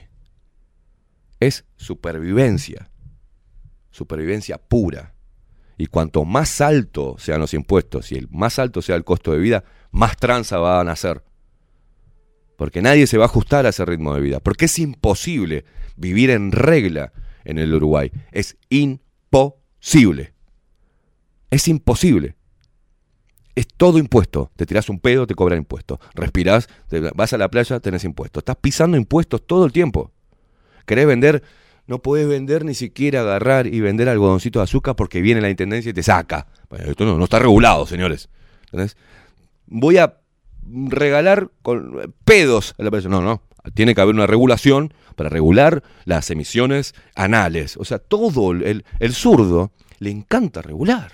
[1.41, 2.92] Es supervivencia.
[3.93, 5.15] Supervivencia pura.
[5.79, 9.39] Y cuanto más alto sean los impuestos y el más alto sea el costo de
[9.39, 11.23] vida, más tranza van a hacer.
[12.57, 14.41] Porque nadie se va a ajustar a ese ritmo de vida.
[14.41, 15.65] Porque es imposible
[15.97, 17.13] vivir en regla
[17.45, 18.13] en el Uruguay.
[18.31, 20.35] Es imposible.
[21.51, 22.37] Es imposible.
[23.55, 24.51] Es todo impuesto.
[24.57, 25.99] Te tirás un pedo, te cobran impuestos.
[26.15, 26.69] Respirás,
[27.15, 28.41] vas a la playa, tenés impuestos.
[28.41, 30.13] Estás pisando impuestos todo el tiempo.
[30.87, 31.43] Querés vender,
[31.87, 35.91] no podés vender ni siquiera agarrar y vender algodoncito de azúcar porque viene la intendencia
[35.91, 36.47] y te saca.
[36.79, 38.29] Esto no, no está regulado, señores.
[38.67, 38.97] ¿Entendés?
[39.67, 40.19] Voy a
[40.65, 43.17] regalar con pedos a la persona.
[43.17, 43.43] No, no.
[43.75, 47.77] Tiene que haber una regulación para regular las emisiones anales.
[47.77, 51.13] O sea, todo el, el- el zurdo le encanta regular.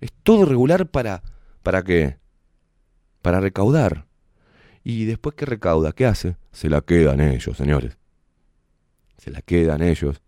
[0.00, 1.22] Es todo regular para.
[1.62, 2.18] ¿Para qué?
[3.22, 4.06] Para recaudar.
[4.84, 6.36] Y después que recauda, ¿qué hace?
[6.52, 7.96] Se la quedan ellos, señores.
[9.24, 10.20] Se la quedan ellos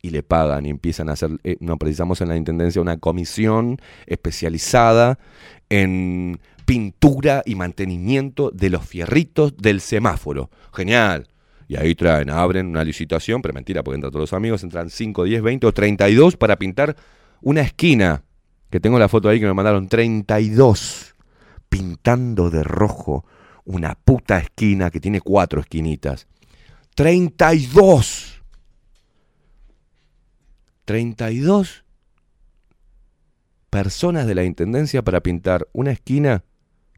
[0.00, 3.76] y le pagan y empiezan a hacer, eh, no precisamos en la Intendencia una comisión
[4.06, 5.18] especializada
[5.68, 10.48] en pintura y mantenimiento de los fierritos del semáforo.
[10.72, 11.28] Genial.
[11.68, 15.24] Y ahí traen, abren una licitación, pero mentira, porque entran todos los amigos, entran 5,
[15.24, 16.96] 10, 20 o 32 para pintar
[17.42, 18.24] una esquina.
[18.70, 21.14] Que tengo la foto ahí que me mandaron 32
[21.68, 23.26] pintando de rojo
[23.66, 26.26] una puta esquina que tiene cuatro esquinitas.
[27.00, 28.42] 32.
[30.84, 31.84] 32
[33.70, 36.44] personas de la Intendencia para pintar una esquina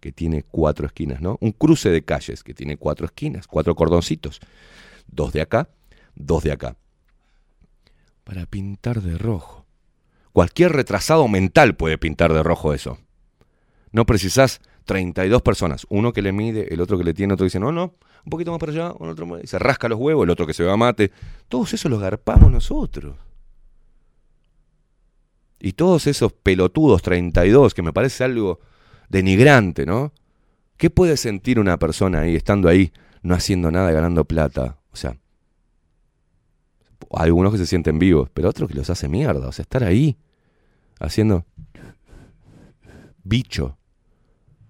[0.01, 1.39] que tiene cuatro esquinas, ¿no?
[1.41, 4.41] Un cruce de calles que tiene cuatro esquinas, cuatro cordoncitos.
[5.07, 5.69] Dos de acá,
[6.16, 6.74] dos de acá.
[8.24, 9.66] Para pintar de rojo.
[10.33, 12.99] Cualquier retrasado mental puede pintar de rojo eso.
[13.93, 17.51] No precisás 32 personas, uno que le mide, el otro que le tiene, otro que
[17.51, 20.24] dice, no, no, un poquito más para allá, un otro y se rasca los huevos,
[20.24, 21.11] el otro que se va a mate.
[21.49, 23.16] Todos esos los garpamos nosotros.
[25.59, 28.61] Y todos esos pelotudos 32, que me parece algo
[29.09, 30.12] denigrante, ¿no?
[30.77, 32.93] ¿Qué puede sentir una persona ahí, estando ahí,
[33.23, 34.78] no haciendo nada ganando plata?
[34.93, 35.16] O sea,
[37.12, 39.49] algunos que se sienten vivos, pero otros que los hace mierda.
[39.49, 40.16] O sea, estar ahí,
[40.99, 41.44] haciendo
[43.23, 43.77] bicho,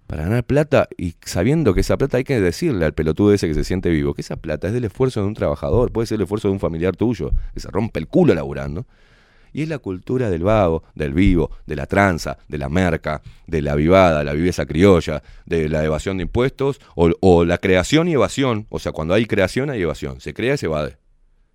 [0.07, 3.53] para ganar plata y sabiendo que esa plata hay que decirle al pelotudo ese que
[3.53, 6.23] se siente vivo, que esa plata es del esfuerzo de un trabajador, puede ser el
[6.23, 8.85] esfuerzo de un familiar tuyo, que se rompe el culo laburando.
[9.55, 13.61] Y es la cultura del vago, del vivo, de la tranza, de la merca, de
[13.61, 18.13] la vivada, la viveza criolla, de la evasión de impuestos o, o la creación y
[18.13, 18.65] evasión.
[18.69, 20.19] O sea, cuando hay creación hay evasión.
[20.21, 20.97] Se crea y se evade.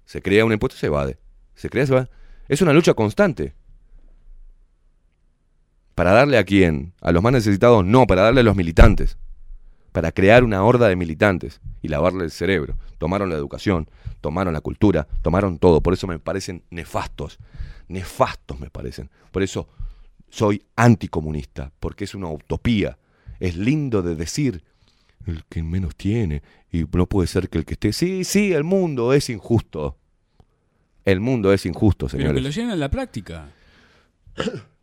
[0.05, 1.19] Se crea un impuesto y se evade.
[1.57, 2.09] Se crea y se evade.
[2.49, 3.55] Es una lucha constante.
[5.99, 6.93] ¿Para darle a quién?
[7.01, 7.85] ¿A los más necesitados?
[7.85, 9.19] No, para darle a los militantes.
[9.91, 12.79] Para crear una horda de militantes y lavarle el cerebro.
[12.99, 15.81] Tomaron la educación, tomaron la cultura, tomaron todo.
[15.81, 17.41] Por eso me parecen nefastos.
[17.89, 19.11] Nefastos me parecen.
[19.33, 19.69] Por eso
[20.31, 22.97] soy anticomunista, porque es una utopía.
[23.41, 24.63] Es lindo de decir,
[25.27, 27.93] el que menos tiene, y no puede ser que el que esté...
[27.93, 29.97] Sí, sí, el mundo es injusto.
[31.05, 32.35] El mundo es injusto, Pero señores.
[32.37, 33.49] que lo lleven a la práctica.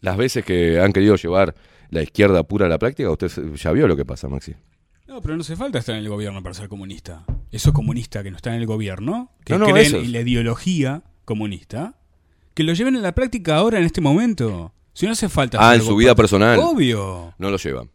[0.00, 1.54] Las veces que han querido llevar
[1.90, 4.54] la izquierda pura a la práctica, usted ya vio lo que pasa, Maxi.
[5.08, 7.24] No, pero no hace falta estar en el gobierno para ser comunista.
[7.50, 10.04] Esos comunistas que no están en el gobierno, que No, no, creen esos.
[10.04, 11.96] en la ideología comunista,
[12.54, 14.72] que lo lleven a la práctica ahora en este momento.
[14.92, 15.58] Si no hace falta.
[15.60, 16.58] Ah, en su vida personal.
[16.60, 17.34] Obvio.
[17.38, 17.90] No lo llevan.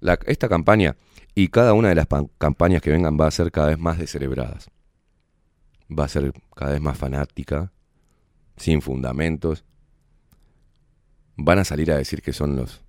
[0.00, 0.96] La- esta campaña
[1.34, 2.06] y cada una de las
[2.38, 4.70] campañas que vengan va a ser cada vez más descerebradas.
[5.90, 7.72] Va a ser cada vez más fanática,
[8.56, 9.64] sin fundamentos.
[11.36, 12.82] Van a salir a decir que son los...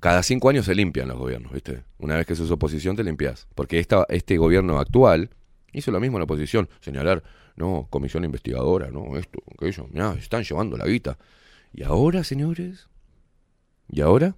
[0.00, 1.82] Cada cinco años se limpian los gobiernos, ¿viste?
[1.98, 3.48] Una vez que sos oposición te limpias.
[3.54, 5.30] Porque esta, este gobierno actual
[5.72, 6.68] hizo lo mismo en la oposición.
[6.80, 7.24] Señalar,
[7.56, 9.88] no, comisión investigadora, no, esto, aquello.
[9.90, 11.18] Mirá, están llevando la guita.
[11.72, 12.88] ¿Y ahora, señores?
[13.88, 14.36] ¿Y ahora?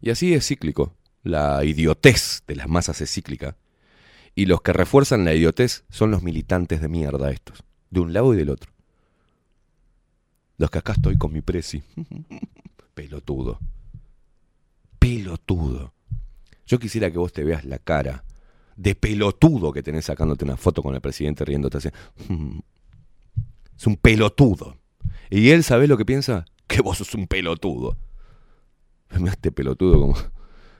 [0.00, 0.94] Y así es cíclico.
[1.22, 3.56] La idiotez de las masas es cíclica.
[4.38, 7.64] Y los que refuerzan la idiotez son los militantes de mierda estos.
[7.90, 8.70] De un lado y del otro.
[10.58, 11.82] Los que acá estoy con mi presi.
[12.94, 13.58] Pelotudo.
[15.00, 15.92] Pelotudo.
[16.68, 18.22] Yo quisiera que vos te veas la cara
[18.76, 21.88] de pelotudo que tenés sacándote una foto con el presidente riéndote así.
[23.76, 24.76] Es un pelotudo.
[25.30, 26.44] Y él, ¿sabés lo que piensa?
[26.68, 27.96] Que vos sos un pelotudo.
[29.18, 30.14] Mirá este pelotudo como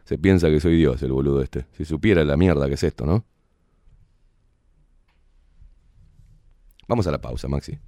[0.04, 1.66] se piensa que soy Dios, el boludo este.
[1.76, 3.24] Si supiera la mierda que es esto, ¿no?
[6.88, 7.78] Vamos a la pausa, Maxi.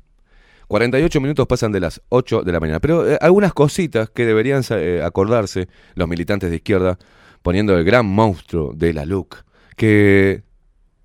[0.68, 2.78] 48 minutos pasan de las 8 de la mañana.
[2.78, 6.96] Pero eh, algunas cositas que deberían eh, acordarse los militantes de izquierda,
[7.42, 9.42] poniendo el gran monstruo de la LUC,
[9.76, 10.44] que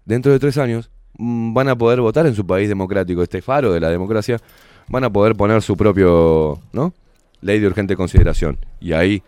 [0.05, 3.73] dentro de tres años mm, van a poder votar en su país democrático, este faro
[3.73, 4.37] de la democracia,
[4.87, 6.93] van a poder poner su propio, ¿no?
[7.41, 8.59] Ley de urgente consideración.
[8.79, 9.23] Y ahí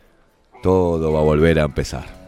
[0.61, 2.26] todo va a volver a empezar.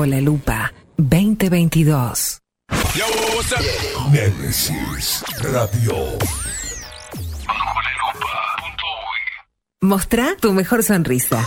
[0.00, 2.38] Bajo la lupa 2022.
[4.10, 5.94] Nemesis Radio.
[9.82, 11.46] Mostrá tu mejor sonrisa.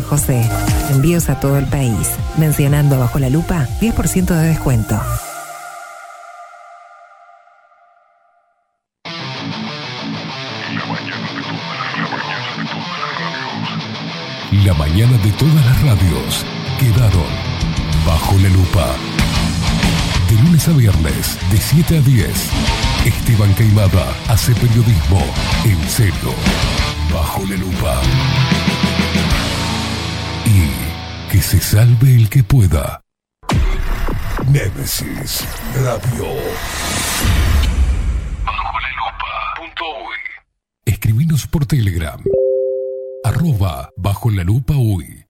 [0.01, 0.41] José.
[0.91, 2.09] Envíos a todo el país.
[2.37, 4.99] Mencionando bajo la lupa, 10% de descuento.
[14.65, 16.45] La mañana de todas las radios
[16.79, 17.25] quedaron
[18.05, 18.87] bajo la lupa.
[20.29, 22.29] De lunes a viernes, de 7 a 10,
[23.05, 25.21] Esteban Caimada hace periodismo
[25.65, 26.33] en serio,
[27.13, 28.01] bajo la lupa.
[31.41, 33.01] Que se salve el que pueda.
[34.45, 35.43] Némesis
[35.73, 36.25] Radio.
[38.45, 39.25] Bajo la lupa.
[40.85, 42.21] Escribinos por Telegram.
[43.23, 45.25] Arroba bajo la lupa uy.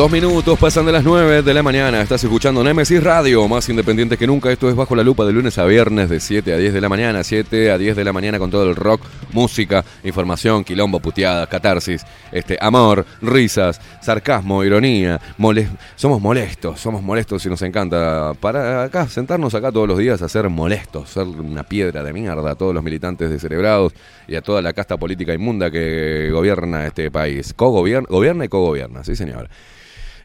[0.00, 2.00] Dos minutos pasan de las 9 de la mañana.
[2.00, 4.50] Estás escuchando Nemesis Radio, más independiente que nunca.
[4.50, 6.88] Esto es Bajo la Lupa de lunes a viernes de 7 a 10 de la
[6.88, 7.22] mañana.
[7.22, 9.02] 7 a 10 de la mañana con todo el rock,
[9.34, 12.02] música, información, quilombo, puteadas, catarsis,
[12.32, 15.20] este, amor, risas, sarcasmo, ironía.
[15.36, 20.22] mole- somos molestos, somos molestos y nos encanta para acá sentarnos acá todos los días
[20.22, 23.92] a ser molestos, ser una piedra de mierda a todos los militantes descerebrados
[24.26, 27.52] y a toda la casta política inmunda que gobierna este país.
[27.54, 29.50] Co-gobierna, gobierna y co-gobierna, sí señor.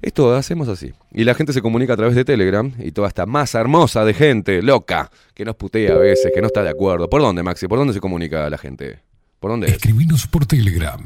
[0.02, 0.94] Esto hacemos así.
[1.12, 4.14] Y la gente se comunica a través de Telegram y toda esta masa hermosa de
[4.14, 7.10] gente loca que nos putea a veces, que no está de acuerdo.
[7.10, 7.68] ¿Por dónde, Maxi?
[7.68, 9.00] ¿Por dónde se comunica la gente?
[9.40, 9.74] ¿Por dónde es?
[9.74, 11.00] Escribinos por Telegram.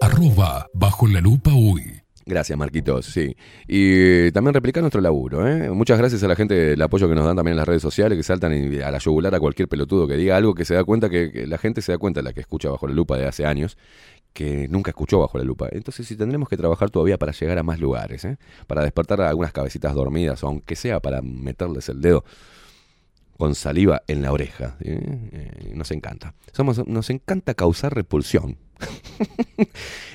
[0.00, 2.02] Arroba bajo la lupa uy.
[2.24, 3.36] Gracias, Marquitos, sí.
[3.66, 5.70] Y también replicar nuestro laburo, ¿eh?
[5.70, 8.16] Muchas gracias a la gente, el apoyo que nos dan también en las redes sociales,
[8.16, 10.84] que saltan y a la yugular a cualquier pelotudo que diga algo que se da
[10.84, 13.26] cuenta, que, que la gente se da cuenta, la que escucha Bajo la Lupa de
[13.26, 13.76] hace años,
[14.32, 15.68] que nunca escuchó Bajo la Lupa.
[15.72, 18.38] Entonces sí tendremos que trabajar todavía para llegar a más lugares, ¿eh?
[18.66, 22.24] Para despertar a algunas cabecitas dormidas, o aunque sea para meterles el dedo
[23.36, 24.76] con saliva en la oreja.
[24.80, 26.34] Eh, nos encanta.
[26.52, 28.56] Somos, nos encanta causar repulsión.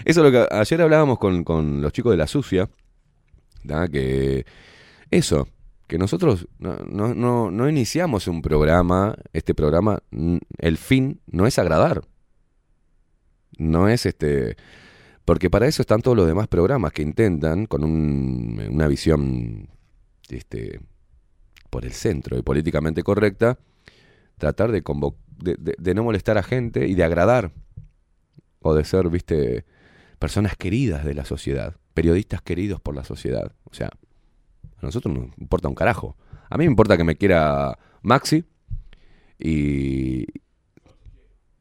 [0.06, 2.70] Eso es lo que ayer hablábamos con, con los chicos de la sucia,
[3.64, 3.88] ¿da?
[3.88, 4.46] que
[5.10, 5.48] eso,
[5.88, 10.00] que nosotros no, no, no, no iniciamos un programa, este programa,
[10.58, 12.02] el fin no es agradar.
[13.58, 14.56] No es este...
[15.26, 19.70] Porque para eso están todos los demás programas que intentan, con un- una visión
[20.30, 20.80] este,
[21.70, 23.60] por el centro y políticamente correcta,
[24.38, 24.82] tratar de,
[25.78, 27.52] de no molestar a gente y de agradar.
[28.62, 29.66] O de ser, viste,
[30.18, 33.52] personas queridas de la sociedad, periodistas queridos por la sociedad.
[33.66, 36.16] O sea, a nosotros nos importa un carajo.
[36.50, 38.46] A mí me importa que me quiera Maxi
[39.38, 40.26] y...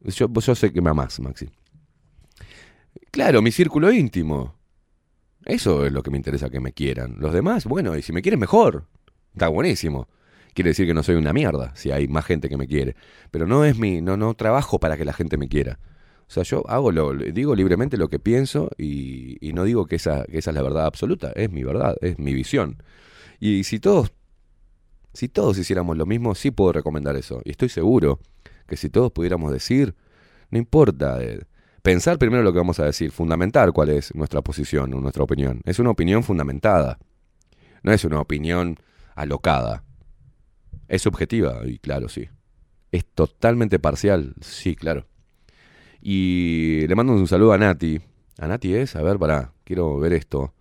[0.01, 1.49] Yo, yo sé que me amás, Maxi.
[3.11, 4.55] Claro, mi círculo íntimo.
[5.45, 7.15] Eso es lo que me interesa que me quieran.
[7.19, 8.85] Los demás, bueno, y si me quieren mejor.
[9.33, 10.07] Está buenísimo.
[10.53, 12.95] Quiere decir que no soy una mierda si hay más gente que me quiere.
[13.31, 15.79] Pero no es mi, no, no trabajo para que la gente me quiera.
[16.27, 20.25] O sea, yo hago lo, digo libremente lo que pienso y, no digo que esa,
[20.25, 21.31] que esa es la verdad absoluta.
[21.35, 22.83] Es mi verdad, es mi visión.
[23.39, 24.11] Y si todos,
[25.13, 27.41] si todos hiciéramos lo mismo, sí puedo recomendar eso.
[27.45, 28.19] Y estoy seguro
[28.67, 29.95] que si todos pudiéramos decir,
[30.49, 31.41] no importa, eh,
[31.87, 35.61] pensar primero lo que vamos a decir, fundamentar cuál es nuestra posición o nuestra opinión.
[35.63, 36.99] Es una opinión fundamentada.
[37.81, 38.75] No es una opinión
[39.15, 39.85] alocada.
[40.89, 42.27] Es subjetiva, y claro, sí.
[42.91, 45.07] Es totalmente parcial, sí, claro.
[46.01, 48.01] Y le mando un saludo a Nati.
[48.37, 50.55] A Nati es, a ver, pará, quiero ver esto.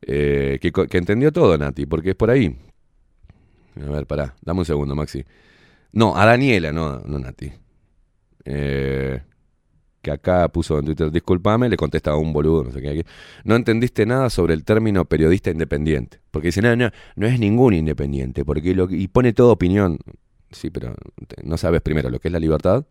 [0.00, 2.56] Eh, que, que entendió todo, Nati, porque es por ahí.
[3.84, 5.24] A ver, pará, dame un segundo, Maxi.
[5.90, 7.50] No, a Daniela, no, no Nati.
[8.44, 9.20] Eh,
[10.06, 13.04] que acá puso en Twitter, disculpame, le contesta a un boludo, no sé qué.
[13.42, 16.20] No entendiste nada sobre el término periodista independiente.
[16.30, 19.98] Porque dice, no, no, no es ningún independiente, porque lo, y pone toda opinión.
[20.52, 20.94] Sí, pero
[21.42, 22.86] no sabes primero lo que es la libertad,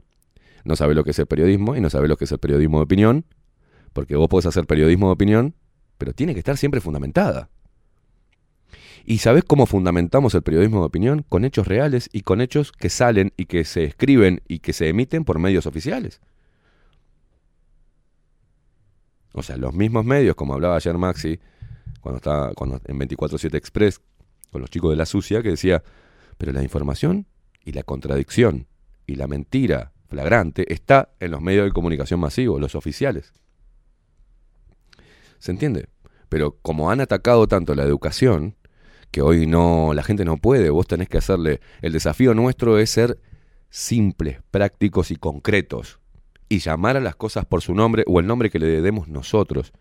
[0.66, 2.80] no sabes lo que es el periodismo y no sabes lo que es el periodismo
[2.80, 3.26] de opinión,
[3.94, 5.56] porque vos podés hacer periodismo de opinión,
[5.98, 7.50] pero tiene que estar siempre fundamentada.
[9.06, 11.26] ¿Y sabés cómo fundamentamos el periodismo de opinión?
[11.30, 14.90] Con hechos reales y con hechos que salen y que se escriben y que se
[14.90, 16.20] emiten por medios oficiales.
[19.38, 21.40] O sea, los mismos medios, como hablaba ayer Maxi,
[22.00, 24.00] cuando estaba cuando, en 24-7 Express,
[24.50, 25.84] con los chicos de la sucia, que decía,
[26.38, 27.28] pero la información
[27.66, 28.68] y la contradicción
[29.06, 33.34] y la mentira flagrante está en los medios de comunicación masivos, los oficiales.
[35.40, 35.90] ¿Se entiende?
[36.30, 38.56] Pero como han atacado tanto la educación,
[39.12, 42.90] que hoy no, la gente no puede, vos tenés que hacerle, el desafío nuestro es
[42.90, 43.20] ser
[43.70, 46.00] simples, prácticos y concretos
[46.50, 49.74] y llamar a las cosas por su nombre o el nombre que le demos nosotros.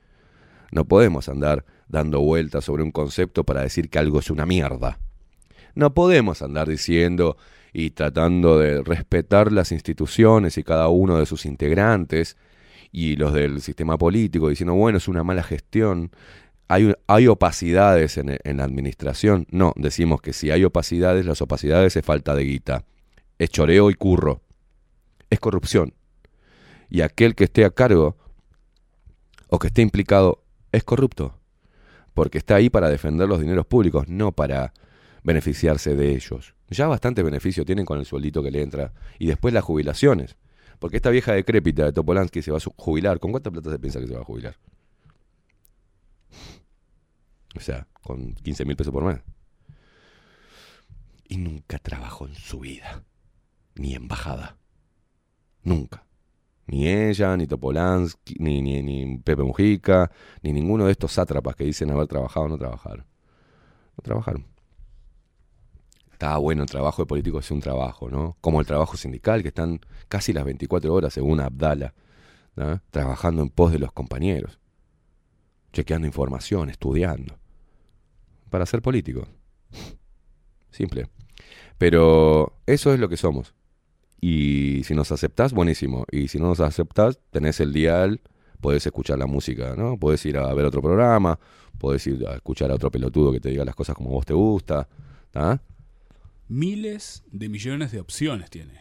[0.73, 4.99] No podemos andar dando vueltas sobre un concepto para decir que algo es una mierda.
[5.75, 7.37] No podemos andar diciendo
[7.73, 12.37] y tratando de respetar las instituciones y cada uno de sus integrantes
[12.93, 16.13] y los del sistema político diciendo, bueno, es una mala gestión.
[16.69, 19.47] Hay, hay opacidades en, en la administración.
[19.51, 22.85] No, decimos que si hay opacidades, las opacidades es falta de guita.
[23.39, 24.43] Es choreo y curro.
[25.29, 25.93] Es corrupción.
[26.95, 28.17] Y aquel que esté a cargo
[29.49, 31.37] o que esté implicado es corrupto.
[32.15, 34.73] Porque está ahí para defender los dineros públicos, no para
[35.25, 36.55] beneficiarse de ellos.
[36.69, 38.93] Ya bastante beneficio tienen con el sueldito que le entra.
[39.19, 40.37] Y después las jubilaciones.
[40.79, 43.19] Porque esta vieja decrépita de Topolansky se va a jubilar.
[43.19, 44.57] ¿Con cuánta plata se piensa que se va a jubilar?
[47.57, 49.19] O sea, con 15 mil pesos por mes.
[51.27, 53.03] Y nunca trabajó en su vida.
[53.75, 54.59] Ni embajada.
[55.65, 56.04] Nunca.
[56.67, 60.11] Ni ella, ni Topolansky, ni, ni, ni Pepe Mujica,
[60.43, 63.05] ni ninguno de estos sátrapas que dicen haber trabajado no trabajaron.
[63.97, 64.47] No trabajaron.
[66.13, 68.37] Estaba bueno el trabajo de político, es un trabajo, ¿no?
[68.41, 71.93] Como el trabajo sindical, que están casi las 24 horas, según Abdala,
[72.91, 74.59] trabajando en pos de los compañeros,
[75.73, 77.37] chequeando información, estudiando,
[78.49, 79.27] para ser político.
[80.71, 81.09] Simple.
[81.79, 83.55] Pero eso es lo que somos.
[84.27, 86.07] Y si nos aceptás, buenísimo.
[86.11, 88.23] Y si no nos aceptás, tenés el dial,
[88.63, 89.99] podés escuchar la música, ¿no?
[89.99, 91.39] Podés ir a ver otro programa,
[91.79, 94.33] podés ir a escuchar a otro pelotudo que te diga las cosas como vos te
[94.33, 94.89] gusta,
[95.31, 95.61] ¿tá?
[96.49, 98.81] Miles de millones de opciones tiene.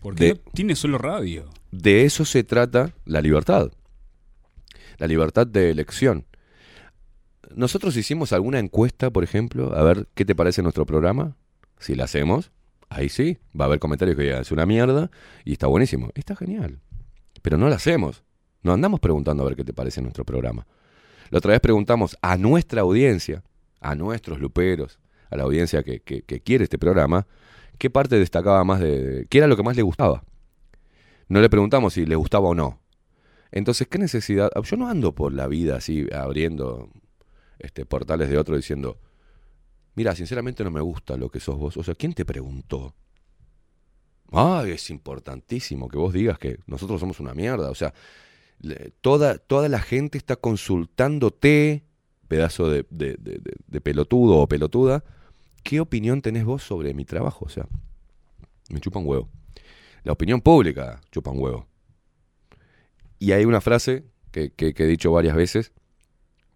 [0.00, 1.48] Porque De- no tiene solo radio.
[1.70, 3.72] De eso se trata la libertad.
[4.98, 6.26] La libertad de elección.
[7.54, 11.34] Nosotros hicimos alguna encuesta, por ejemplo, a ver qué te parece nuestro programa.
[11.78, 12.50] Si la hacemos,
[12.88, 15.10] ahí sí, va a haber comentarios que digan, es una mierda
[15.44, 16.10] y está buenísimo.
[16.14, 16.80] Está genial.
[17.42, 18.24] Pero no la hacemos.
[18.62, 20.66] No andamos preguntando a ver qué te parece nuestro programa.
[21.30, 23.42] La otra vez preguntamos a nuestra audiencia,
[23.80, 24.98] a nuestros luperos,
[25.30, 27.26] a la audiencia que, que- que quiere este programa,
[27.78, 29.26] qué parte destacaba más de...
[29.28, 30.24] qué era lo que más le gustaba.
[31.28, 32.80] No le preguntamos si le gustaba o no.
[33.52, 34.50] Entonces, ¿qué necesidad?
[34.64, 36.88] Yo no ando por la vida así abriendo
[37.58, 38.98] este, portales de otro diciendo,
[39.96, 41.76] mira, sinceramente no me gusta lo que sos vos.
[41.76, 42.94] O sea, ¿quién te preguntó?
[44.32, 47.70] Ah, es importantísimo que vos digas que nosotros somos una mierda.
[47.70, 47.92] O sea,
[49.00, 51.82] toda, toda la gente está consultándote,
[52.28, 55.04] pedazo de- de pelotudo o pelotuda,
[55.62, 57.44] ¿qué opinión tenés vos sobre mi trabajo?
[57.44, 57.66] O sea,
[58.70, 59.28] me chupa un huevo.
[60.04, 61.66] La opinión pública chupa un huevo.
[63.18, 65.72] Y hay una frase que, que- que he dicho varias veces,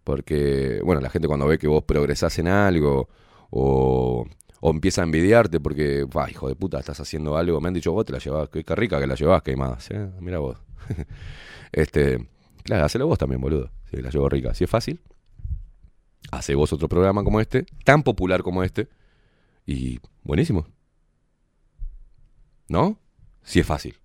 [0.05, 3.09] porque, bueno, la gente cuando ve que vos progresás en algo
[3.51, 4.27] o,
[4.61, 7.93] o empieza a envidiarte porque, va, hijo de puta, estás haciendo algo, me han dicho,
[7.93, 10.11] vos te la llevás, qué rica que la llevás, que hay más, ¿eh?
[10.21, 10.59] mira vos.
[11.73, 12.29] este,
[12.63, 14.55] claro, hacelo vos también, boludo, si la llevo rica.
[14.55, 15.01] Si es fácil,
[16.31, 18.89] hace vos otro programa como este, tan popular como este,
[19.67, 20.67] y buenísimo.
[22.69, 23.01] ¿No?
[23.43, 23.97] Si es fácil.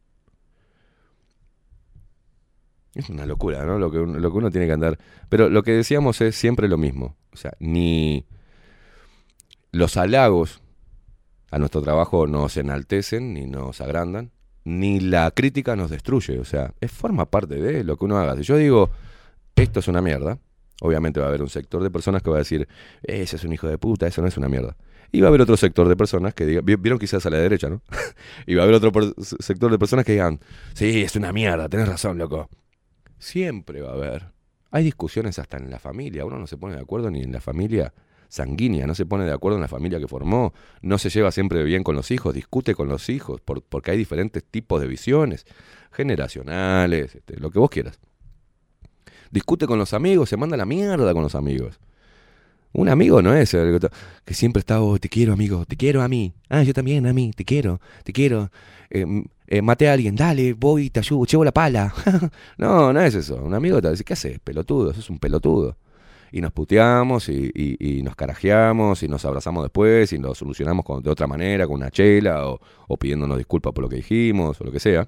[2.96, 3.78] Es una locura, ¿no?
[3.78, 4.98] Lo que, lo que uno tiene que andar.
[5.28, 7.18] Pero lo que decíamos es siempre lo mismo.
[7.34, 8.26] O sea, ni
[9.76, 10.62] los halagos
[11.52, 14.32] a nuestro trabajo nos enaltecen ni nos agrandan,
[14.64, 16.40] ni la crítica nos destruye.
[16.40, 18.36] O sea, es forma parte de lo que uno haga.
[18.36, 18.90] Si yo digo,
[19.56, 20.40] esto es una mierda,
[20.82, 22.68] obviamente va a haber un sector de personas que va a decir,
[23.04, 24.76] ese es un hijo de puta, eso no es una mierda.
[25.12, 27.38] Y va a haber otro sector de personas que digan, vi- vieron quizás a la
[27.38, 27.82] derecha, ¿no?
[28.48, 28.92] y va a haber otro
[29.40, 30.40] sector de personas que digan,
[30.74, 32.50] sí, es una mierda, tenés razón, loco.
[33.20, 34.32] Siempre va a haber.
[34.72, 36.26] Hay discusiones hasta en la familia.
[36.26, 37.94] Uno no se pone de acuerdo ni en la familia
[38.30, 41.64] sanguínea, no se pone de acuerdo en la familia que formó, no se lleva siempre
[41.64, 45.46] bien con los hijos, discute con los hijos, por- porque hay diferentes tipos de visiones,
[45.92, 48.00] generacionales, este, lo que vos quieras.
[49.32, 51.80] Discute con los amigos, se manda la mierda con los amigos.
[52.74, 53.80] Un amigo no es el
[54.26, 56.34] que siempre está, "Oh, te quiero amigo, te quiero a mí.
[56.50, 58.52] Ah, yo también a mí, te quiero, te quiero.
[58.90, 59.06] Eh,
[59.48, 61.94] eh, maté a alguien, dale, voy, te ayudo, llevo la pala.
[62.58, 63.36] no, no es eso.
[63.38, 64.40] Un amigo te dice, ¿qué haces?
[64.40, 65.78] Pelotudo, sos un pelotudo.
[66.36, 71.28] Y nos puteamos y, nos carajeamos y nos abrazamos después y lo solucionamos de otra
[71.28, 72.60] manera, con una chela o,
[72.90, 75.08] o pidiéndonos disculpas por lo que dijimos o lo que sea.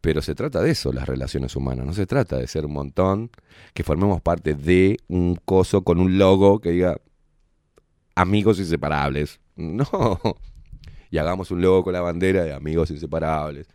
[0.00, 1.86] Pero se trata de eso, las relaciones humanas.
[1.86, 3.30] No se trata de ser un montón
[3.72, 6.96] que formemos parte de un coso con un logo que diga
[8.16, 9.38] amigos inseparables.
[9.54, 9.88] No.
[11.12, 13.68] Y hagamos un logo con la bandera de amigos inseparables.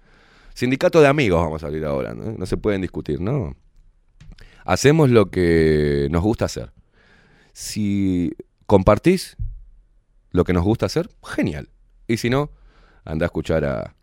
[0.53, 2.14] Sindicato de amigos vamos a abrir ahora.
[2.14, 3.56] No, no se pueden discutir, ¿no?
[4.68, 6.73] Hacemos lo que nos gusta hacer.
[7.53, 8.34] Si
[8.65, 9.38] compartís
[10.31, 11.69] lo que nos gusta hacer, genial.
[12.06, 12.52] Y si no,
[13.06, 13.95] anda a escuchar a,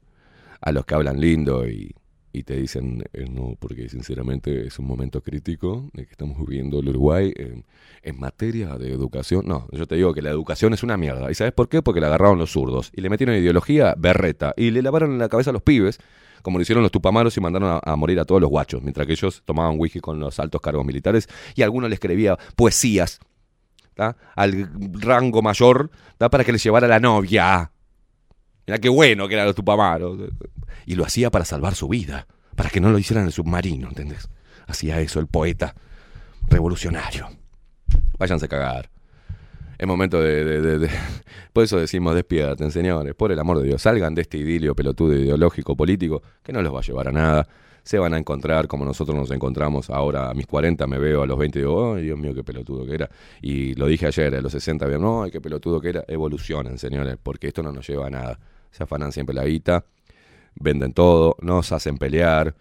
[0.62, 1.94] a los que hablan lindo y,
[2.32, 6.80] y te dicen eh, no, porque sinceramente es un momento crítico de que estamos viviendo
[6.80, 7.66] el Uruguay en,
[8.02, 9.44] en materia de educación.
[9.46, 11.30] No, yo te digo que la educación es una mierda.
[11.30, 11.82] ¿Y sabes por qué?
[11.82, 15.28] Porque la agarraron los zurdos y le metieron ideología berreta y le lavaron en la
[15.28, 15.98] cabeza a los pibes,
[16.44, 19.14] como lo hicieron los tupamaros y mandaron a, morir a todos los guachos, mientras que
[19.14, 23.18] ellos tomaban whisky con los altos cargos militares y alguno le escribía poesías
[24.36, 27.72] al rango mayor para que le llevara la novia.
[28.66, 30.18] Mira qué bueno que eran los tupamaros.
[30.84, 34.28] Y lo hacía para salvar su vida, para que no lo hicieran el submarino, ¿entendés?
[34.66, 35.74] Hacía eso el poeta
[36.48, 37.26] revolucionario.
[38.18, 38.90] Váyanse a cagar.
[39.78, 40.88] Es momento de, de- de-
[41.52, 43.14] Por eso decimos despierten, señores.
[43.14, 46.74] Por el amor de Dios, salgan de este idilio pelotudo ideológico, político, que no los
[46.74, 47.48] va a llevar a nada.
[47.82, 51.26] Se van a encontrar como nosotros nos encontramos ahora a mis 40, me veo a
[51.26, 53.10] los 20 y digo, ay Dios mío, qué pelotudo que era.
[53.42, 56.04] Y lo dije ayer, a los 60, veo, no, ay, qué pelotudo que era.
[56.08, 58.38] Evolucionen, señores, porque esto no nos lleva a nada.
[58.70, 59.84] Se afanan siempre la guita,
[60.54, 62.54] venden todo, nos hacen pelear,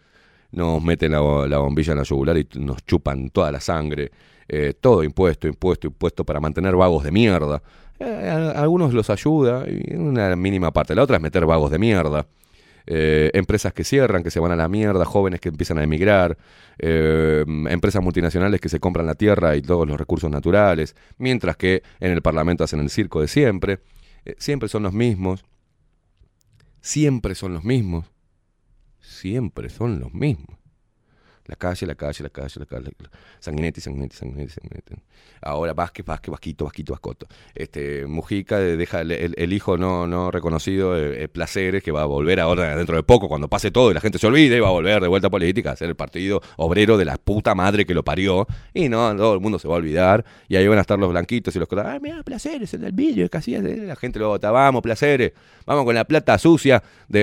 [0.52, 4.11] nos meten la, la bombilla en la yugular y nos chupan toda la sangre.
[4.48, 7.61] Eh, todo impuesto, impuesto, impuesto para mantener vagos de mierda.
[7.99, 10.95] Eh, a, algunos los ayuda, y una mínima parte.
[10.95, 12.28] La otra es meter vagos de mierda.
[12.86, 16.38] Eh, empresas que cierran, que se van a la mierda, jóvenes que empiezan a emigrar,
[16.78, 22.11] empresas multinacionales que se compran la tierra y todos los recursos naturales, mientras que en
[22.11, 23.80] el Parlamento hacen el circo de siempre.
[24.38, 25.45] Siempre son los mismos.
[26.82, 28.06] Siempre son los mismos.
[28.99, 30.62] Siempre son los mismos.
[31.45, 32.91] La calle, la calle, la calle, la calle.
[33.40, 34.94] Sanguinetti, Sanguinetti, Sanguinetti, Sanguinetti.
[35.41, 37.28] Ahora Vázquez, Vázquez, Vasquito, Vasquito, Vascoto.
[37.53, 42.03] Este, Mujica eh, deja el, el- hijo no, no reconocido, eh, eh, Placeres, que va
[42.03, 44.60] a volver ahora dentro de poco, cuando pase todo y la gente se olvide, y
[44.61, 47.53] va a volver de vuelta a política, a ser el partido obrero de la puta
[47.56, 48.48] madre que lo parió.
[48.74, 50.24] Y no, todo el mundo se va a olvidar.
[50.48, 51.88] Y ahí van a estar los blanquitos y los cosas.
[51.90, 53.61] Ah, mira, Placeres, el del vídeo, hacía.
[53.61, 53.86] de-".
[53.86, 55.34] La gente lo vota, vamos, Placeres,
[55.65, 57.20] vamos con la plata sucia de,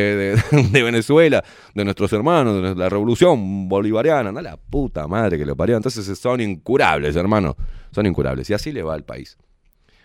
[0.52, 1.42] de- de Venezuela,
[1.74, 4.09] de nuestros hermanos, de la revolución bolivariana.
[4.10, 5.76] Anda la puta madre que lo parió.
[5.76, 7.56] Entonces son incurables, hermano.
[7.92, 8.50] Son incurables.
[8.50, 9.38] Y así le va al país.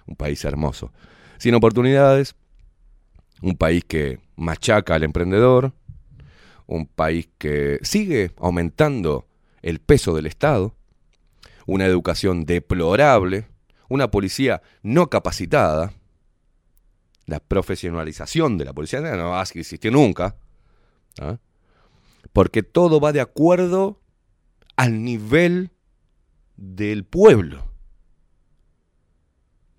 [0.06, 0.91] Un país hermoso.
[1.38, 2.36] Sin oportunidades.
[3.41, 5.73] Un país que machaca al emprendedor.
[6.68, 9.27] Un país que sigue aumentando
[9.61, 10.73] el peso del Estado.
[11.65, 13.48] Una educación deplorable.
[13.90, 15.94] Una policía no capacitada.
[17.26, 20.36] La profesionalización de la policía no va a existir nunca.
[21.19, 21.38] ¿ah?
[22.36, 24.02] Porque todo va de acuerdo
[24.76, 25.72] al nivel
[26.57, 27.64] del pueblo.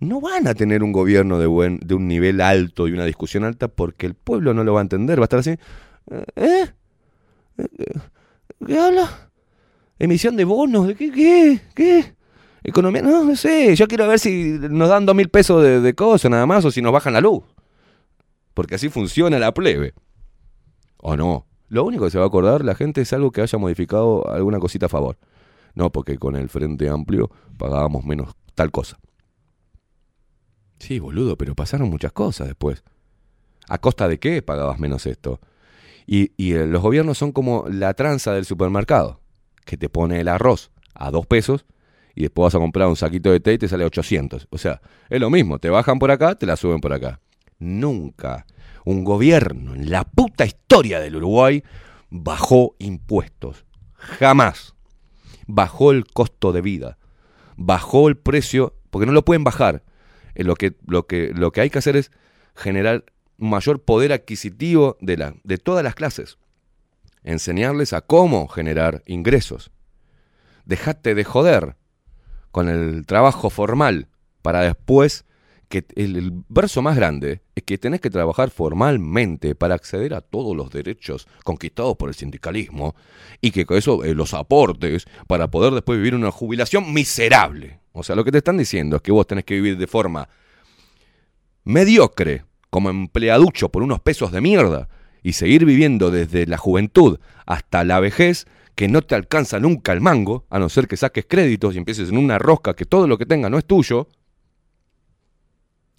[0.01, 4.07] No van a tener un gobierno de, un nivel alto y una discusión alta porque
[4.07, 5.19] el pueblo no lo va a entender.
[5.19, 5.51] Va a estar así.
[5.51, 6.67] ¿Eh?
[7.59, 7.69] ¿Eh?
[8.67, 9.31] ¿Qué habla?
[9.99, 10.87] ¿Emisión de bonos?
[10.87, 11.13] ¿De qué?
[11.13, 11.61] ¿Qué?
[11.75, 12.15] ¿Qué?
[12.65, 13.03] ¿Economía?
[13.03, 13.77] No, no sé.
[13.77, 16.71] Yo quiero ver si nos dan dos mil pesos de, de cosas nada más o
[16.71, 17.45] si nos bajan la luz.
[18.55, 19.93] Porque así funciona la plebe.
[20.97, 21.46] ¿O no?
[21.69, 24.59] Lo único que se va a acordar la gente es algo que haya modificado alguna
[24.59, 25.19] cosita a favor.
[25.75, 28.99] No, porque con el Frente Amplio pagábamos menos tal cosa.
[30.79, 32.85] Sí, boludo, pero pasaron muchas cosas después.
[33.69, 35.41] ¿A costa de qué pagabas menos esto?
[36.07, 39.21] Y, eh, los gobiernos son como la tranza del supermercado,
[39.65, 41.67] que te pone el arroz a dos pesos
[42.15, 44.47] y después vas a comprar un saquito de té y te sale 800.
[44.51, 44.81] O sea,
[45.11, 47.21] es lo mismo, te bajan por acá, te la suben por acá.
[47.59, 48.47] Nunca
[48.87, 51.65] un gobierno en la puta historia del Uruguay
[52.09, 53.67] bajó impuestos.
[53.95, 54.75] Jamás.
[55.49, 56.97] Bajó el costo de vida.
[57.57, 59.83] Bajó el precio, porque no lo pueden bajar.
[60.37, 62.13] Eh, Lo que, lo que, lo que hay que hacer es
[62.55, 63.05] generar
[63.39, 66.39] mayor poder adquisitivo de, la, de todas las clases.
[67.25, 69.73] Enseñarles a cómo generar ingresos.
[70.65, 71.77] Dejate de joder
[72.53, 74.07] con el trabajo formal
[74.43, 75.26] para después
[75.69, 80.57] que el, verso más grande es que tenés que trabajar formalmente para acceder a todos
[80.57, 82.95] los derechos conquistados por el sindicalismo
[83.41, 87.81] y que con eso eh, los aportes para poder después vivir una jubilación miserable.
[87.93, 90.29] O sea, lo que te están diciendo es que vos tenés que vivir de forma
[91.65, 94.89] mediocre, como empleaducho por unos pesos de mierda,
[95.23, 100.01] y seguir viviendo desde la juventud hasta la vejez, que no te alcanza nunca el
[100.01, 103.19] mango, a no ser que saques créditos y empieces en una rosca que todo lo
[103.19, 104.09] que tenga no es tuyo,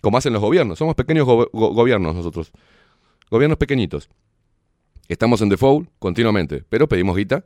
[0.01, 0.77] como hacen los gobiernos.
[0.77, 2.51] Somos pequeños go- go- gobiernos nosotros.
[3.29, 4.09] Gobiernos pequeñitos.
[5.07, 7.43] Estamos en default continuamente, pero pedimos guita.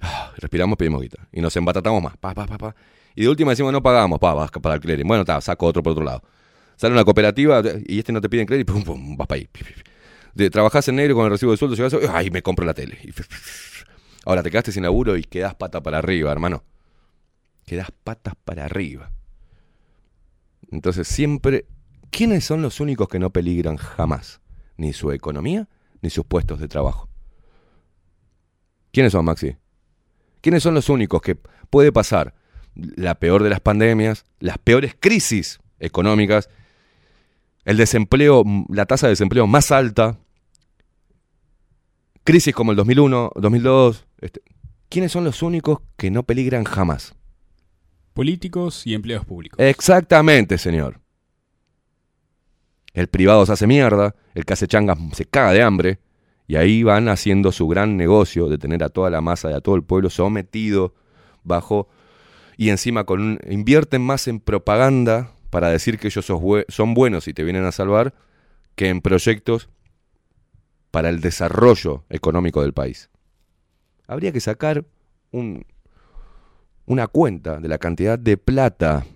[0.00, 1.28] Ah, Respiramos, pedimos guita.
[1.32, 2.16] Y nos embatatamos más.
[2.16, 2.74] Pa, pa, pa, pa.
[3.14, 5.06] Y de última decimos, no pagamos, pa, vas para el clearing.
[5.06, 6.22] Bueno, ta, saco otro por otro lado.
[6.76, 9.48] Sale una cooperativa y este no te piden crédito, pum, pum, vas para ahí.
[10.34, 12.98] De, trabajás en negro con el recibo de sueldo, llegás, ay, me compro la tele.
[14.26, 16.64] Ahora te quedaste sin laburo y quedás pata para arriba, hermano.
[17.64, 19.10] Quedás patas para arriba.
[20.74, 21.66] Entonces siempre,
[22.10, 24.40] ¿quiénes son los únicos que no peligran jamás?
[24.76, 25.68] Ni su economía,
[26.02, 27.08] ni sus puestos de trabajo.
[28.92, 29.56] ¿Quiénes son, Maxi?
[30.40, 31.36] ¿Quiénes son los únicos que
[31.70, 32.34] puede pasar
[32.74, 36.48] la peor de las pandemias, las peores crisis económicas,
[37.64, 40.18] el desempleo, la tasa de desempleo más alta,
[42.24, 44.06] crisis como el 2001, 2002?
[44.20, 44.42] Este,
[44.88, 47.14] ¿Quiénes son los únicos que no peligran jamás?
[48.14, 49.58] Políticos y empleados públicos.
[49.60, 51.00] Exactamente, señor.
[52.92, 55.98] El privado se hace mierda, el que hace changas se caga de hambre,
[56.46, 59.60] y ahí van haciendo su gran negocio de tener a toda la masa y a
[59.60, 60.94] todo el pueblo sometido
[61.42, 61.88] bajo,
[62.56, 66.24] y encima con un- invierten más en propaganda para decir que ellos
[66.68, 68.14] son buenos y te vienen a salvar,
[68.76, 69.68] que en proyectos
[70.92, 73.10] para el desarrollo económico del país.
[74.06, 74.84] Habría que sacar
[75.32, 75.64] un,
[76.86, 79.06] una cuenta de la cantidad de plata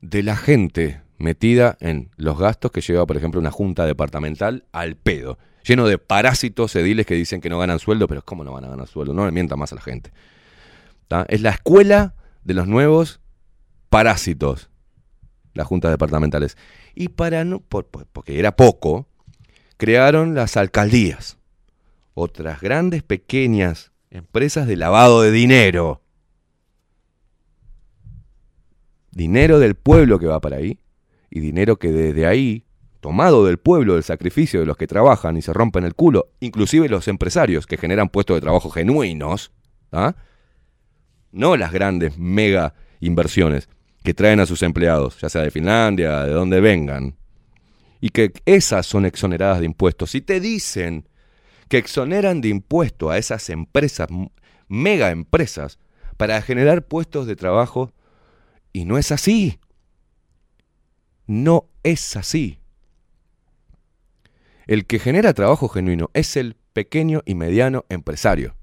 [0.00, 4.96] de la gente metida en los gastos que lleva, por ejemplo, una junta departamental al
[4.96, 8.64] pedo, lleno de parásitos ediles que dicen que no ganan sueldo, pero ¿cómo no van
[8.64, 9.12] a ganar sueldo?
[9.12, 10.10] No le más a la gente.
[11.08, 11.26] ¿tá?
[11.28, 12.14] Es la escuela
[12.44, 13.20] de los nuevos
[13.90, 14.70] parásitos,
[15.52, 16.56] las juntas departamentales.
[16.94, 19.06] Y para no, por- por- porque era poco,
[19.76, 21.36] crearon las alcaldías,
[22.14, 26.02] otras grandes, pequeñas empresas de lavado de dinero.
[29.12, 30.78] Dinero del pueblo que va para ahí
[31.30, 32.64] y dinero que desde ahí,
[33.00, 36.88] tomado del pueblo, del sacrificio de los que trabajan y se rompen el culo, inclusive
[36.88, 39.52] los empresarios que generan puestos de trabajo genuinos,
[39.92, 40.16] ¿ah?
[41.32, 43.68] no las grandes mega inversiones
[44.02, 47.16] que traen a sus empleados, ya sea de Finlandia, de donde vengan,
[48.00, 50.10] y que esas son exoneradas de impuestos.
[50.10, 51.06] Si te dicen
[51.70, 54.08] que exoneran de impuesto a esas empresas,
[54.66, 55.78] mega empresas,
[56.16, 57.92] para generar puestos de trabajo,
[58.72, 59.60] y no es así.
[61.28, 62.58] No es así.
[64.66, 68.56] El que genera trabajo genuino es el pequeño y mediano empresario.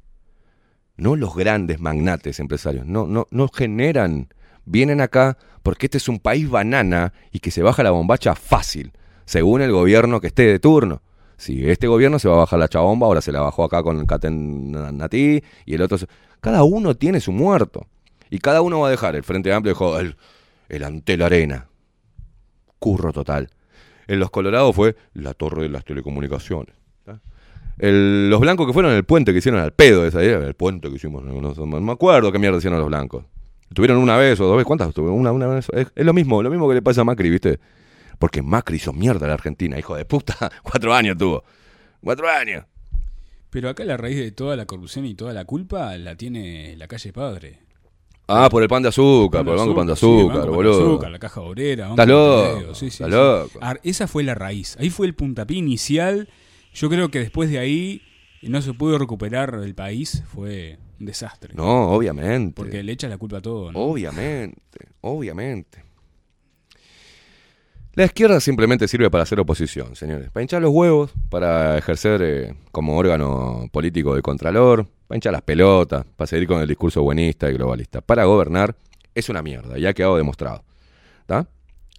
[0.97, 2.85] No los grandes magnates empresarios.
[2.85, 4.34] No, no, no generan.
[4.65, 8.91] Vienen acá porque este es un país banana y que se baja la bombacha fácil,
[9.23, 11.01] según el gobierno que esté de turno.
[11.38, 13.99] Si este gobierno se va a bajar la chabomba, ahora se la bajó acá con
[13.99, 15.97] el Caten Natí y el otro.
[15.97, 16.07] se-
[16.41, 17.85] Cada uno tiene su muerto.
[18.30, 19.15] Y cada uno va a dejar.
[19.15, 20.18] El Frente Amplio dejó el,
[20.69, 21.68] el Antel Arena.
[22.80, 23.49] Curro total.
[24.07, 26.73] En los Colorados fue la Torre de las Telecomunicaciones.
[27.80, 30.89] El- los blancos que fueron el puente que hicieron al pedo esa idea, el puente
[30.89, 33.23] que hicimos, no, me acuerdo qué mierda hicieron los blancos.
[33.73, 34.97] Tuvieron una vez o dos veces, ¿cuántas?
[34.97, 35.68] Una, una vez.
[35.73, 37.59] Es, es lo mismo, lo mismo que le pasa a Macri, ¿viste?
[38.19, 40.35] Porque Macri hizo mierda a la Argentina, hijo de puta.
[40.64, 41.44] Cuatro años tuvo.
[42.03, 42.65] Cuatro años.
[43.49, 46.88] Pero acá la raíz de toda la corrupción y toda la culpa la tiene la
[46.88, 47.60] calle Padre.
[48.30, 50.49] Ah, por el pan de azúcar, por el banco pan de azúcar, sí, Banco Pan
[50.52, 50.88] de boludo.
[50.89, 51.89] Azúcar, la caja obrera.
[51.91, 53.60] Estás loco, sí, sí, loco.
[53.84, 54.76] Esa fue la raíz.
[54.80, 56.27] Ahí fue el puntapié inicial.
[56.73, 58.02] Yo creo que después de ahí
[58.41, 60.23] no se pudo recuperar el país.
[60.27, 61.53] Fue un desastre.
[61.56, 62.53] No, obviamente.
[62.53, 63.72] Porque le echa la culpa a todo.
[63.72, 63.80] ¿no?
[63.80, 65.86] Obviamente, obviamente.
[67.98, 70.30] La izquierda simplemente sirve para hacer oposición, señores.
[70.30, 75.41] Para hinchar los huevos, para ejercer eh, como órgano político de contralor, para hinchar las
[75.41, 78.02] pelotas, para seguir con el discurso buenista y globalista.
[78.02, 78.76] Para gobernar
[79.15, 80.64] es una mierda, ya ha quedado demostrado.
[81.22, 81.48] ¿Está?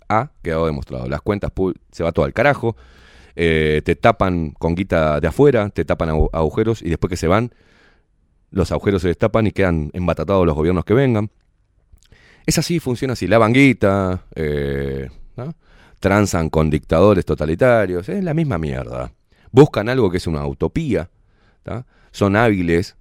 [0.09, 1.09] Ha quedado demostrado.
[1.09, 1.51] Las cuentas
[1.91, 2.77] se va todo al carajo.
[3.35, 7.27] eh, te tapan con guita de afuera, te tapan agu- agujeros y después que se
[7.27, 7.53] van,
[8.53, 11.31] los agujeros se destapan y quedan embatatados los gobiernos que vengan.
[12.47, 13.27] Es así, funciona así.
[13.27, 15.55] La banguita, eh, ¿no?
[16.01, 19.13] Transan con dictadores totalitarios, es la misma mierda.
[19.51, 21.11] Buscan algo que es una utopía,
[21.63, 21.87] ¿tá?
[22.11, 22.97] son hábiles,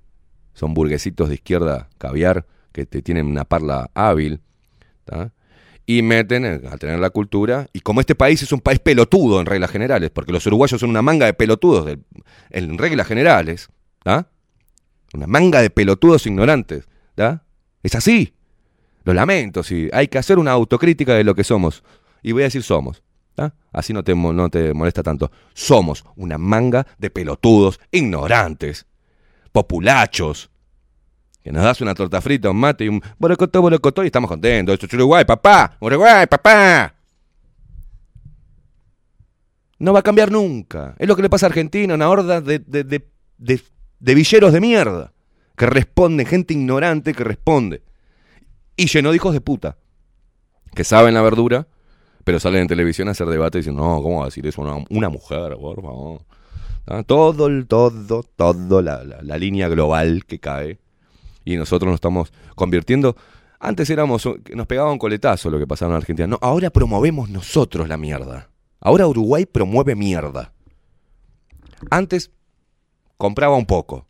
[0.53, 4.41] son burguesitos de izquierda caviar que te tienen una parla hábil,
[5.05, 5.31] ¿tá?
[5.85, 7.67] y meten a tener la cultura.
[7.73, 10.89] Y como este país es un país pelotudo en reglas generales, porque los uruguayos son
[10.89, 11.97] una manga de pelotudos
[12.49, 13.69] en reglas generales,
[14.03, 14.27] ¿tá?
[15.13, 17.43] una manga de pelotudos ignorantes, ¿tá?
[17.83, 18.33] es así.
[19.05, 19.89] Lo lamento, sí.
[19.93, 21.81] Hay que hacer una autocrítica de lo que somos.
[22.23, 23.03] Y voy a decir somos.
[23.35, 23.53] ¿tá?
[23.71, 25.31] Así no te, no te molesta tanto.
[25.53, 28.85] Somos una manga de pelotudos, ignorantes,
[29.51, 30.49] populachos.
[31.43, 34.73] Que nos das una torta frita, un mate y un borocotó, borocotó y estamos contentos.
[34.73, 35.77] Esto es Uruguay, papá.
[35.79, 36.93] Uruguay, papá.
[39.79, 40.95] No va a cambiar nunca.
[40.97, 43.07] Es lo que le pasa a Argentina, una horda de, de, de,
[43.37, 43.61] de-
[43.99, 45.13] de villeros de mierda.
[45.55, 47.81] Que responden, gente ignorante que responde.
[48.75, 49.77] Y lleno de hijos de puta.
[50.75, 51.67] Que saben la verdura,
[52.27, 54.61] pero salen en televisión a hacer debate y dicen, no, ¿cómo va a decir eso
[54.89, 56.21] una, mujer, por favor?
[56.85, 57.01] ¿Ah?
[57.03, 60.77] Todo, el- todo, todo, la, la- la línea global que cae.
[61.45, 63.15] Y nosotros nos estamos convirtiendo.
[63.61, 66.27] Antes éramos, nos pegaba un coletazo lo que pasaba en Argentina.
[66.27, 68.49] No, ahora promovemos nosotros la mierda.
[68.81, 70.51] Ahora Uruguay promueve mierda.
[71.89, 72.31] Antes
[73.15, 74.05] compraba un poco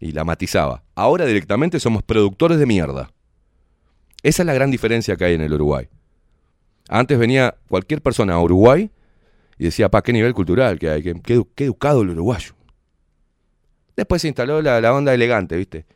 [0.00, 0.84] y la matizaba.
[0.94, 3.10] Ahora directamente somos productores de mierda.
[4.22, 5.86] Esa es la gran diferencia que hay en el Uruguay.
[6.88, 8.90] Antes venía cualquier persona a Uruguay
[9.58, 12.52] y decía, pa, qué nivel cultural que hay, qué, qué edu- qué educado el uruguayo.
[13.96, 15.86] Después se instaló la, la onda elegante, ¿viste?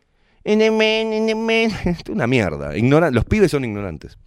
[2.10, 2.76] Una mierda.
[2.76, 4.18] Ignora- los pibes son ignorantes.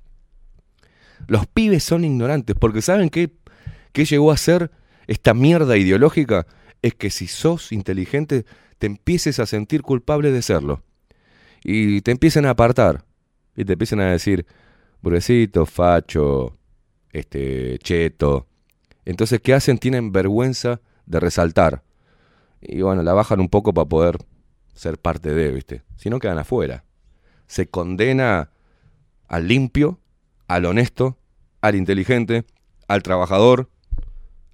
[1.27, 3.31] Los pibes son ignorantes porque ¿saben qué,
[3.93, 4.71] llegó a ser
[5.07, 6.45] esta mierda ideológica?
[6.81, 8.45] Es que si sos inteligente
[8.77, 10.83] te empieces a sentir culpable de serlo.
[11.63, 13.05] Y te empiezan a apartar.
[13.55, 14.45] Y te empiezan a decir,
[15.03, 16.57] burguesito, facho,
[17.11, 18.47] este, cheto.
[19.05, 19.77] Entonces, ¿qué hacen?
[19.77, 21.83] Tienen vergüenza de resaltar.
[22.59, 24.17] Y bueno, la bajan un poco para poder
[24.73, 25.83] ser parte de, ¿viste?
[25.97, 26.85] Si no, quedan afuera.
[27.45, 28.49] Se condena
[29.27, 29.99] al limpio,
[30.47, 31.17] al honesto
[31.63, 32.43] al inteligente,
[32.89, 33.69] al trabajador,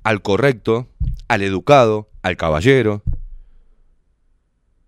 [0.04, 0.88] al correcto,
[1.28, 3.02] al educado, al caballero.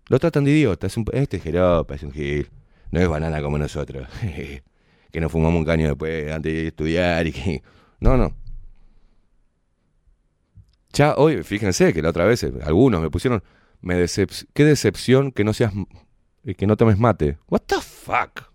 [0.06, 0.86] Lo tratan de idiota.
[0.86, 2.48] Es un, este es es un gil.
[2.92, 4.06] No es banana como nosotros.
[5.12, 7.62] que nos fumamos un caño después antes de estudiar y que...
[8.00, 8.34] No, no.
[10.92, 13.42] Ya hoy, fíjense que la otra vez eh, algunos me pusieron,
[13.80, 15.72] me decep- qué decepción que no seas,
[16.44, 17.38] eh, que no tomes mate.
[17.48, 18.50] What the fuck?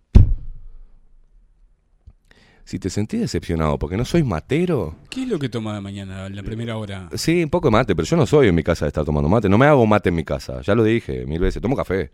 [2.64, 6.28] Si te sentís decepcionado porque no soy matero, ¿Qué es lo que toma de mañana,
[6.28, 7.08] la primera hora?
[7.16, 9.30] sí, un poco de mate, pero yo no soy en mi casa de estar tomando
[9.30, 9.48] mate.
[9.48, 11.62] No me hago mate en mi casa, ya lo dije mil veces.
[11.62, 12.12] Tomo café.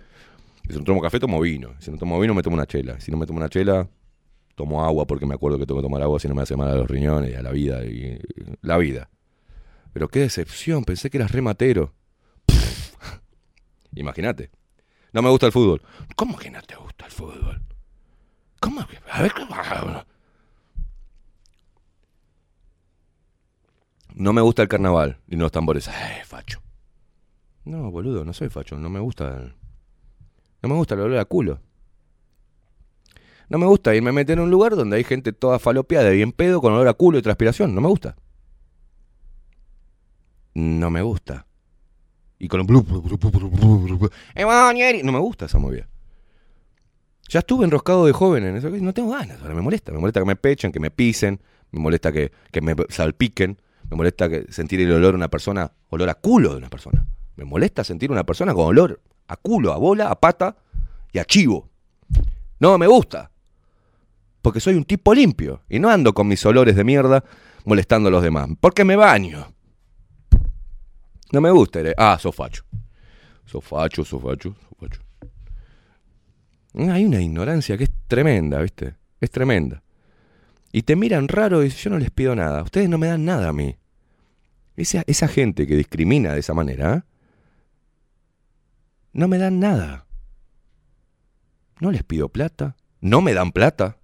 [0.70, 1.74] Y si no tomo café, tomo vino.
[1.80, 3.00] Si no tomo vino, me tomo una chela.
[3.00, 3.90] Si no me tomo una chela,
[4.56, 6.70] tomo agua porque me acuerdo que tengo que tomar agua si no me hace mal
[6.70, 7.84] a los riñones y a la vida.
[7.86, 8.20] Y,
[8.62, 9.10] la vida.
[9.94, 11.94] Pero qué decepción, pensé que eras rematero.
[13.96, 14.50] Imagínate.
[15.12, 15.82] No me gusta el fútbol.
[16.16, 17.62] ¿Cómo que no te gusta el fútbol?
[18.60, 18.98] ¿Cómo que?
[19.12, 19.56] A ver, ¿cómo?
[24.16, 25.88] No me gusta el carnaval y los tambores.
[25.88, 26.62] ¡Eh, facho!
[27.66, 28.78] No, boludo, no soy facho.
[28.78, 29.38] No me gusta.
[29.38, 29.56] el-
[30.62, 31.60] No me gusta el olor a culo.
[33.50, 36.18] No me gusta irme a meter en un lugar donde hay gente toda falopeada y
[36.18, 37.76] bien pedo con olor a culo y transpiración.
[37.76, 38.16] No me gusta.
[40.54, 41.46] No me gusta.
[42.40, 42.68] Y con un...
[42.68, 45.88] No me gusta esa movida.
[47.30, 48.70] Ya estuve enroscado de joven en eso.
[48.70, 49.92] No tengo ganas, me molesta.
[49.92, 51.40] Me molesta que me pechen, que me pisen.
[51.72, 53.60] Me molesta que, que me salpiquen.
[53.90, 57.06] Me molesta que sentir el olor de una persona, olor a culo de una persona.
[57.36, 60.56] Me molesta sentir una persona con olor a culo, a bola, a pata
[61.12, 61.70] y a chivo.
[62.60, 63.32] No me gusta.
[64.44, 67.24] Porque soy un tipo limpio y no ando con mis olores de mierda
[67.64, 68.50] molestando a los demás.
[68.60, 69.54] Porque me baño.
[71.32, 71.80] No me gusta.
[71.80, 71.94] eh.
[71.98, 72.64] Ah, sos facho.
[73.46, 75.02] Sos facho, sos facho, sos facho.
[76.92, 78.96] Hay una ignorancia que es tremenda, ¿viste?
[79.22, 79.82] Es tremenda.
[80.74, 82.64] Y te miran raro y yo no les pido nada.
[82.64, 83.78] Ustedes no me dan nada a mí.
[84.76, 87.02] Esa, esa gente que discrimina de esa manera, ¿eh?
[89.14, 90.06] no me dan nada.
[91.80, 92.76] No les pido plata.
[93.00, 94.00] No me dan plata.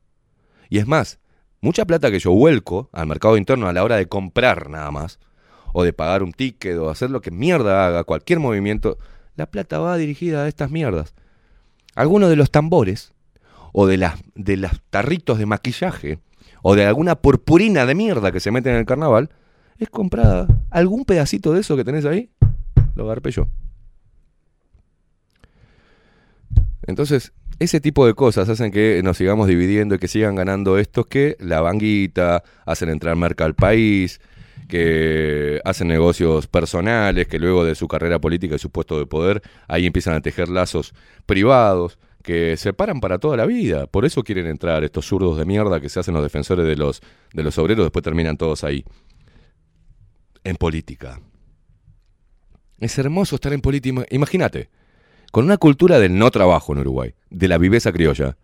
[0.70, 1.20] Y es más,
[1.62, 5.20] mucha plata que yo vuelco al mercado interno a la hora de comprar nada más,
[5.74, 8.98] o de pagar un ticket, o hacer lo que mierda haga, cualquier movimiento,
[9.36, 11.14] la plata va dirigida a estas mierdas.
[11.96, 13.14] Algunos de los tambores,
[13.74, 16.20] o de las, de las tarritos de maquillaje,
[16.62, 19.30] o de alguna purpurina de mierda que se mete en el carnaval,
[19.78, 20.48] es comprada.
[20.70, 22.30] ¿Algún pedacito de eso que tenés ahí?
[22.96, 23.48] Lo agarpé yo.
[26.86, 31.06] Entonces, ese tipo de cosas hacen que nos sigamos dividiendo y que sigan ganando estos
[31.06, 34.22] que la banguita, hacen entrar merca al país,
[34.70, 39.42] que hacen negocios personales, que luego de su carrera política y su puesto de poder,
[39.68, 40.94] ahí empiezan a tejer lazos
[41.26, 43.88] privados, que se paran para toda la vida.
[43.88, 47.02] Por eso quieren entrar estos zurdos de mierda que se hacen los defensores de los,
[47.34, 48.86] de los obreros, después terminan todos ahí.
[50.44, 51.20] En política.
[52.80, 54.06] Es hermoso estar en política.
[54.12, 54.70] Imagínate,
[55.32, 58.38] con una cultura del no trabajo en Uruguay, de la viveza criolla.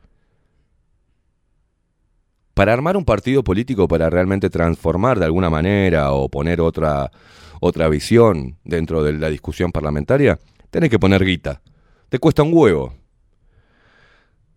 [2.54, 7.12] Para armar un partido político, para realmente transformar de alguna manera o poner otra,
[7.60, 10.40] otra visión dentro de la discusión parlamentaria,
[10.70, 11.62] tenés que poner guita.
[12.10, 12.94] Te cuesta un huevo.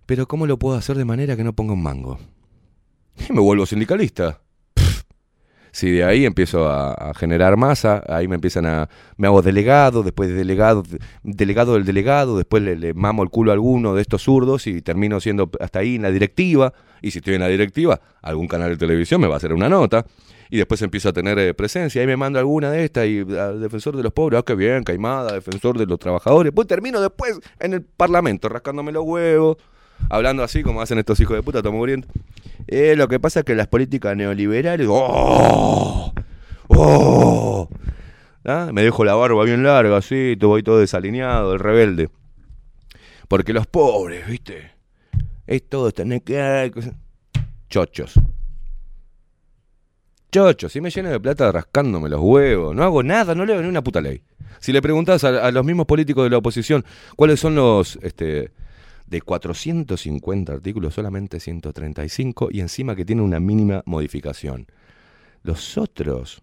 [0.07, 2.19] Pero ¿cómo lo puedo hacer de manera que no ponga un mango?
[3.29, 4.41] Y me vuelvo sindicalista.
[5.73, 8.89] Si de ahí empiezo a, a generar masa, ahí me empiezan a...
[9.17, 13.31] Me hago delegado, después de delegado, de- delegado del delegado, después le, le mamo el
[13.31, 16.73] culo a alguno de estos zurdos y termino siendo hasta ahí en la directiva.
[17.03, 19.69] Y si estoy en la directiva, algún canal de televisión me va a hacer una
[19.69, 20.05] nota.
[20.51, 23.61] Y después empiezo a tener eh, presencia, ahí me mando alguna de estas y al
[23.61, 26.53] defensor de los pobres, ah, qué bien, Caimada, defensor de los trabajadores.
[26.55, 29.59] Pues termino después en el parlamento, rascándome los huevos,
[30.09, 32.09] hablando así como hacen estos hijos de puta, tomo muriendo.
[32.71, 34.87] Eh, lo que pasa es que las políticas neoliberales.
[34.91, 36.13] ¡Oh!
[36.69, 37.69] ¡Oh!
[38.45, 38.69] ¿Ah?
[38.73, 42.11] Me dejo la barba bien larga, así, voy todo desalineado, el rebelde.
[43.27, 44.73] Porque los pobres, ¿viste?
[45.47, 46.71] Es todo tener que.
[47.71, 48.21] Chochos.
[50.31, 53.69] Chochos, si me lleno de plata rascándome los huevos, no hago nada, no leo ni
[53.69, 54.23] una puta ley.
[54.61, 56.85] Si le preguntás a, a los mismos políticos de la oposición
[57.17, 57.99] cuáles son los.
[58.03, 58.51] Este,
[59.09, 64.67] de 450 artículos, solamente 135 y encima que tiene una mínima modificación.
[65.43, 66.43] Los otros,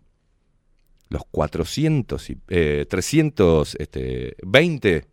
[1.09, 5.07] los 400 y eh, 320 este,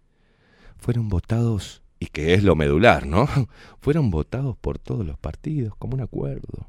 [0.79, 3.29] fueron votados, y que es lo medular, ¿no?
[3.81, 6.67] Fueron votados por todos los partidos como un acuerdo.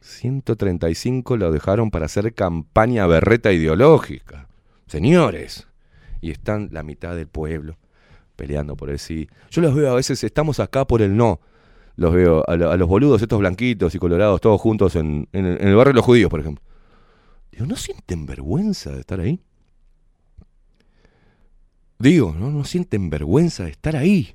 [0.00, 4.48] 135 lo dejaron para hacer campaña berreta ideológica.
[4.86, 5.66] Señores,
[6.20, 7.78] y están la mitad del pueblo
[8.36, 9.28] peleando por el sí.
[9.50, 11.40] Yo los veo a veces, estamos acá por el no.
[11.96, 15.92] Los veo a, a los boludos, estos blanquitos y colorados, todos juntos en, el- barrio
[15.92, 16.64] de los judíos, por ejemplo.
[17.52, 19.40] Digo, ¿no sienten vergüenza de estar ahí?
[21.98, 22.50] Digo, ¿no?
[22.50, 24.34] ¿No sienten vergüenza de estar ahí?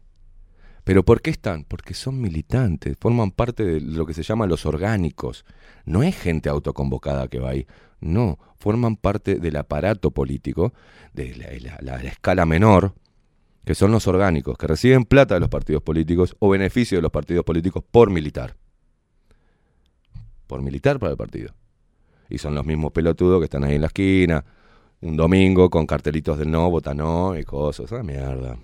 [0.86, 1.66] ¿Pero por qué están?
[1.66, 5.46] Porque son militantes, forman parte de lo que se llama los orgánicos.
[5.86, 7.68] No es gente autoconvocada que va ahí.
[8.00, 10.74] No, forman parte del aparato político,
[11.14, 12.96] de la escala menor,
[13.66, 17.12] que son los orgánicos, que reciben plata de los partidos políticos o beneficio de los
[17.12, 18.56] partidos políticos por militar.
[20.48, 21.54] Por militar para el partido.
[22.30, 24.44] Y son los mismos pelotudos que están ahí en la esquina,
[25.02, 27.92] un domingo con cartelitos del no, vota no y cosas.
[27.94, 28.58] Ah, mierda.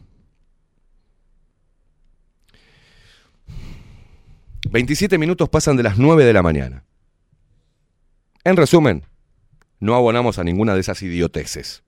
[4.72, 6.84] 27 minutos pasan de las 9 de la mañana.
[8.43, 9.05] En resumen,
[9.80, 11.84] no abonamos a ninguna de esas idioteces.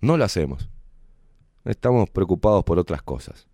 [0.00, 0.68] No lo hacemos.
[1.64, 3.46] Estamos preocupados por otras cosas.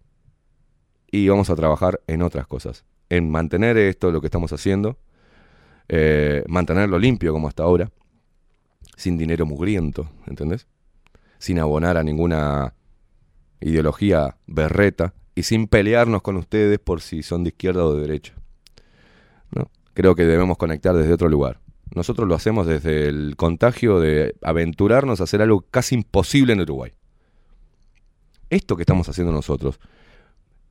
[1.10, 2.84] Y vamos a trabajar en otras cosas.
[3.08, 4.98] En mantener esto, lo que estamos haciendo.
[5.88, 7.90] eh, mantenerlo limpio como hasta ahora.
[8.96, 10.66] Sin dinero mugriento, ¿entendés?
[11.38, 12.74] Sin abonar a ninguna
[13.60, 18.34] ideología berreta y sin pelearnos con ustedes por si son de izquierda o de derecha.
[19.52, 19.70] ¿no?
[19.94, 21.60] Creo que debemos conectar desde otro lugar.
[21.94, 26.92] Nosotros lo hacemos desde el contagio de aventurarnos a hacer algo casi imposible en Uruguay.
[28.50, 29.80] Esto que estamos haciendo nosotros,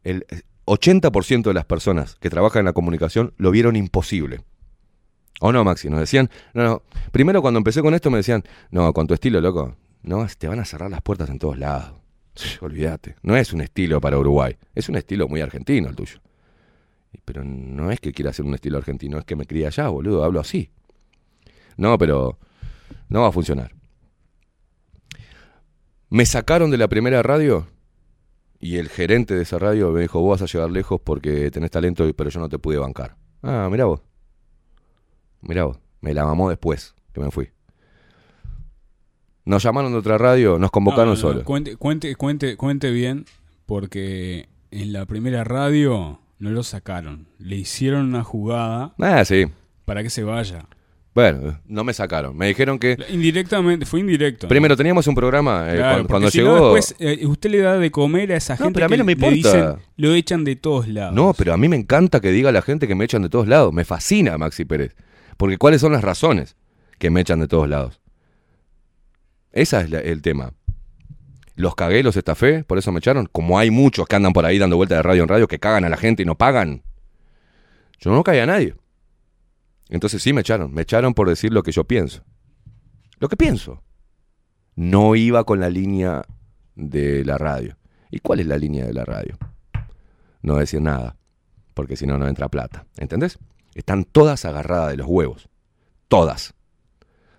[0.03, 0.25] el
[0.65, 4.41] 80% de las personas que trabajan en la comunicación lo vieron imposible.
[5.41, 5.89] ¿O no, Maxi?
[5.89, 6.81] Nos decían, no, no,
[7.11, 10.59] primero cuando empecé con esto me decían, no, con tu estilo, loco, no, te van
[10.59, 11.93] a cerrar las puertas en todos lados.
[12.61, 16.19] Olvídate, no es un estilo para Uruguay, es un estilo muy argentino el tuyo.
[17.23, 20.23] Pero no es que quiera hacer un estilo argentino, es que me crié allá, boludo,
[20.23, 20.69] hablo así.
[21.77, 22.37] No, pero
[23.09, 23.74] no va a funcionar.
[26.09, 27.67] Me sacaron de la primera radio
[28.59, 31.71] y el gerente de esa radio me dijo, vos vas a llegar lejos porque tenés
[31.71, 33.15] talento, pero yo no te pude bancar.
[33.41, 34.01] Ah, mirá vos.
[35.41, 37.49] Mirá vos, me la mamó después que me fui.
[39.45, 41.43] Nos llamaron de otra radio, nos convocaron No, no, no, solo.
[41.43, 43.25] Cuente, cuente, cuente, cuente bien,
[43.67, 47.27] porque en la primera radio no lo sacaron.
[47.37, 49.45] Le hicieron una jugada Ah, sí.
[49.85, 50.65] para que se vaya.
[51.15, 52.35] Bueno, no me sacaron.
[52.35, 52.97] Me dijeron que...
[53.09, 54.49] Indirectamente, fue indirecto.
[54.49, 56.75] Primero teníamos un programa eh, Claro, cuando, si no, llegó...
[56.75, 58.97] después, eh, usted le da de comer a esa No, gente pero a mí que
[58.97, 61.13] no me le dicen, lo echan de todos lados.
[61.15, 63.47] No, pero a mí me encanta que diga la gente que me echan de todos
[63.47, 63.71] lados.
[63.71, 64.93] Me fascina Maxi Pérez.
[65.37, 66.57] Porque ¿cuáles son las razones
[66.99, 68.01] que me echan de todos lados?
[69.53, 70.51] Ese es la- el tema.
[71.55, 73.29] Los cagué, los estafé, por eso me echaron.
[73.31, 75.85] Como hay muchos que andan por ahí dando vueltas de radio en radio que cagan
[75.85, 76.83] a la gente y no pagan.
[77.99, 78.75] Yo no cagué a nadie.
[79.89, 80.73] Entonces sí me echaron.
[80.73, 82.23] Me echaron por decir lo que yo pienso.
[83.19, 83.83] Lo que pienso.
[84.75, 86.23] No iba con la línea
[86.75, 87.77] de la radio.
[88.11, 89.37] ¿Y cuál es la línea de la radio?
[90.41, 91.15] No decir nada.
[91.73, 92.85] Porque si no, no entra plata.
[92.97, 93.37] ¿Entendés?
[93.73, 95.49] Están todas agarradas de los huevos.
[96.07, 96.53] Todas.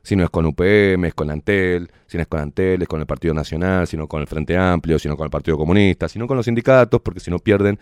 [0.02, 3.00] Si no es con UPM, es con Antel, si no es con Antel, es con
[3.00, 6.08] el Partido Nacional, si no con el Frente Amplio, si no con el Partido Comunista,
[6.08, 7.78] si no con los sindicatos, porque si no pierden.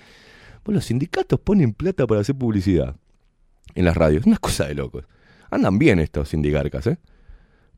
[0.65, 2.97] Bueno, los sindicatos ponen plata para hacer publicidad
[3.75, 4.25] en las radios.
[4.27, 5.05] Una cosa de locos.
[5.51, 6.99] Andan bien estos sindigarcas, ¿eh?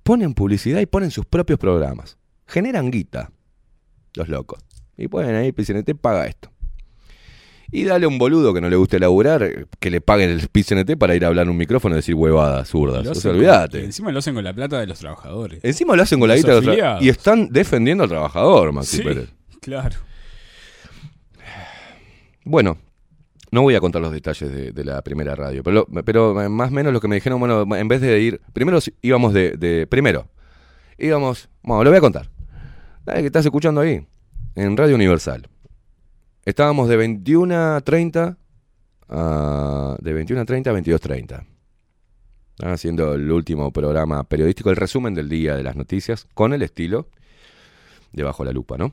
[0.03, 2.17] Ponen publicidad y ponen sus propios programas.
[2.47, 3.31] Generan guita.
[4.15, 4.61] Los locos.
[4.97, 6.51] Y ponen ahí, PCNT paga esto.
[7.73, 10.97] Y dale a un boludo que no le guste laburar, que le paguen el PCNT
[10.97, 13.05] para ir a hablar en un micrófono y decir huevadas zurdas.
[13.09, 13.85] O sea, olvídate.
[13.85, 15.59] encima lo hacen con la plata de los trabajadores.
[15.65, 17.03] Encima lo hacen con la guita de los tra- afiliados.
[17.03, 19.29] y están defendiendo al trabajador, Maxi Sí, Pérez.
[19.61, 19.97] claro.
[22.45, 22.79] Bueno,
[23.57, 26.93] no voy a contar los detalles de, la primera radio, pero, pero más o menos
[26.93, 30.29] lo que me dijeron, bueno, en vez de ir, primero íbamos de, de- primero,
[30.99, 32.31] íbamos, bueno, lo voy a contar.
[33.07, 34.07] Dale, que estás escuchando ahí,
[34.57, 35.49] en Radio Universal.
[36.45, 38.37] Estábamos de 21 a 30
[39.09, 41.47] a, de 21 a 30 a 22 30.
[42.51, 46.61] Estaban haciendo el último programa periodístico, el resumen del día de las noticias, con el
[46.61, 47.09] estilo
[48.13, 48.93] de Bajo la Lupa, ¿no?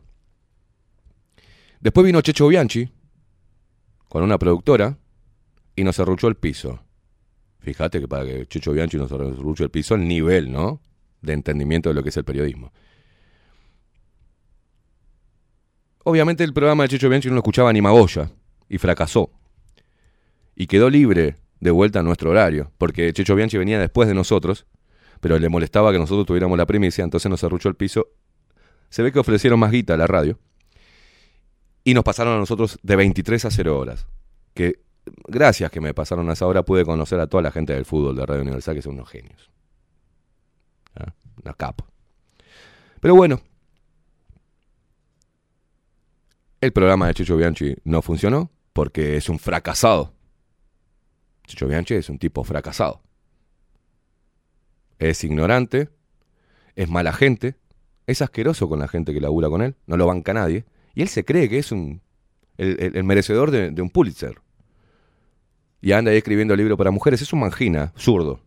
[1.81, 2.89] Después vino Checho Bianchi,
[4.13, 4.99] con una productora,
[5.75, 6.79] y nos arruchó el piso.
[7.61, 10.83] Fíjate que para que Checho Bianchi nos arruche el piso, el nivel, ¿no?
[11.23, 12.71] De entendimiento de lo que es el periodismo.
[16.03, 18.29] Obviamente el programa de Checho Bianchi no lo escuchaba ni Magoya,
[18.69, 19.31] y fracasó.
[20.55, 24.67] Y quedó libre de vuelta a nuestro horario, porque Checho Bianchi venía después de nosotros,
[25.21, 28.09] pero le molestaba que nosotros tuviéramos la primicia, entonces nos arruchó el piso.
[28.91, 30.37] Se ve que ofrecieron más guita a la radio.
[31.83, 34.07] Y nos pasaron a nosotros de 23 a 0 horas.
[34.53, 34.79] Que
[35.27, 38.15] gracias que me pasaron a esa hora pude conocer a toda la gente del fútbol
[38.15, 39.51] de Radio Universal, que son unos genios.
[40.95, 41.13] ¿Ah?
[41.43, 41.85] Una capa.
[43.01, 43.41] Pero bueno,
[46.61, 48.49] el programa de Checho Bianchi no funcionó.
[48.73, 50.13] porque es un fracasado.
[51.45, 53.01] Chicho Bianchi es un tipo fracasado.
[54.97, 55.89] Es ignorante,
[56.75, 57.55] es mala gente,
[58.07, 61.07] es asqueroso con la gente que labura con él, no lo banca nadie, y él
[61.07, 62.01] se cree que es un,
[62.57, 64.39] el, merecedor de, un Pulitzer.
[65.81, 68.39] Y anda ahí escribiendo libro para mujeres, es un mangina, zurdo.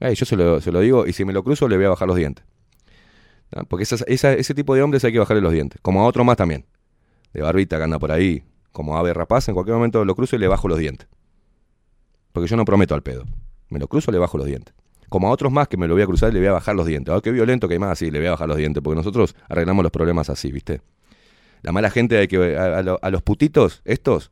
[0.00, 2.08] Yo se lo, se lo digo, y si me lo cruzo le voy a bajar
[2.08, 2.44] los dientes.
[3.68, 6.24] Porque esas- esa- ese tipo de hombres hay que bajarle los dientes, como a otro
[6.24, 6.66] más también,
[7.32, 10.38] de barbita que anda por ahí, como ave rapaz, en cualquier momento lo cruzo y
[10.38, 11.08] le bajo los dientes.
[12.32, 13.24] Porque yo no prometo al pedo.
[13.70, 14.74] Me lo cruzo, le bajo los dientes.
[15.08, 16.74] Como a otros más que me lo voy a cruzar y le voy a bajar
[16.74, 17.14] los dientes.
[17.14, 18.82] Ah, qué violento que hay más así, le voy a bajar los dientes.
[18.82, 20.82] Porque nosotros arreglamos los problemas así, ¿viste?
[21.62, 22.56] La mala gente hay que.
[22.56, 24.30] A, a lo- los putitos, estos,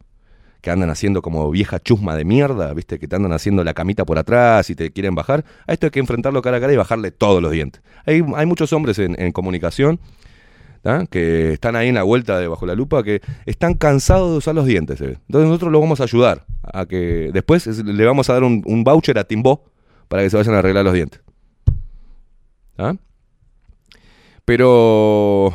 [0.61, 2.99] que andan haciendo como vieja chusma de mierda, ¿viste?
[2.99, 5.45] Que te andan haciendo la camita por atrás y te quieren bajar.
[5.67, 7.83] A esto hay que enfrentarlo cara a cara y bajarle todos los dientes.
[8.07, 10.01] Hay, hay muchos hombres en, comunicación
[10.83, 11.05] ¿tá?
[11.07, 14.55] que están ahí en la vuelta de bajo la lupa que están cansados de usar
[14.55, 15.01] los dientes.
[15.03, 15.19] ¿eh?
[15.27, 18.63] Entonces nosotros los vamos a ayudar a que después es- le vamos a dar un,
[18.65, 19.65] un voucher a Timbó
[20.09, 21.21] para que se vayan a arreglar los dientes.
[22.79, 22.95] ¿Ah?
[24.45, 25.53] Pero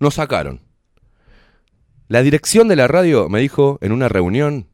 [0.00, 0.60] nos sacaron.
[2.08, 4.66] La dirección de la radio me dijo en una reunión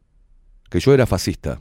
[0.71, 1.61] que yo era fascista.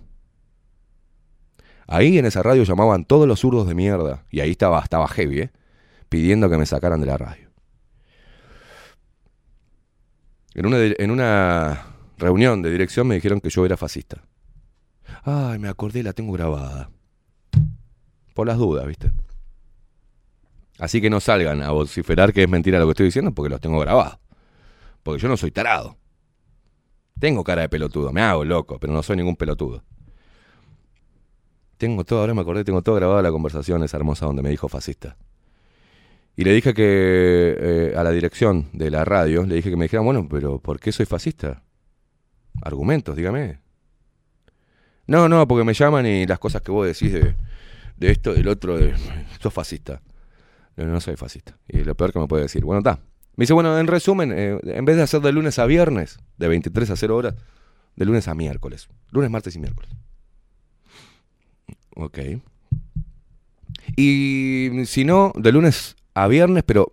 [1.88, 4.24] Ahí en esa radio llamaban todos los zurdos de mierda.
[4.30, 5.52] Y ahí estaba, estaba heavy, ¿eh?
[6.10, 7.50] Pidiendo que me sacaran de la radio.
[10.54, 11.88] En una, en una
[12.20, 14.24] reunión de dirección me dijeron que yo era fascista.
[15.24, 16.92] Ay, me acordé, la tengo grabada.
[18.36, 19.12] Por las dudas, ¿viste?
[20.78, 23.60] Así que no salgan a vociferar que es mentira lo que estoy diciendo porque los
[23.60, 24.20] tengo grabados.
[25.04, 25.98] Porque yo no soy tarado.
[27.20, 29.84] Tengo cara de pelotudo, me hago loco, pero no soy ningún pelotudo.
[31.78, 34.68] Tengo todo, ahora me acordé, tengo todo grabado la conversación esa hermosa donde me dijo
[34.70, 35.18] fascista.
[36.36, 39.86] Y le dije que eh, a la dirección de la radio, le dije que me
[39.86, 41.64] dijeran, bueno, pero ¿por qué soy fascista?
[42.62, 43.60] Argumentos, dígame.
[45.06, 47.36] No, no, porque me llaman y las cosas que vos decís de,
[47.98, 48.96] de esto, del otro, de,
[49.40, 50.02] sos fascista.
[50.76, 51.58] No, no soy fascista.
[51.68, 53.00] Y lo peor que me puede decir, bueno, está.
[53.36, 56.48] Me dice, bueno, en resumen, eh, en vez de hacer de lunes a viernes, de
[56.48, 57.36] 23 a 0 horas,
[57.96, 58.90] de lunes a miércoles.
[59.12, 59.92] Lunes, martes y miércoles.
[61.96, 62.20] Ok.
[63.96, 66.88] Y si no, de lunes a viernes, pero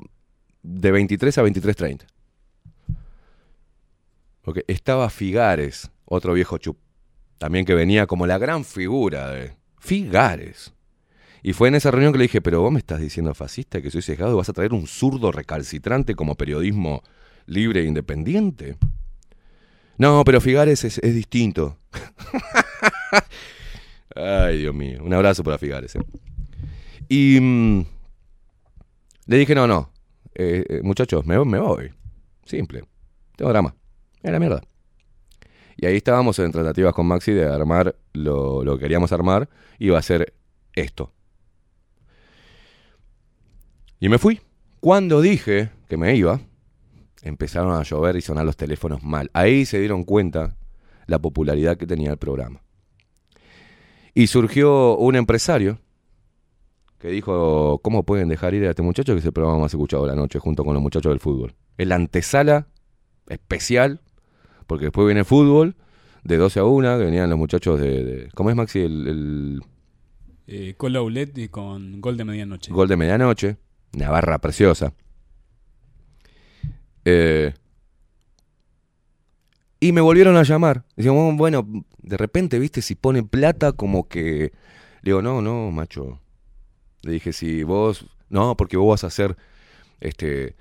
[0.63, 2.07] de 23 a 23.30.
[4.45, 6.79] Ok, estaba Figares, otro viejo chup.
[7.39, 10.73] También que venía como la gran figura de Figares.
[11.43, 13.91] Y fue en esa reunión que le dije, pero vos me estás diciendo fascista, que
[13.91, 17.03] soy sesgado vas a traer un zurdo recalcitrante como periodismo
[17.47, 18.77] libre e independiente.
[19.97, 21.79] No, pero Figares es, distinto.
[24.15, 25.03] Ay, Dios mío.
[25.05, 25.95] Un abrazo para Figares.
[25.95, 26.01] eh.
[27.09, 27.85] Y mm,
[29.27, 29.93] le dije, no, no.
[30.35, 31.93] eh, eh, muchachos, me, voy.
[32.45, 32.85] Simple.
[33.37, 33.75] Tengo drama.
[34.23, 34.63] Es la mierda.
[35.77, 39.49] Y ahí estábamos en tratativas con Maxi de armar lo, lo que queríamos armar.
[39.79, 40.35] Iba a ser
[40.75, 41.13] esto.
[44.01, 44.41] Y me fui.
[44.81, 46.41] Cuando dije que me iba,
[47.23, 49.31] empezaron a llover y sonar los teléfonos mal.
[49.35, 50.57] Ahí se dieron cuenta
[51.07, 52.63] la popularidad que tenía el programa.
[54.15, 55.79] Y surgió un empresario
[56.99, 60.05] que dijo, ¿cómo pueden dejar ir a este muchacho que es el programa más escuchado
[60.05, 61.55] de la noche junto con los muchachos del fútbol?
[61.79, 62.67] Es la antesala
[63.29, 64.01] especial,
[64.67, 65.77] porque después viene el fútbol,
[66.25, 68.05] de 12 a 1, que venían los muchachos de...
[68.05, 68.81] de- ¿Cómo es Maxi?
[68.81, 69.61] El, el
[70.47, 72.71] Eh, con Laulet y con gol de medianoche.
[72.73, 73.57] gol de medianoche,
[73.95, 74.93] una barra preciosa.
[77.05, 77.53] Eh,
[79.81, 80.85] y me volvieron a llamar.
[80.97, 81.67] Decían, bueno,
[81.99, 84.53] de repente, viste, si pone plata, como que.
[85.03, 86.21] Le digo, no, no, macho.
[87.03, 88.07] Le dije, si vos.
[88.29, 89.37] No, porque vos vas a ser.
[90.01, 90.55] Este.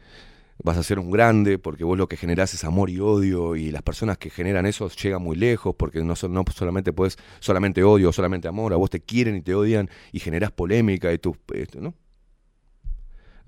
[0.61, 3.71] Vas a ser un grande, porque vos lo que generás es amor y odio, y
[3.71, 8.11] las personas que generan eso llegan muy lejos, porque no, no solamente puedes, solamente odio,
[8.11, 11.79] solamente amor, a vos te quieren y te odian, y generás polémica y tú, esto,
[11.79, 11.93] ¿no?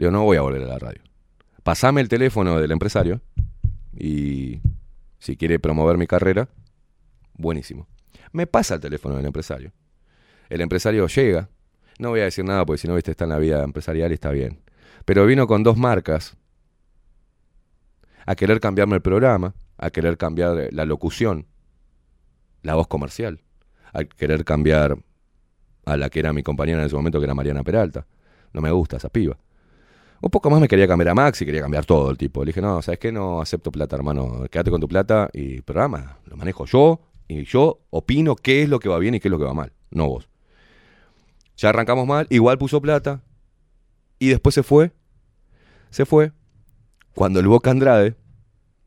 [0.01, 0.99] Le digo, no voy a volver a la radio.
[1.61, 3.21] Pasame el teléfono del empresario,
[3.95, 4.59] y
[5.19, 6.49] si quiere promover mi carrera,
[7.35, 7.85] buenísimo.
[8.31, 9.71] Me pasa el teléfono del empresario.
[10.49, 11.49] El empresario llega,
[11.99, 14.15] no voy a decir nada porque si no, viste, está en la vida empresarial y
[14.15, 14.63] está bien.
[15.05, 16.35] Pero vino con dos marcas
[18.25, 21.45] a querer cambiarme el programa, a querer cambiar la locución,
[22.63, 23.41] la voz comercial,
[23.93, 24.97] a querer cambiar
[25.85, 28.07] a la que era mi compañera en ese momento, que era Mariana Peralta.
[28.51, 29.37] No me gusta esa piba.
[30.21, 32.43] Un poco más me quería cambiar a Max y quería cambiar todo el tipo.
[32.43, 33.11] Le dije, no, ¿sabes qué?
[33.11, 34.45] No acepto plata, hermano.
[34.51, 38.79] Quédate con tu plata y programa lo manejo yo y yo opino qué es lo
[38.79, 40.29] que va bien y qué es lo que va mal, no vos.
[41.57, 43.21] Ya arrancamos mal, igual puso plata
[44.19, 44.91] y después se fue.
[45.89, 46.31] Se fue.
[47.15, 48.15] Cuando el Boca Andrade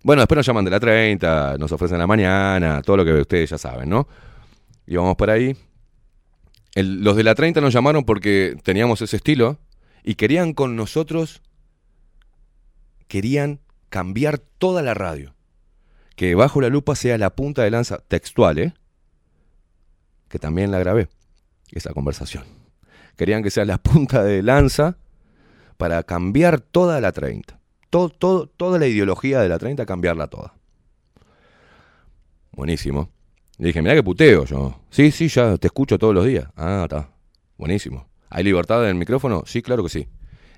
[0.03, 3.51] Bueno, después nos llaman de la 30, nos ofrecen la mañana, todo lo que ustedes
[3.51, 4.07] ya saben, ¿no?
[4.87, 5.57] Y vamos por ahí.
[6.75, 9.59] Los de la 30 nos llamaron porque teníamos ese estilo
[10.05, 11.43] y querían con nosotros,
[13.09, 15.35] querían cambiar toda la radio.
[16.15, 18.75] Que bajo la lupa sea la punta de lanza textual, ¿eh?
[20.29, 21.09] Que también la grabé,
[21.73, 22.45] esa conversación.
[23.17, 24.99] Querían que sea la punta de lanza
[25.79, 27.59] para cambiar toda la 30.
[27.89, 30.55] Todo, todo, toda la ideología de la 30, cambiarla toda.
[32.53, 33.09] Buenísimo.
[33.59, 34.81] Le dije, mirá que puteo yo.
[34.91, 36.49] Sí, sí, ya te escucho todos los días.
[36.57, 37.09] Ah, está.
[37.57, 38.07] Buenísimo.
[38.31, 39.43] ¿Hay libertad en el micrófono?
[39.47, 40.09] Sí, claro que sí.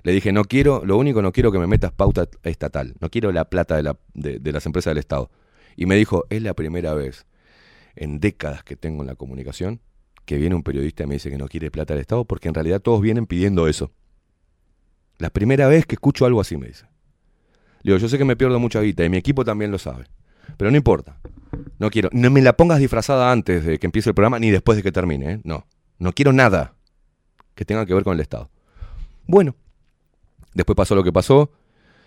[0.03, 2.95] Le dije, no quiero, lo único no quiero que me metas pauta estatal.
[2.99, 5.29] No quiero la plata de, la- de- las empresas del Estado.
[5.75, 7.25] Y me dijo, es la primera vez
[7.95, 9.81] en décadas que tengo en la comunicación
[10.25, 12.53] que viene un periodista y me dice que no quiere plata del Estado porque en
[12.53, 13.91] realidad todos vienen pidiendo eso.
[15.17, 16.85] La primera vez que escucho algo así, me dice.
[17.81, 20.05] Le digo, yo sé que me pierdo mucha guita y mi equipo también lo sabe.
[20.57, 21.19] Pero no importa.
[21.79, 22.09] No quiero.
[22.11, 24.91] No me la pongas disfrazada antes de que empiece el programa ni después de que
[24.91, 25.33] termine.
[25.33, 25.41] ¿eh?
[25.43, 25.65] No.
[25.97, 26.75] No quiero nada
[27.57, 28.49] que tenga que ver con el Estado.
[29.25, 29.55] Bueno.
[30.53, 31.51] Después pasó lo que pasó.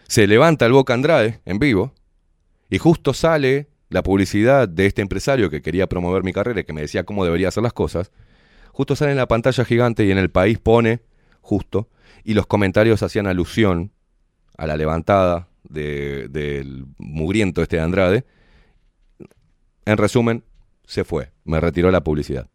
[0.08, 1.92] Se levanta el Boca Andrade en vivo.
[2.70, 6.72] Y justo sale la publicidad de este empresario que quería promover mi carrera y que
[6.72, 8.12] me decía cómo debería hacer las cosas.
[8.72, 11.02] Justo sale en la pantalla gigante y en el país pone,
[11.40, 11.88] justo,
[12.24, 13.90] y los comentarios hacían alusión
[14.56, 18.24] a la levantada de- del mugriento este de Andrade.
[19.84, 20.44] En resumen,
[20.84, 22.48] se fue, me retiró la publicidad.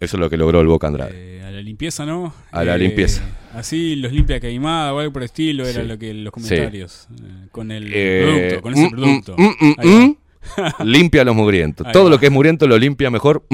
[0.00, 1.12] Eso es lo que logró el Boca Andrade.
[1.14, 2.32] Eh, a la limpieza, ¿no?
[2.50, 3.22] A la Eh, limpieza.
[3.54, 5.86] Así los limpia queimada o algo por el estilo, era Sí.
[5.88, 6.40] lo que los Sí.
[6.48, 7.06] comentarios.
[7.22, 9.34] eh, con el producto, con ese mm, producto.
[9.36, 9.84] mm, mm, va.
[9.84, 10.16] mm.
[10.84, 11.86] limpia los mugrientos.
[11.86, 12.10] Ahí Todo va.
[12.10, 13.44] lo que es mugriento lo limpia mejor,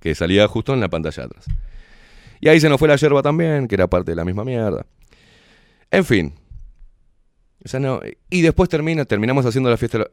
[0.00, 1.44] que salía justo en la pantalla atrás.
[2.40, 4.86] Y ahí se nos fue la yerba también, que era parte de la misma mierda.
[5.90, 6.32] En fin.
[7.66, 10.06] O sea, no- y después termina, terminamos haciendo la fiesta,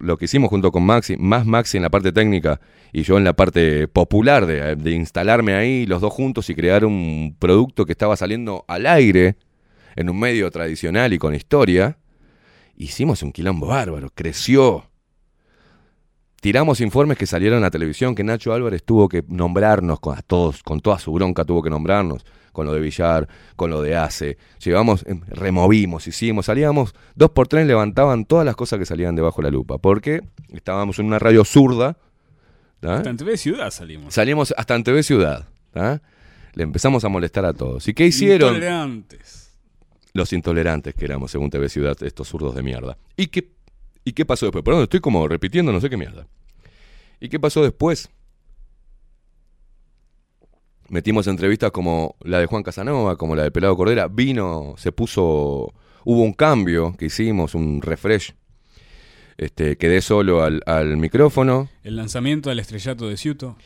[0.00, 2.60] lo, que hicimos junto con Maxi, más Maxi en la parte técnica
[2.92, 6.84] y yo en la parte popular de, de instalarme ahí los dos juntos y crear
[6.84, 9.36] un producto que estaba saliendo al aire
[9.94, 11.96] en un medio tradicional y con historia.
[12.76, 14.87] Hicimos un quilombo bárbaro, creció.
[16.40, 20.22] Tiramos informes que salieron a la televisión, que Nacho Álvarez tuvo que nombrarnos con, a
[20.22, 23.96] todos, con toda su bronca tuvo que nombrarnos, con lo de Villar, con lo de
[23.96, 24.38] ACE.
[24.64, 29.42] Llevamos, em, removimos, hicimos, salíamos, dos por tres levantaban todas las cosas que salían debajo
[29.42, 30.20] de la lupa, porque
[30.52, 31.96] estábamos en una radio zurda.
[32.78, 32.98] ¿tá?
[32.98, 34.14] Hasta en TV Ciudad salimos.
[34.14, 35.48] Salimos hasta en TV Ciudad.
[35.72, 36.00] ¿tá?
[36.54, 37.88] Le empezamos a molestar a todos.
[37.88, 38.54] ¿Y qué hicieron?
[38.54, 39.58] Intolerantes.
[40.12, 42.96] los intolerantes que éramos, según TV Ciudad, estos zurdos de mierda.
[43.16, 43.57] ¿Y qué,
[44.08, 44.64] ¿Y qué pasó después?
[44.64, 46.26] Perdón, estoy como repitiendo no sé qué mierda.
[47.20, 48.08] ¿Y qué pasó después?
[50.88, 54.08] Metimos entrevistas como la de Juan Casanova, como la de Pelado Cordera.
[54.08, 55.74] Vino, se puso,
[56.04, 58.34] hubo un cambio que hicimos, un refresh.
[59.36, 61.68] Este, quedé solo al, al micrófono.
[61.84, 63.58] El lanzamiento del estrellato de Ciuto.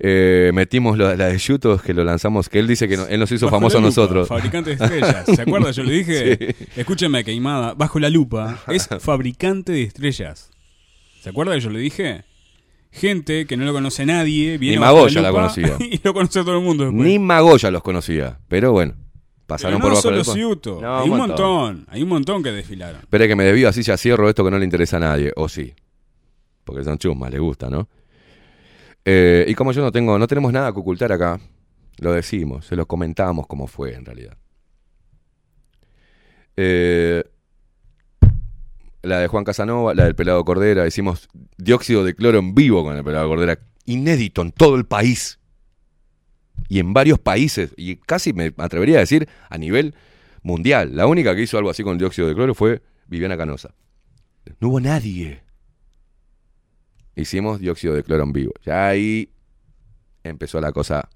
[0.00, 3.18] Eh, metimos lo- la de Yutos que lo lanzamos, que él dice que no- él
[3.18, 4.28] nos hizo Bajo famosos a la nosotros.
[4.28, 5.24] Fabricante de estrellas.
[5.26, 5.70] ¿Se acuerda?
[5.72, 6.54] Yo le dije.
[6.76, 7.74] Escúcheme, queimada.
[7.74, 8.60] Bajo la lupa.
[8.68, 10.50] Es fabricante de estrellas.
[11.20, 12.24] ¿Se acuerda que yo le dije?
[12.92, 14.56] Gente que no lo conoce nadie.
[14.56, 15.76] Viene Ni bajo Magoya la lupa conocía.
[15.90, 17.04] Y lo conoce todo el mundo después.
[17.06, 20.32] Ni Magoya los conocía, pero bueno, Pero pasaron no por bajo solo la lupa.
[20.32, 20.78] Ciuto.
[20.80, 21.86] No, hay un montón.
[21.90, 23.00] Hay un montón que desfilaron.
[23.00, 25.48] Espera que me debió, así ya cierro esto que no le interesa a nadie, o
[25.48, 25.74] sí.
[26.64, 27.88] Porque son chusmas, le gusta, ¿no?
[29.10, 31.40] Eh, y como yo no tengo, no tenemos nada que ocultar acá,
[31.96, 34.36] lo decimos, se lo comentamos como fue en realidad.
[36.58, 37.24] Eh,
[39.00, 42.98] la de Juan Casanova, la del Pelado Cordera, hicimos dióxido de cloro en vivo con
[42.98, 45.38] el Pelado Cordera, inédito en todo el país.
[46.68, 49.94] Y en varios países, y casi me atrevería a decir a nivel
[50.42, 50.94] mundial.
[50.94, 53.74] La única que hizo algo así con el dióxido de cloro fue Viviana Canosa.
[54.60, 55.47] No hubo nadie.
[57.18, 58.52] Hicimos dióxido de cloro en vivo.
[58.64, 59.32] Ya ahí
[60.22, 61.08] empezó la cosa.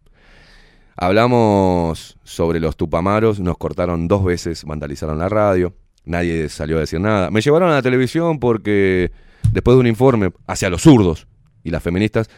[0.97, 5.75] Hablamos sobre los tupamaros, nos cortaron dos veces, vandalizaron la radio,
[6.05, 7.31] nadie salió a decir nada.
[7.31, 9.13] Me llevaron a la televisión porque
[9.53, 11.29] después de un informe hacia los zurdos
[11.63, 12.29] y las feministas,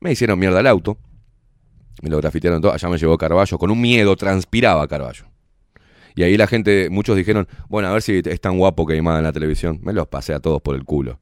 [0.00, 0.98] me hicieron mierda el auto.
[2.02, 2.72] Me lo grafitearon todo.
[2.72, 3.56] Allá me llevó Carballo.
[3.56, 5.24] Con un miedo transpiraba Carballo.
[6.14, 9.04] Y ahí la gente, muchos dijeron, bueno, a ver si es tan guapo que en
[9.04, 9.80] la televisión.
[9.82, 11.18] Me los pasé a todos por el culo.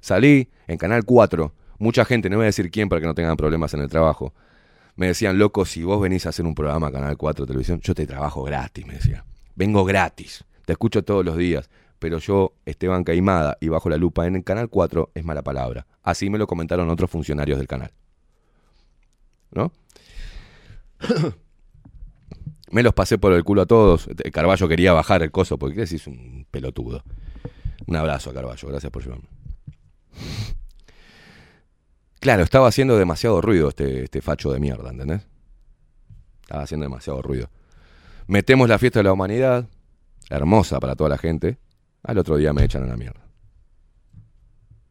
[0.00, 1.52] Salí en Canal 4.
[1.78, 4.32] Mucha gente, no voy a decir quién para que no tengan problemas en el trabajo.
[4.96, 7.94] Me decían, loco, si vos venís a hacer un programa a Canal 4 Televisión, yo
[7.94, 9.24] te trabajo gratis, me decía.
[9.54, 10.44] Vengo gratis.
[10.64, 11.70] Te escucho todos los días.
[11.98, 15.86] Pero yo, Esteban Caimada y Bajo la Lupa en el Canal 4 es mala palabra.
[16.02, 17.92] Así me lo comentaron otros funcionarios del canal.
[19.50, 19.72] ¿No?
[22.70, 24.08] me los pasé por el culo a todos.
[24.32, 27.02] Carballo quería bajar el coso porque es un pelotudo.
[27.86, 29.37] Un abrazo a Carballo, gracias por llevarme.
[32.20, 35.26] Claro, estaba haciendo demasiado ruido este, este facho de mierda, ¿entendés?
[36.42, 37.48] Estaba haciendo demasiado ruido.
[38.26, 39.68] Metemos la fiesta de la humanidad,
[40.28, 41.58] hermosa para toda la gente.
[42.02, 43.28] Al otro día me echan a la mierda.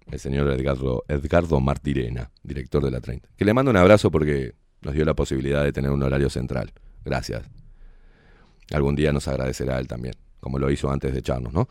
[0.09, 3.29] El señor Edgardo, Edgardo Martirena, director de la 30.
[3.35, 6.71] Que le mando un abrazo porque nos dio la posibilidad de tener un horario central.
[7.03, 7.43] Gracias.
[8.71, 11.67] Algún día nos agradecerá él también, como lo hizo antes de echarnos, ¿no?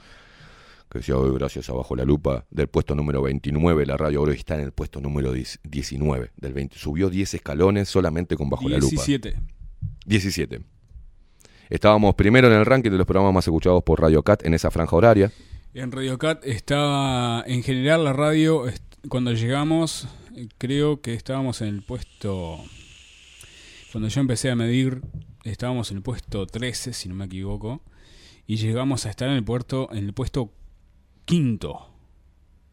[0.91, 4.33] Que decía, "Hoy, gracias a Bajo la Lupa, del puesto número 29, la radio ahora
[4.33, 6.79] está en el puesto número 10 19, del 20.
[6.79, 8.91] Subió 10 escalones solamente con Bajo la Lupa.
[8.91, 9.37] 17.
[10.07, 10.61] 17.
[11.69, 14.71] Estábamos primero en el ranking de los programas más escuchados por Radio Cat en esa
[14.71, 15.33] franja horaria.
[15.75, 18.65] En Radio Cat estaba, en general la radio,
[19.09, 20.09] cuando llegamos,
[20.59, 22.59] creo que estábamos en el puesto,
[23.93, 25.03] cuando yo empecé a medir,
[25.45, 27.83] estábamos en el puesto 13, si no me equivoco,
[28.47, 30.53] y llegamos a estar en el puerto, en el puesto
[31.27, 31.91] quinto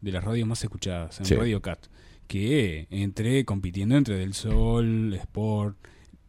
[0.00, 1.34] de las radios más escuchadas, en Sí.
[1.34, 1.86] Radio Cat,
[2.26, 5.76] que entré compitiendo entre Del Sol, Sport,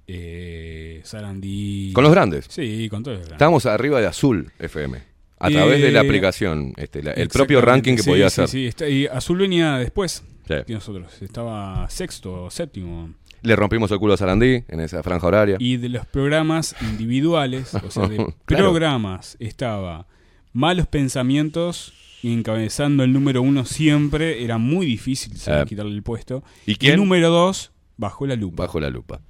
[0.08, 1.92] eh, Sarandí.
[1.94, 2.46] Con los grandes.
[2.50, 3.36] Sí, con todos los grandes.
[3.36, 5.00] Estábamos arriba de Azul FM.
[5.40, 8.42] A través de la Eh, aplicación, este, la- el propio ranking que sí, podía sí,
[8.42, 8.48] hacer.
[8.50, 10.54] Sí, está- y Azul venía después Sí.
[10.66, 11.22] que nosotros.
[11.22, 13.14] Estaba sexto o séptimo.
[13.42, 15.58] Le rompimos el culo a Sarandí en esa franja horaria.
[15.60, 18.72] Y de los programas individuales, o sea, de Claro.
[18.72, 20.08] programas, estaba
[20.54, 21.94] Malos Pensamientos
[22.28, 24.44] y encabezando el número uno siempre.
[24.44, 25.66] Era muy difícil saber Eh.
[25.70, 26.44] quitarle el puesto.
[26.66, 26.94] ¿Y Y quién?
[26.94, 28.64] el número dos, Bajo la Lupa.
[28.64, 29.22] Bajo la lupa.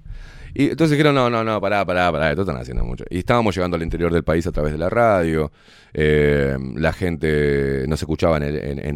[0.58, 3.03] Y entonces dijeron, no, no, no, pará, pará, pará, esto están haciendo mucho.
[3.09, 5.51] Y estábamos llegando al interior del país a través de la radio.
[5.93, 8.43] eh, la gente no se escuchaba en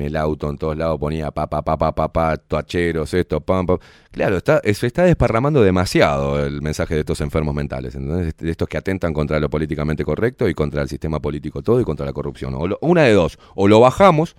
[0.02, 3.66] el, auto, en todos lados ponía pa, pa, pa, pa, pa, pa, toacheros, esto, pam,
[3.66, 3.78] pam.
[4.12, 8.36] Claro, está, se está desparramando demasiado el mensaje de estos enfermos mentales, ¿entendés?
[8.38, 11.84] De estos que atentan contra lo políticamente correcto y contra el sistema político todo y
[11.84, 12.54] contra la corrupción.
[12.56, 14.36] O lo- una de dos, o lo bajamos.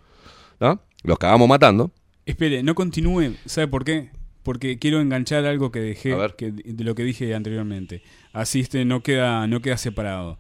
[1.03, 1.91] Los cagamos matando.
[2.27, 3.35] Espere, no continúe.
[3.47, 4.11] ¿Sabe por qué?
[4.43, 8.03] Porque quiero enganchar algo que dejé que- de lo que dije anteriormente.
[8.33, 10.39] Así este no queda, no queda separado.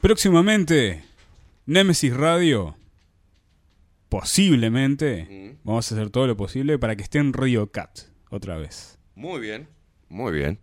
[0.00, 1.02] Próximamente,
[1.66, 2.76] Nemesis Radio,
[4.08, 8.00] posiblemente, vamos a hacer todo lo posible para que esté en Radio Cat
[8.30, 8.98] otra vez.
[9.14, 9.68] Muy bien,
[10.08, 10.58] muy bien.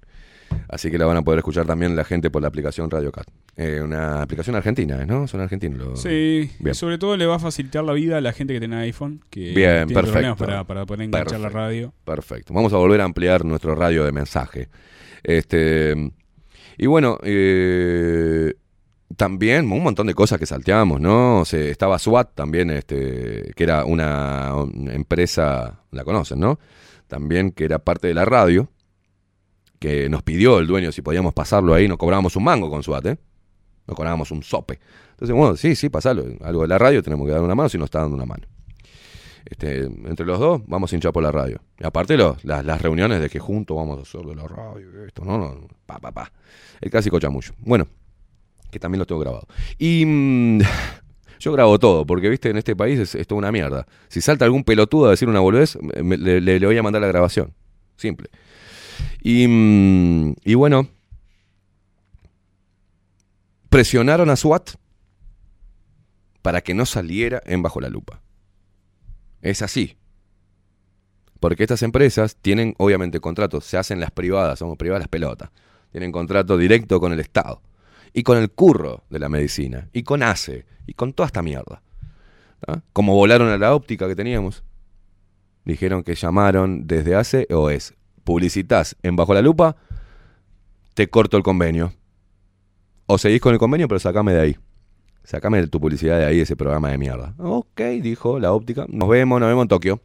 [0.68, 3.28] Así que la van a poder escuchar también la gente por la aplicación Radio Cat.
[3.62, 5.28] Eh, una aplicación argentina, ¿no?
[5.28, 5.78] Son argentinos.
[5.80, 6.72] los- Sí, Bien.
[6.72, 9.22] y sobre todo le va a facilitar la vida a la gente que tiene iPhone,
[9.30, 10.36] que Bien, tiene perfecto.
[10.38, 11.94] para, para poder enganchar la radio.
[12.06, 12.54] Perfecto.
[12.54, 14.70] Vamos a volver a ampliar nuestro radio de mensaje.
[15.24, 16.14] Este,
[16.78, 18.54] y bueno, eh,
[19.18, 21.40] también un montón de cosas que salteamos, ¿no?
[21.42, 26.60] O sea, estaba SWAT también, este, que era una, una empresa, la conocen, ¿no?
[27.08, 28.70] También que era parte de la radio,
[29.80, 33.06] que nos pidió el dueño si podíamos pasarlo ahí, nos cobrábamos un mango con SWAT,
[33.08, 33.18] ¿eh?
[33.90, 34.80] Nos cobrábamos un sope.
[35.14, 36.24] Entonces, bueno, sí, sí, pasalo.
[36.42, 38.46] Algo de la radio tenemos que dar una mano si nos está dando una mano.
[39.46, 41.60] Este, entre los dos vamos a hinchar por la radio.
[41.80, 45.06] Y aparte los, las, las reuniones de que juntos vamos a hacer de la radio,
[45.08, 46.32] esto, no, no, pa, pa, pa.
[46.80, 47.54] El clásico chamullo.
[47.62, 47.88] Bueno,
[48.70, 49.48] que también lo tengo grabado.
[49.80, 50.60] Y mm,
[51.40, 53.88] yo grabo todo, porque viste, en este país es, es toda una mierda.
[54.08, 57.52] Si salta algún pelotudo a decir una boludez, me- le voy a mandar la grabación.
[57.96, 58.30] Simple.
[59.24, 60.88] Y, mm, y bueno,
[63.70, 64.72] presionaron a SWAT
[66.42, 68.22] para que no saliera en bajo la lupa.
[69.42, 69.98] Es así.
[71.40, 75.52] Porque estas empresas tienen, obviamente, contratos, se hacen las privadas, somos privadas las pelotas.
[75.92, 77.62] Tienen contrato directo con el Estado.
[78.14, 79.90] Y con el curro de la medicina.
[79.94, 80.66] Y con ACE.
[80.86, 81.82] Y con toda esta mierda.
[82.92, 84.64] Como volaron a la óptica que teníamos.
[85.64, 87.94] Dijeron que llamaron desde ACE o es
[88.30, 89.76] publicitas en Bajo la Lupa,
[90.94, 91.94] te corto el convenio.
[93.12, 94.58] O seguís con el convenio, pero sacame de ahí.
[95.24, 97.34] Sacame tu publicidad de ahí, ese programa de mierda.
[97.40, 98.86] Ok, dijo la óptica.
[98.88, 100.02] Nos vemos, nos vemos en Tokio.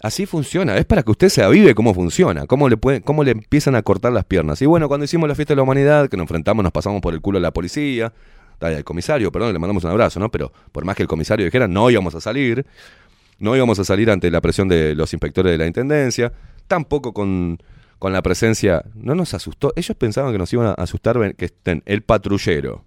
[0.00, 0.76] Así funciona.
[0.76, 3.82] Es para que usted se avive cómo funciona, cómo le, pueden, cómo le empiezan a
[3.82, 4.60] cortar las piernas.
[4.62, 7.14] Y bueno, cuando hicimos la fiesta de la humanidad, que nos enfrentamos, nos pasamos por
[7.14, 8.12] el culo a la policía,
[8.58, 10.28] al comisario, perdón, le mandamos un abrazo, ¿no?
[10.28, 12.66] Pero por más que el comisario dijera, no íbamos a salir,
[13.38, 16.32] no íbamos a salir ante la presión de los inspectores de la intendencia,
[16.66, 17.58] tampoco con,
[18.02, 19.72] con la presencia, no nos asustó.
[19.76, 22.84] Ellos pensaban que nos iban a asustar que estén el patrullero,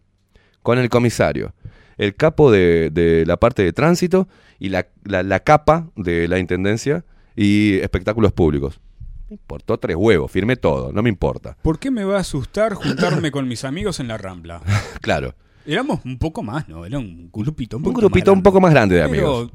[0.62, 1.54] con el comisario,
[1.98, 4.28] el capo de, de la parte de tránsito
[4.60, 8.82] y la, la- la capa de la intendencia y espectáculos públicos.
[9.30, 11.56] Me importó tres huevos, firmé todo, no me importa.
[11.62, 14.62] ¿Por qué me va a asustar juntarme con mis amigos en la Rambla?
[15.00, 15.34] Claro,
[15.66, 16.86] Éramos un poco más, ¿no?
[16.86, 18.44] Era un grupito un, un poquito grupito un grande.
[18.50, 19.52] poco más grande de Pero amigos.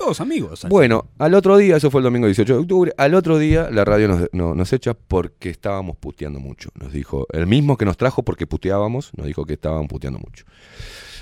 [0.00, 0.66] Todos amigos.
[0.70, 3.84] Bueno, al otro día, eso fue el domingo 18 de octubre, al otro día la
[3.84, 6.70] radio nos, no- nos echa porque estábamos puteando mucho.
[6.80, 10.44] Nos dijo, el mismo que nos trajo porque puteábamos, nos dijo que estaban puteando mucho.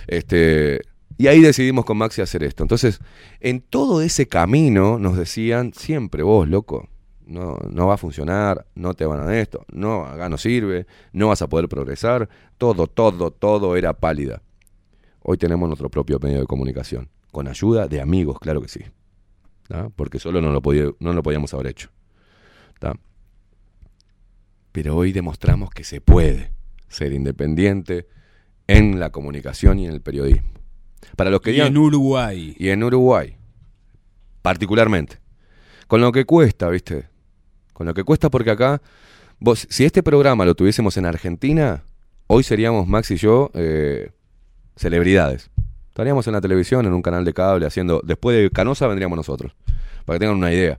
[0.07, 0.81] Este,
[1.19, 2.63] Y ahí decidimos con Maxi hacer esto.
[2.63, 3.01] Entonces,
[3.41, 6.89] en todo ese camino nos decían siempre, vos, loco,
[7.27, 10.87] no, no va a funcionar, no te van a dar esto, no, acá no sirve,
[11.13, 12.29] no vas a poder progresar.
[12.57, 14.41] Todo, todo, todo era pálida.
[15.21, 18.81] Hoy tenemos nuestro propio medio de comunicación, con ayuda de amigos, claro que sí.
[19.69, 19.91] ¿tá?
[19.95, 21.91] Porque solo no lo, podía- no lo podíamos haber hecho.
[22.79, 22.95] ¿tá?
[24.73, 26.53] Pero hoy demostramos que se puede
[26.89, 28.07] ser independiente
[28.67, 30.49] en la comunicación y en el periodismo.
[31.17, 32.55] Para los que Y digan- en Uruguay.
[32.59, 33.37] y en Uruguay,
[34.43, 35.19] particularmente.
[35.87, 37.09] Con lo que cuesta, ¿viste?
[37.73, 38.83] Con lo que cuesta porque acá,
[39.39, 41.83] vos, si este programa lo tuviésemos en Argentina,
[42.27, 44.11] hoy seríamos Max y yo eh,
[44.77, 45.51] celebridades.
[45.99, 48.01] Estaríamos en la televisión, en un canal de cable, haciendo...
[48.05, 49.57] Después de Canosa vendríamos nosotros,
[50.05, 50.79] para que tengan una idea.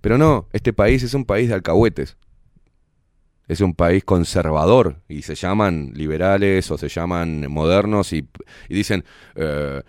[0.00, 2.16] Pero no, este país es un país de alcahuetes.
[3.46, 8.26] Es un país conservador y se llaman liberales o se llaman modernos y,
[8.70, 9.04] y dicen...
[9.34, 9.82] eh,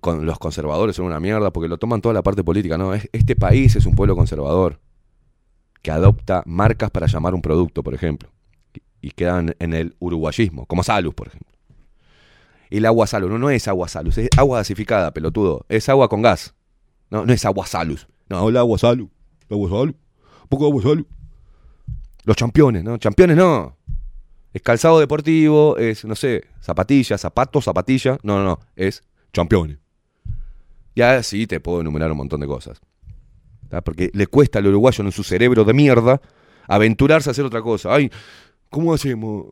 [0.00, 2.78] con- los conservadores son una mierda porque lo toman toda la parte política.
[2.78, 4.80] No, es- este país es un pueblo conservador
[5.82, 8.30] que adopta marcas para llamar un producto, por ejemplo,
[8.72, 11.53] y, y quedan en el uruguayismo, como Salus, por ejemplo.
[12.76, 15.64] El agua Salus, no, no es agua Salus, es agua gasificada, pelotudo.
[15.68, 16.54] Es agua con gas.
[17.08, 18.08] No, no es agua Salus.
[18.28, 19.08] No, el agua Salus.
[19.48, 19.94] El agua Salus.
[20.42, 21.06] Un poco de agua Salus.
[22.24, 22.98] Los campeones, ¿no?
[22.98, 23.76] Campeones no.
[24.52, 28.18] Es calzado deportivo, es, no sé, zapatillas, zapatos, zapatilla.
[28.24, 28.60] No, no, no.
[28.74, 29.78] Es campeones.
[30.96, 32.80] Ya sí te puedo enumerar un montón de cosas.
[33.68, 33.82] ¿tá?
[33.82, 36.20] Porque le cuesta al uruguayo en su cerebro de mierda
[36.66, 37.94] aventurarse a hacer otra cosa.
[37.94, 38.10] Ay,
[38.68, 39.46] ¿cómo hacemos?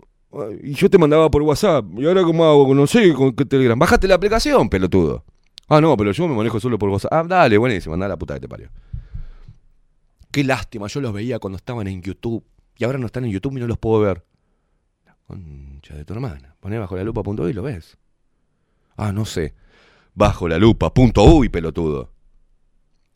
[0.63, 1.85] Y yo te mandaba por WhatsApp.
[1.97, 2.75] ¿Y ahora cómo hago?
[2.75, 3.79] No sé, con qué Telegram.
[3.79, 5.25] Bájate la aplicación, pelotudo.
[5.69, 7.13] Ah, no, pero yo me manejo solo por WhatsApp.
[7.13, 8.71] Ah, dale, buenísimo, anda la puta que te parió.
[10.31, 12.45] Qué lástima, yo los veía cuando estaban en YouTube.
[12.79, 14.25] Y ahora no están en YouTube y no los puedo ver.
[15.05, 16.57] La concha de tu hermana.
[16.61, 17.99] Poné bajo la lupa y lo ves.
[18.97, 19.55] Ah, no sé.
[20.15, 22.11] Bajo la lupa pelotudo.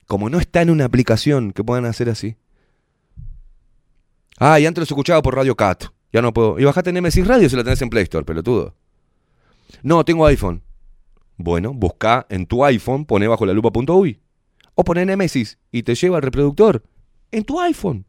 [0.07, 2.36] Como no está en una aplicación que puedan hacer así.
[4.39, 5.85] Ah, y antes los escuchaba por Radio Cat.
[6.12, 6.59] Ya no puedo.
[6.59, 8.75] Y bajate Nemesis Radio si la tenés en Play Store, pelotudo.
[9.83, 10.62] No, tengo iPhone.
[11.36, 14.20] Bueno, busca en tu iPhone, pone bajo la lupa punto uy.
[14.75, 16.83] O pone Nemesis y te lleva al reproductor.
[17.31, 18.07] En tu iPhone.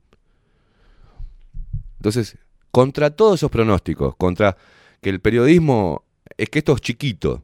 [1.97, 2.37] Entonces,
[2.71, 4.55] contra todos esos pronósticos, contra
[5.01, 6.05] que el periodismo
[6.37, 7.43] es que esto es chiquito,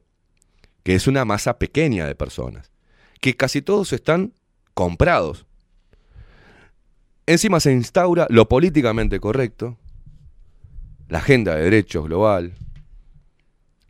[0.82, 2.70] que es una masa pequeña de personas,
[3.20, 4.32] que casi todos están
[4.74, 5.46] comprados.
[7.26, 9.78] Encima se instaura lo políticamente correcto,
[11.08, 12.54] la agenda de derechos global,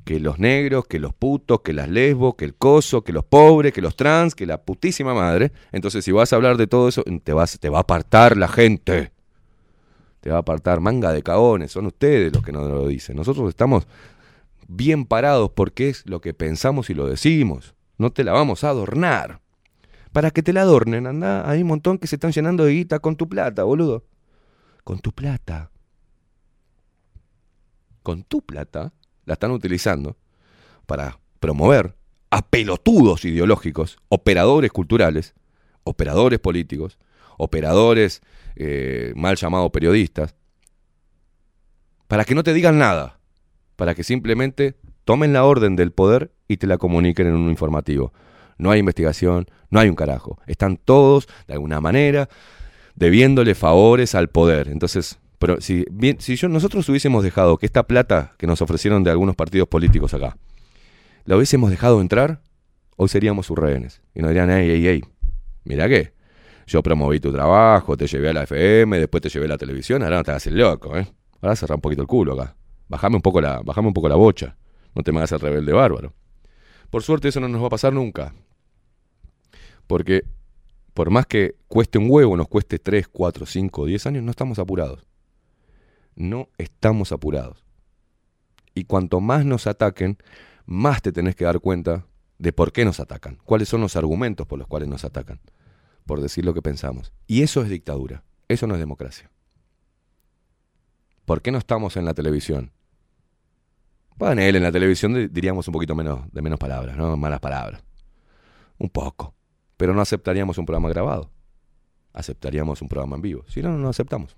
[0.04, 3.72] que los negros, que los putos, que las lesbos, que el coso, que los pobres,
[3.72, 5.52] que los trans, que la putísima madre.
[5.72, 8.48] Entonces, si vas a hablar de todo eso, te, vas, te va a apartar la
[8.48, 9.12] gente.
[10.20, 11.72] Te va a apartar manga de cagones.
[11.72, 13.16] Son ustedes los que no lo dicen.
[13.16, 13.86] Nosotros estamos
[14.68, 17.74] bien parados porque es lo que pensamos y lo decimos.
[17.96, 19.40] No te la vamos a adornar.
[20.12, 23.00] Para que te la adornen, anda, hay un montón que se están llenando de guita
[23.00, 24.04] con tu plata, boludo.
[24.84, 25.70] Con tu plata.
[28.04, 28.92] Con tu plata
[29.24, 30.18] la están utilizando
[30.84, 31.96] para promover
[32.28, 35.34] a pelotudos ideológicos, operadores culturales,
[35.84, 36.98] operadores políticos,
[37.38, 38.20] operadores
[38.56, 40.36] eh, mal llamados periodistas,
[42.06, 43.20] para que no te digan nada,
[43.74, 48.12] para que simplemente tomen la orden del poder y te la comuniquen en un informativo.
[48.58, 50.38] No hay investigación, no hay un carajo.
[50.46, 52.28] Están todos, de alguna manera,
[52.96, 54.68] debiéndole favores al poder.
[54.68, 59.04] Entonces, pero si, bien, si yo, nosotros hubiésemos dejado que esta plata que nos ofrecieron
[59.04, 60.38] de algunos partidos políticos acá,
[61.26, 62.40] la hubiésemos dejado entrar,
[62.96, 64.00] hoy seríamos sus rehenes.
[64.14, 65.04] Y nos dirían, ey, ey, ey,
[65.64, 66.14] mira qué,
[66.66, 70.02] yo promoví tu trabajo, te llevé a la FM, después te llevé a la televisión,
[70.02, 71.06] ahora no te hagas el loco, ¿eh?
[71.42, 72.56] Ahora cerrá un poquito el culo acá.
[72.88, 74.56] Bajame un poco la, bajame un poco la bocha.
[74.94, 76.14] No te me hagas el rebelde bárbaro.
[76.88, 78.32] Por suerte eso no nos va a pasar nunca.
[79.86, 80.24] Porque
[80.94, 84.58] por más que cueste un huevo, nos cueste 3, 4, 5, 10 años, no estamos
[84.58, 85.06] apurados.
[86.16, 87.64] No estamos apurados.
[88.74, 90.18] Y cuanto más nos ataquen,
[90.66, 92.06] más te tenés que dar cuenta
[92.38, 95.40] de por qué nos atacan, cuáles son los argumentos por los cuales nos atacan,
[96.04, 97.12] por decir lo que pensamos.
[97.26, 99.30] Y eso es dictadura, eso no es democracia.
[101.24, 102.72] ¿Por qué no estamos en la televisión?
[104.16, 107.16] Bueno, él en la televisión di- diríamos un poquito menos de menos palabras, ¿no?
[107.16, 107.82] Malas palabras.
[108.78, 109.34] Un poco.
[109.76, 111.30] Pero no aceptaríamos un programa grabado.
[112.12, 113.44] Aceptaríamos un programa en vivo.
[113.48, 114.36] Si no, no aceptamos.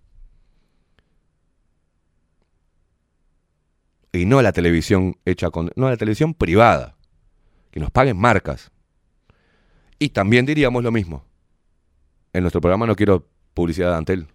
[4.17, 5.71] Y no la televisión hecha con.
[5.77, 6.97] No la televisión privada.
[7.71, 8.71] Que nos paguen marcas.
[9.99, 11.25] Y también diríamos lo mismo.
[12.33, 14.27] En nuestro programa no quiero publicidad de Antel.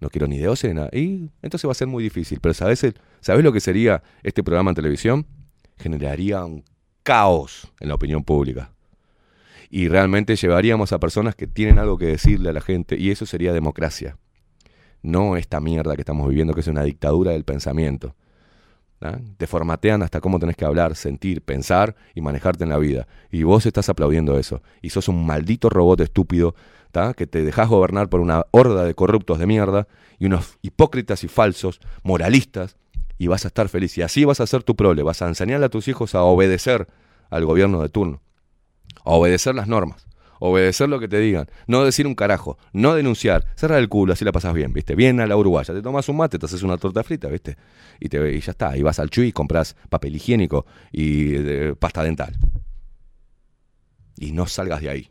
[0.00, 0.90] No quiero ni de OCE ni nada.
[0.92, 2.38] Y entonces va a ser muy difícil.
[2.40, 5.26] Pero ¿sabes, el- ¿sabes lo que sería este programa en televisión?
[5.78, 6.64] Generaría un
[7.02, 8.72] caos en la opinión pública.
[9.70, 13.26] Y realmente llevaríamos a personas que tienen algo que decirle a la gente y eso
[13.26, 14.18] sería democracia.
[15.02, 18.14] No esta mierda que estamos viviendo que es una dictadura del pensamiento.
[19.00, 19.18] ¿Ah?
[19.36, 23.06] Te formatean hasta cómo tenés que hablar, sentir, pensar y manejarte en la vida.
[23.30, 24.62] Y vos estás aplaudiendo eso.
[24.82, 26.54] Y sos un maldito robot estúpido
[26.92, 27.14] ¿tá?
[27.14, 29.86] que te dejás gobernar por una horda de corruptos de mierda
[30.18, 32.76] y unos hipócritas y falsos, moralistas,
[33.18, 33.96] y vas a estar feliz.
[33.98, 36.86] Y así vas a hacer tu prole, vas a enseñarle a tus hijos a obedecer
[37.30, 38.20] al gobierno de turno,
[39.04, 40.06] a obedecer las normas,
[40.38, 44.24] obedecer lo que te digan, no decir un carajo, no denunciar, cerrar el culo, así
[44.24, 44.94] la pasas bien, ¿viste?
[44.94, 47.56] Bien a la uruguaya, te tomas un mate, te haces una torta frita, ¿viste?
[48.00, 52.02] Y, te, y ya está, y vas al Chuy compras papel higiénico y eh, pasta
[52.02, 52.36] dental.
[54.18, 55.10] Y no salgas de ahí.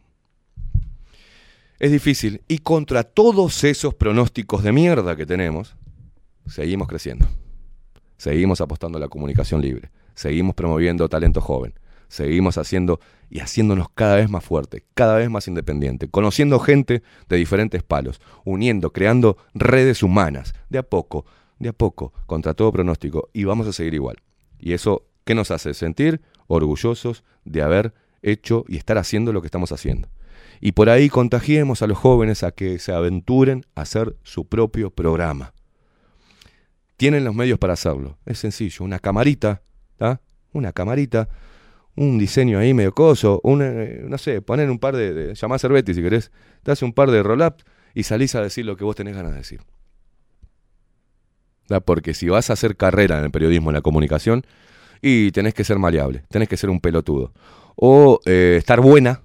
[1.80, 2.42] Es difícil.
[2.48, 5.76] Y contra todos esos pronósticos de mierda que tenemos,
[6.48, 7.28] seguimos creciendo.
[8.18, 9.92] Seguimos apostando a la comunicación libre.
[10.14, 11.74] Seguimos promoviendo talento joven.
[12.08, 17.38] Seguimos haciendo y haciéndonos cada vez más fuerte, cada vez más independiente, conociendo gente de
[17.38, 21.26] diferentes palos, uniendo, creando redes humanas, de a poco,
[21.60, 24.18] de a poco, contra todo pronóstico, y vamos a seguir igual.
[24.60, 25.74] Y eso, ¿qué nos hace?
[25.74, 30.10] Sentir orgullosos de haber hecho y estar haciendo lo que estamos haciendo.
[30.62, 34.90] Y por ahí contagiemos a los jóvenes a que se aventuren a hacer su propio
[34.90, 35.54] programa.
[36.98, 38.18] Tienen los medios para hacerlo.
[38.26, 39.62] Es sencillo, una camarita,
[39.98, 40.22] ¿tá?
[40.54, 41.28] Una camarita,
[41.96, 45.56] un diseño ahí medio coso, un, eh, no sé, poner un par de, de llamá
[45.56, 46.32] a Cervetti si querés,
[46.64, 47.56] te hace un par de roll-up
[47.94, 49.62] y salís a decir lo que vos tenés ganas de decir.
[51.86, 54.46] Porque si vas a hacer carrera en el periodismo, en la comunicación,
[55.02, 57.32] y tenés que ser maleable, tenés que ser un pelotudo.
[57.76, 59.22] O eh, estar buena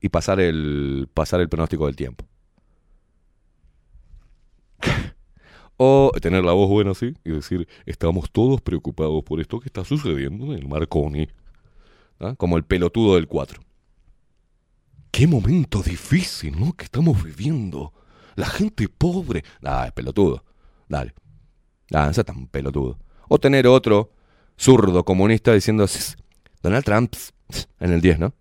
[0.00, 2.24] y pasar el, pasar el pronóstico del tiempo.
[5.82, 9.82] O tener la voz buena así y decir, estamos todos preocupados por esto que está
[9.82, 11.26] sucediendo en el Marconi.
[12.20, 12.34] ¿Ah?
[12.36, 13.60] Como el pelotudo del 4.
[15.10, 16.72] Qué momento difícil, ¿no?
[16.74, 17.92] Que estamos viviendo.
[18.36, 19.44] La gente pobre.
[19.62, 20.44] Ah, es pelotudo.
[20.88, 21.14] Dale.
[21.92, 22.98] Ah, no sea tan pelotudo.
[23.28, 24.12] O tener otro
[24.56, 26.16] zurdo comunista diciendo, "Ss,
[26.62, 28.34] Donald Trump ss, ss", en el 10, ¿no?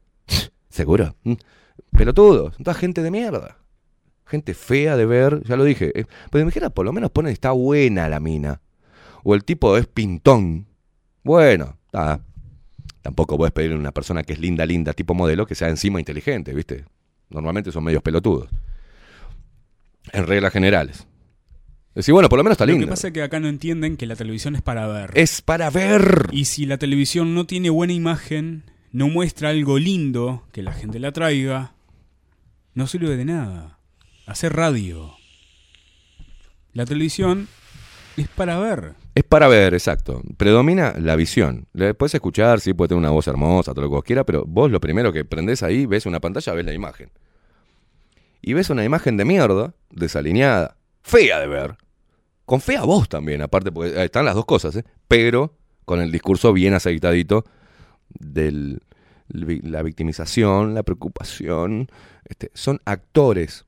[0.69, 1.15] Seguro.
[1.23, 1.33] Mm.
[1.91, 2.55] Pelotudos.
[2.57, 3.57] Toda gente de mierda.
[4.25, 5.91] Gente fea de ver, ya lo dije.
[5.99, 8.61] Eh, Pues me dijera, por lo menos ponen, está buena la mina.
[9.23, 10.67] O el tipo es pintón.
[11.23, 12.21] Bueno, está.
[13.01, 15.99] Tampoco puedes pedirle a una persona que es linda, linda, tipo modelo, que sea encima
[15.99, 16.85] inteligente, ¿viste?
[17.29, 18.49] Normalmente son medios pelotudos.
[20.11, 21.07] En reglas generales.
[21.95, 24.05] Decir, bueno, por lo menos está Lo que pasa es que acá no entienden que
[24.05, 25.11] la televisión es para ver.
[25.15, 26.27] Es para ver.
[26.31, 30.99] Y si la televisión no tiene buena imagen, no muestra algo lindo que la gente
[30.99, 31.73] la traiga,
[32.73, 33.79] no sirve de nada.
[34.25, 35.13] Hacer radio.
[36.73, 37.47] La televisión
[38.17, 38.93] es para ver.
[39.15, 40.21] Es para ver, exacto.
[40.37, 41.67] Predomina la visión.
[41.73, 44.45] Le puedes escuchar, sí, puede tener una voz hermosa, todo lo que vos quieras, pero
[44.45, 47.11] vos lo primero que prendés ahí, ves una pantalla, ves la imagen.
[48.41, 51.77] Y ves una imagen de mierda, desalineada, fea de ver.
[52.45, 54.85] Con fea voz también, aparte, porque están las dos cosas, ¿eh?
[55.07, 55.53] Pero
[55.85, 57.45] con el discurso bien aceitadito
[58.09, 58.79] de
[59.29, 61.89] la victimización, la preocupación.
[62.25, 63.65] Este, son actores,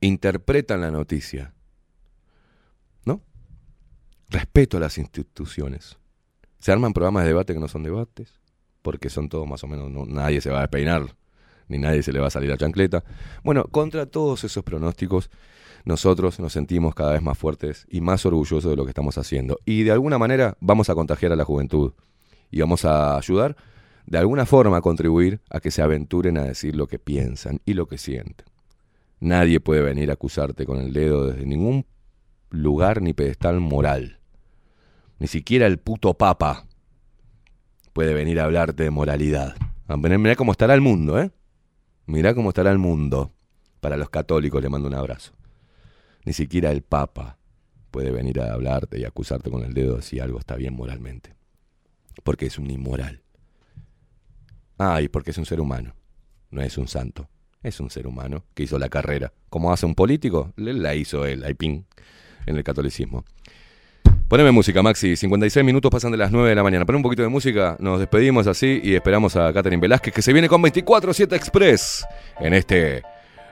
[0.00, 1.52] interpretan la noticia.
[4.30, 5.98] Respeto a las instituciones.
[6.60, 8.40] Se arman programas de debate que no son debates,
[8.82, 11.16] porque son todos más o menos, no- nadie se va a despeinar,
[11.68, 13.02] ni nadie se le va a salir la chancleta.
[13.42, 15.30] Bueno, contra todos esos pronósticos,
[15.84, 19.58] nosotros nos sentimos cada vez más fuertes y más orgullosos de lo que estamos haciendo.
[19.64, 21.92] Y de alguna manera vamos a contagiar a la juventud
[22.50, 23.56] y vamos a ayudar
[24.06, 27.74] de alguna forma a contribuir a que se aventuren a decir lo que piensan y
[27.74, 28.46] lo que sienten.
[29.20, 31.86] Nadie puede venir a acusarte con el dedo desde ningún
[32.50, 34.19] lugar ni pedestal moral.
[35.20, 36.66] Ni siquiera el puto papa
[37.92, 39.54] puede venir a hablarte de moralidad.
[39.86, 41.30] Ah, Mirá cómo estará el mundo, ¿eh?
[42.06, 43.30] Mirá cómo estará el mundo.
[43.80, 45.32] Para los católicos le mando un abrazo.
[46.24, 47.38] Ni siquiera el papa
[47.90, 51.34] puede venir a hablarte y acusarte con el dedo de si algo está bien moralmente.
[52.24, 53.22] Porque es un inmoral.
[54.78, 55.94] Ah, y porque es un ser humano.
[56.50, 57.28] No es un santo.
[57.62, 59.34] Es un ser humano que hizo la carrera.
[59.50, 61.82] Como hace un político, la hizo él, ping,
[62.46, 63.26] en el catolicismo.
[64.30, 65.16] Poneme música, Maxi.
[65.16, 66.86] 56 minutos pasan de las 9 de la mañana.
[66.86, 70.32] Pon un poquito de música, nos despedimos así y esperamos a Catherine Velázquez que se
[70.32, 72.06] viene con 24-7 Express
[72.38, 73.02] en este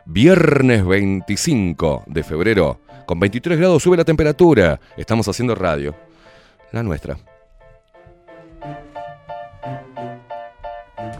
[0.05, 2.81] viernes 25 de febrero.
[3.07, 4.78] Con 23 grados sube la temperatura.
[4.97, 5.97] Estamos haciendo radio.
[6.70, 7.18] La nuestra.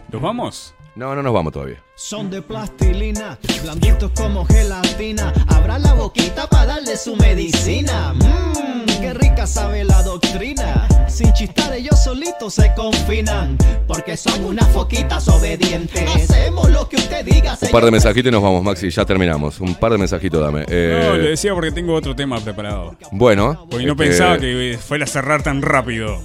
[0.09, 0.73] ¿Los vamos?
[0.99, 1.81] No, no nos vamos todavía.
[1.95, 5.31] Son de plastilina, blanditos como gelatina.
[5.47, 8.13] Abra la boquita para darle su medicina.
[8.15, 10.89] Mmm, qué rica sabe la doctrina.
[11.07, 16.03] Sin chistar yo solito pero se confinan porque son unas foquitas obedientes.
[16.13, 19.61] Hacemos lo que usted diga, Un par de mensajitos y nos vamos, Maxi, ya terminamos.
[19.61, 20.65] Un par de mensajitos dame.
[20.67, 22.97] Eh, No, le decía porque tengo otro tema preparado.
[23.13, 23.67] bueno.
[23.69, 26.19] Porque no este, pensaba que fuera a cerrar tan rápido.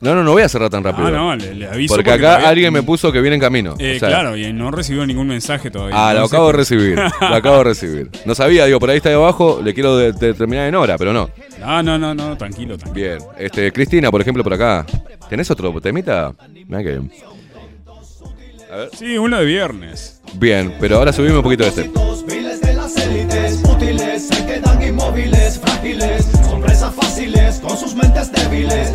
[0.00, 1.08] No, no, no voy a cerrar tan rápido.
[1.08, 1.94] Ah, no, le, le aviso.
[1.94, 3.74] Porque acá alguien me puso que viene en camino.
[3.80, 5.96] Eh, O sea, claro, y no recibió ningún mensaje todavía.
[6.08, 6.96] Ah, lo acabo de recibir.
[6.96, 8.10] Lo acabo de recibir.
[8.24, 10.96] No sabía, digo, por ahí está ahí abajo, le quiero de- de- terminar en hora,
[10.96, 11.30] pero no.
[11.58, 13.08] No, no, no, no, tranquilo, tranquilo.
[13.08, 13.18] Bien.
[13.38, 14.86] Este, Cristina, por ejemplo, por acá.
[15.28, 16.32] ¿Tenés otro temita?
[16.68, 17.10] Mirá que bien.
[18.96, 20.20] Sí, uno de viernes.
[20.34, 21.82] Bien, pero ahora subimos un poquito de este.
[21.82, 28.92] De las élites útiles se quedan inmóviles, frágiles, son presas fáciles con sus mentes débiles,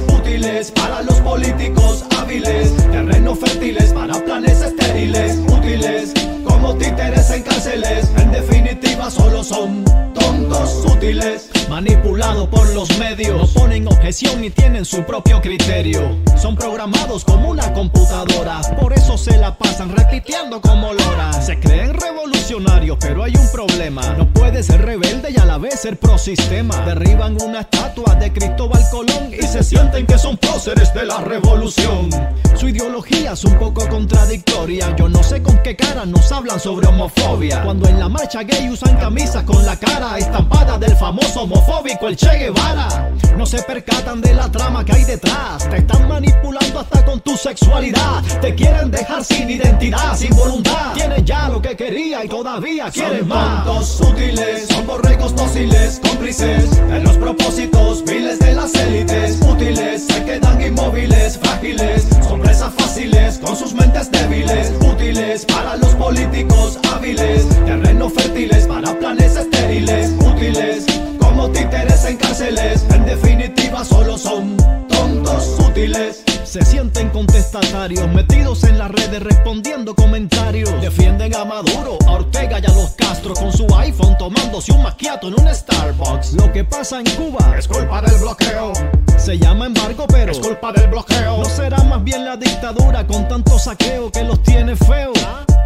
[0.75, 6.13] para los políticos hábiles, terrenos fértiles para planes estériles, útiles
[6.43, 13.61] como títeres en cárceles, en definitiva solo son tontos útiles, manipulados por los medios, no
[13.61, 19.37] ponen objeción ni tienen su propio criterio, son programados como una computadora, por eso se
[19.37, 24.81] la pasan repitiendo como lora, se creen revolucionarios, pero hay un problema, no puede ser
[24.85, 29.45] rebelde y a la vez ser pro sistema, derriban una estatua de Cristóbal Colón y
[29.45, 32.09] se sienten que son próceres de la revolución,
[32.55, 36.87] su ideología es un poco contradictoria, yo no sé con qué cara nos hablan sobre
[36.87, 42.07] homofobia, cuando en la marcha gay usan camisas con la cara estampada del famoso homofóbico
[42.07, 46.79] el Che Guevara, no se percatan de la trama que hay detrás, te están manipulando
[46.79, 51.75] hasta con tu sexualidad, te quieren dejar sin identidad, sin voluntad, tienes ya lo que
[51.75, 53.65] quería y todavía quieres más.
[53.65, 56.77] tontos útiles, son borregos dóciles, cómplices.
[56.89, 59.39] En los propósitos miles de las élites.
[59.41, 65.93] Útiles, se quedan inmóviles, frágiles, son presas fáciles con sus mentes débiles, útiles para los
[65.95, 71.02] políticos hábiles, terrenos fértiles para planes estériles, útiles
[71.51, 74.55] títeres en cárceles, en definitiva solo son
[74.87, 76.23] tontos útiles.
[76.43, 80.69] Se sienten contestatarios, metidos en las redes respondiendo comentarios.
[80.81, 85.27] Defienden a Maduro, a Ortega y a los Castro con su iPhone tomándose un macchiato
[85.27, 86.33] en un Starbucks.
[86.33, 88.73] Lo que pasa en Cuba es culpa del bloqueo.
[89.17, 91.37] Se llama embargo, pero es culpa del bloqueo.
[91.39, 95.17] No será más bien la dictadura con tanto saqueo que los tiene feos.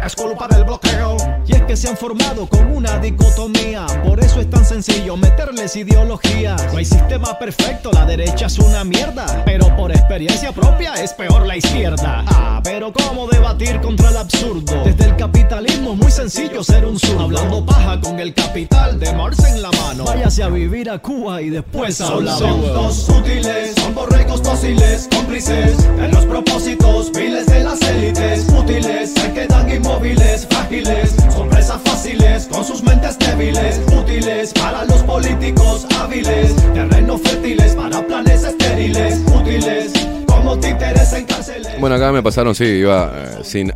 [0.04, 1.16] Es culpa del bloqueo.
[1.46, 3.86] Y es que se han formado con una dicotomía.
[4.04, 6.56] Por eso es tan sencillo meterles ideología.
[6.72, 9.42] No hay sistema perfecto, la derecha es una mierda.
[9.44, 12.24] Pero por experiencia propia es peor la izquierda.
[12.26, 14.84] Ah, pero ¿cómo debatir contra el absurdo?
[14.84, 17.24] Desde el capitalismo es muy sencillo ser un zurdo.
[17.24, 20.04] Hablando paja con el capital de Marx en la mano.
[20.04, 25.76] Váyase a vivir a Cuba y después habla Son tontos útiles, son borregos dóciles, cómplices
[25.98, 32.46] en los propósitos miles de las élites útiles, se quedan inmóviles, frágiles, son presas fáciles
[32.50, 39.92] con sus mentes débiles, útiles para los políticos hábiles, terrenos fértiles para planes estériles, útiles
[40.26, 41.80] como títeres en cárceles.
[41.80, 43.72] Bueno, acá me pasaron, sí, iba eh, sin.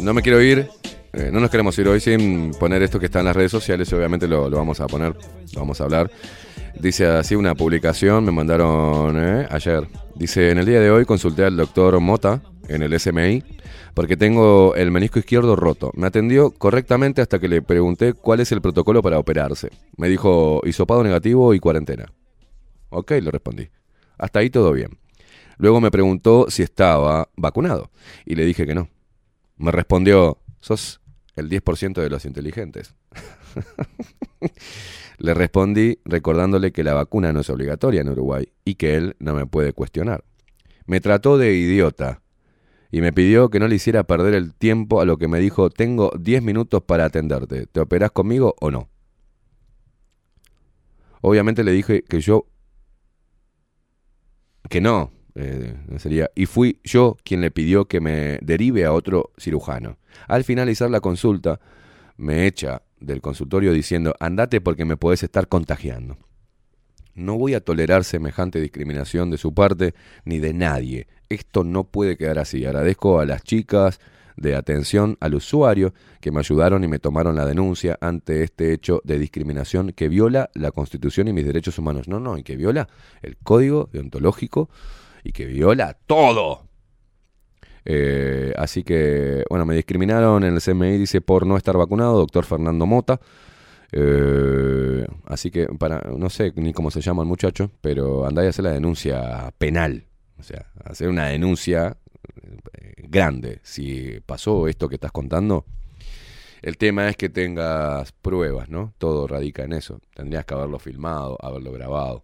[0.00, 0.68] no me quiero ir.
[1.12, 3.90] eh, no nos queremos ir hoy sin poner esto que está en las redes sociales.
[3.90, 5.14] y Obviamente lo, lo vamos a poner,
[5.54, 6.10] lo vamos a hablar.
[6.78, 9.88] Dice así una publicación, me mandaron eh, ayer.
[10.14, 13.42] Dice: En el día de hoy consulté al doctor Mota en el SMI
[13.94, 15.90] porque tengo el menisco izquierdo roto.
[15.96, 19.70] Me atendió correctamente hasta que le pregunté cuál es el protocolo para operarse.
[19.96, 22.12] Me dijo hisopado negativo y cuarentena.
[22.90, 23.68] Ok, le respondí.
[24.16, 24.98] Hasta ahí todo bien.
[25.56, 27.90] Luego me preguntó si estaba vacunado
[28.24, 28.88] y le dije que no.
[29.56, 31.00] Me respondió, sos
[31.34, 32.94] el 10% de los inteligentes.
[35.18, 39.34] le respondí recordándole que la vacuna no es obligatoria en Uruguay y que él no
[39.34, 40.24] me puede cuestionar.
[40.86, 42.22] Me trató de idiota
[42.90, 45.70] y me pidió que no le hiciera perder el tiempo a lo que me dijo,
[45.70, 48.88] tengo 10 minutos para atenderte, ¿te operás conmigo o no?
[51.20, 52.46] Obviamente le dije que yo
[54.68, 59.32] que no, eh, sería, y fui yo quien le pidió que me derive a otro
[59.38, 59.98] cirujano.
[60.26, 61.60] Al finalizar la consulta,
[62.16, 66.16] me echa del consultorio diciendo, andate porque me podés estar contagiando.
[67.14, 69.94] No voy a tolerar semejante discriminación de su parte
[70.24, 71.08] ni de nadie.
[71.28, 72.64] Esto no puede quedar así.
[72.64, 73.98] Agradezco a las chicas
[74.36, 79.00] de atención al usuario que me ayudaron y me tomaron la denuncia ante este hecho
[79.02, 82.06] de discriminación que viola la Constitución y mis derechos humanos.
[82.06, 82.88] No, no, y que viola
[83.20, 84.70] el código deontológico
[85.24, 86.67] y que viola todo.
[87.90, 92.44] Eh, así que, bueno, me discriminaron en el CMI, dice, por no estar vacunado, doctor
[92.44, 93.18] Fernando Mota.
[93.92, 98.48] Eh, así que, para, no sé ni cómo se llama el muchacho, pero andá y
[98.48, 100.04] hacer la denuncia penal.
[100.38, 101.96] O sea, hacer una denuncia
[102.74, 103.60] eh, grande.
[103.62, 105.64] Si pasó esto que estás contando,
[106.60, 108.92] el tema es que tengas pruebas, ¿no?
[108.98, 109.98] Todo radica en eso.
[110.14, 112.22] Tendrías que haberlo filmado, haberlo grabado.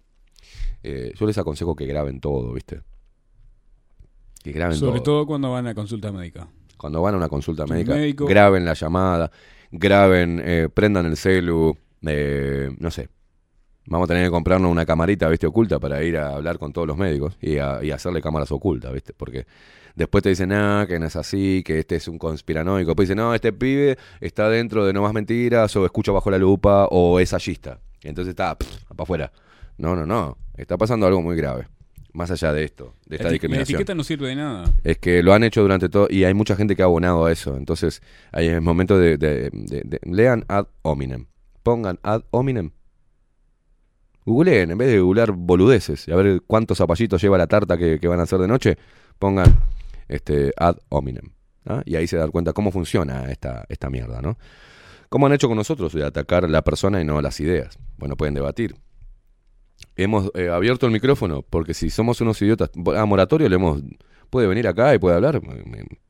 [0.82, 2.82] Eh, yo les aconsejo que graben todo, ¿viste?
[4.44, 5.02] Que graben Sobre todo.
[5.22, 6.46] todo cuando van a consulta médica.
[6.76, 8.26] Cuando van a una consulta médica, médico.
[8.26, 9.30] graben la llamada,
[9.72, 13.08] graben, eh, prendan el celu, eh, no sé.
[13.86, 15.46] Vamos a tener que comprarnos una camarita, ¿viste?
[15.46, 18.92] Oculta para ir a hablar con todos los médicos y, a- y hacerle cámaras ocultas,
[18.92, 19.12] ¿viste?
[19.14, 19.46] Porque
[19.94, 22.88] después te dicen, ah, que no es así, que este es un conspiranoico.
[22.90, 26.38] Después dicen, no, este pibe está dentro de no más mentiras, o escucha bajo la
[26.38, 27.78] lupa, o es allista.
[28.02, 28.68] Entonces está, para
[29.04, 29.32] afuera.
[29.78, 30.36] No, no, no.
[30.56, 31.66] Está pasando algo muy grave.
[32.14, 34.72] Más allá de esto, de esta La eti- la discriminación etiqueta no sirve de nada.
[34.84, 37.32] es que lo han hecho durante todo y hay mucha gente que ha abonado a
[37.32, 37.56] eso.
[37.56, 38.00] Entonces,
[38.32, 41.26] hay es momento de, de- de- de- lean ad hominem.
[41.62, 42.70] Pongan ad hominem.
[44.26, 47.98] Googleen, en vez de googlear boludeces y a ver cuántos zapallitos lleva la tarta que,
[48.00, 48.78] que van a hacer de noche,
[49.18, 49.54] pongan
[50.08, 51.32] este ad hominem.
[51.66, 51.82] ¿ah?
[51.84, 54.38] Y ahí se dan cuenta cómo funciona esta, esta mierda, ¿no?
[55.10, 57.78] ¿Cómo han hecho con nosotros de atacar la persona y no las ideas?
[57.98, 58.76] Bueno, pueden debatir.
[59.96, 63.82] Hemos eh, abierto el micrófono porque si somos unos idiotas, a Moratorio le hemos
[64.34, 65.40] puede venir acá y puede hablar,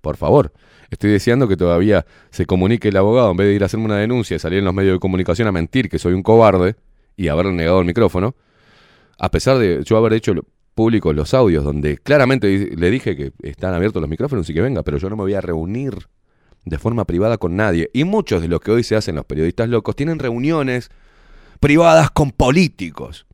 [0.01, 0.53] por favor.
[0.89, 3.99] Estoy deseando que todavía se comunique el abogado en vez de ir a hacerme una
[3.99, 6.77] denuncia y salir en los medios de comunicación a mentir que soy un cobarde
[7.19, 8.35] y haberle negado el micrófono,
[9.19, 10.33] a pesar de yo haber hecho
[10.75, 14.83] públicos los audios donde claramente le dije que están abiertos los micrófonos y que venga,
[14.83, 15.95] pero yo no me voy a reunir
[16.65, 17.91] de forma privada con nadie.
[17.93, 20.91] Y muchos de los que hoy se hacen los periodistas locos tienen reuniones
[21.61, 23.27] privadas con políticos.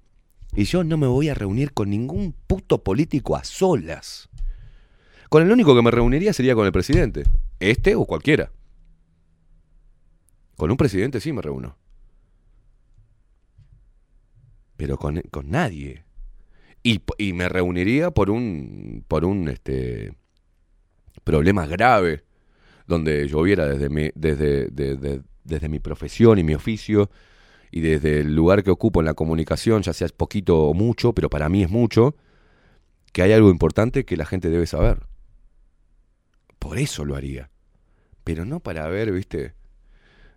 [0.54, 4.28] Y yo no me voy a reunir con ningún puto político a solas.
[5.28, 7.22] Con el único que me reuniría sería con el presidente.
[7.60, 8.50] Este o cualquiera.
[10.56, 11.76] Con un presidente sí me reúno.
[14.76, 16.04] Pero con, con nadie.
[16.82, 20.14] Y, y me reuniría por un, por un este,
[21.22, 22.24] problema grave,
[22.86, 27.10] donde yo viera desde mi, desde, desde, desde mi profesión y mi oficio,
[27.70, 31.30] y desde el lugar que ocupo en la comunicación, ya sea poquito o mucho, pero
[31.30, 32.16] para mí es mucho,
[33.12, 35.06] que hay algo importante que la gente debe saber.
[36.58, 37.50] Por eso lo haría.
[38.24, 39.54] Pero no para ver, viste,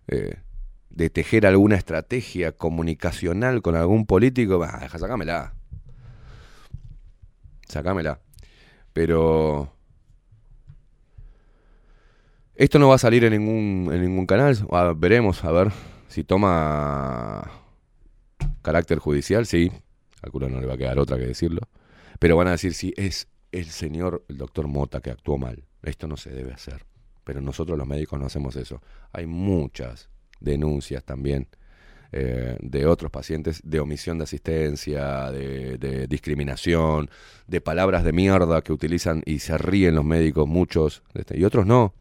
[0.08, 0.36] eh,
[0.90, 4.58] de tejer alguna estrategia comunicacional con algún político.
[4.58, 5.54] Bah, sacámela.
[7.68, 8.20] Sacámela.
[8.92, 9.72] Pero...
[12.54, 14.56] Esto no va a salir en ningún, en ningún canal.
[14.70, 15.72] Ah, veremos, a ver
[16.14, 17.50] si toma
[18.62, 19.72] carácter judicial, sí.
[20.20, 21.62] Calculo no le va a quedar otra que decirlo.
[22.20, 25.64] Pero van a decir si es el señor, el doctor Mota, que actuó mal.
[25.82, 26.86] Esto no se debe hacer.
[27.24, 28.80] Pero nosotros los médicos no hacemos eso.
[29.12, 31.48] Hay muchas denuncias también
[32.12, 37.10] eh, de otros pacientes de omisión de asistencia, de, de discriminación,
[37.48, 41.66] de palabras de mierda que utilizan y se ríen los médicos, muchos, este, y otros
[41.66, 41.92] no.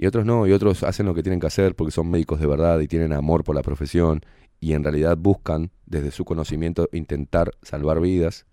[0.00, 2.46] Y otros no, y otros hacen lo que tienen que hacer porque son médicos de
[2.46, 4.22] verdad y tienen amor por la profesión
[4.58, 8.46] y en realidad buscan desde su conocimiento intentar salvar vidas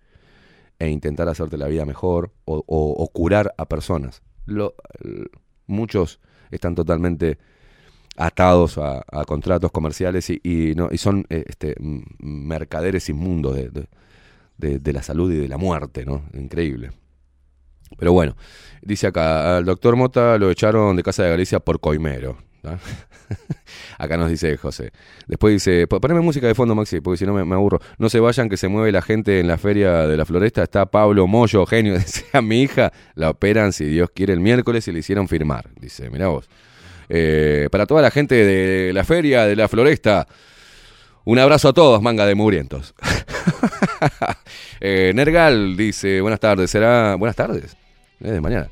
[0.78, 4.20] e intentar hacerte la vida mejor o, curar a personas.
[4.44, 4.74] Lo-
[5.66, 6.20] muchos
[6.50, 7.38] están totalmente
[8.18, 11.76] atados a, contratos comerciales y, y no, y son eh, este,
[12.18, 13.56] mercaderes inmundos
[14.58, 16.24] de la salud y de la muerte, ¿no?
[16.34, 16.90] Increíble.
[17.96, 18.36] Pero bueno,
[18.82, 22.38] dice acá, al doctor Mota lo echaron de Casa de Galicia por coimero.
[23.98, 24.92] acá nos dice José.
[25.26, 27.80] Después dice, "Po- poneme música de fondo, Maxi, porque si no me, aburro.
[27.98, 30.62] No se vayan que se mueve la gente en la feria de la floresta.
[30.62, 31.94] Está Pablo Moyo, genio.
[31.98, 35.70] Decía mi hija, la operan si Dios quiere el miércoles y le hicieron firmar.
[35.80, 36.48] Dice, mirá vos.
[37.08, 40.26] Eh, para toda la gente de la feria de la floresta,
[41.28, 42.94] un abrazo a todos, manga de mugrientos.
[44.80, 47.16] Eh, Nergal dice, buenas tardes, será...
[47.16, 47.76] Buenas tardes,
[48.20, 48.68] es de mañana.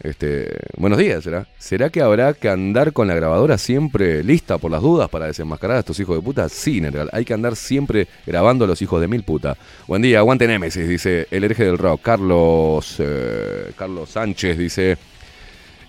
[0.00, 1.48] Este, buenos días, ¿será?
[1.58, 5.78] ¿Será que habrá que andar con la grabadora siempre lista por las dudas para desenmascarar
[5.78, 6.48] a estos hijos de puta?
[6.48, 9.56] Sí, Nergal, hay que andar siempre grabando a los hijos de mil puta.
[9.88, 12.00] Buen día, aguante Némesis, dice el hereje del rock.
[12.02, 14.96] Carlos, eh, Carlos Sánchez dice...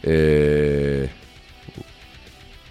[0.01, 1.07] eh,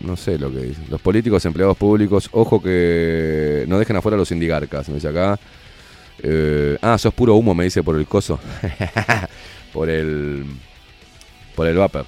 [0.05, 0.81] no sé lo que dice.
[0.89, 5.39] Los políticos, empleados públicos, ojo que no dejen afuera a los indigarcas, me dice acá.
[6.23, 8.39] Eh, ah, sos puro humo, me dice por el coso.
[9.73, 10.44] por el.
[11.55, 12.07] Por el vapor.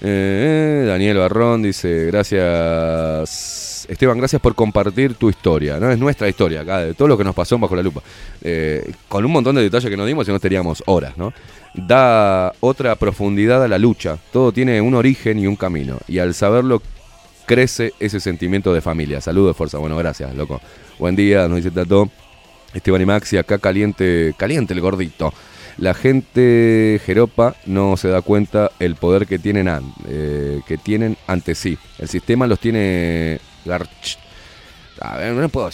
[0.00, 3.86] Eh, Daniel Barrón dice: Gracias.
[3.88, 5.78] Esteban, gracias por compartir tu historia.
[5.80, 5.90] ¿no?
[5.90, 8.02] Es nuestra historia acá, de todo lo que nos pasó bajo la lupa.
[8.42, 11.32] Eh, con un montón de detalles que nos dimos y no teníamos horas, ¿no?
[11.74, 14.18] Da otra profundidad a la lucha.
[14.32, 15.98] Todo tiene un origen y un camino.
[16.06, 16.82] Y al saberlo,
[17.48, 19.22] crece ese sentimiento de familia.
[19.22, 19.78] Saludos, fuerza.
[19.78, 20.60] Bueno, gracias, loco.
[20.98, 22.10] Buen día, nos dice Tato.
[22.74, 25.32] Esteban y Maxi, acá caliente, caliente el gordito.
[25.78, 29.68] La gente jeropa no se da cuenta el poder que tienen,
[30.06, 31.78] eh, que tienen ante sí.
[31.98, 33.40] El sistema los tiene.
[35.00, 35.70] A ver, no puedo.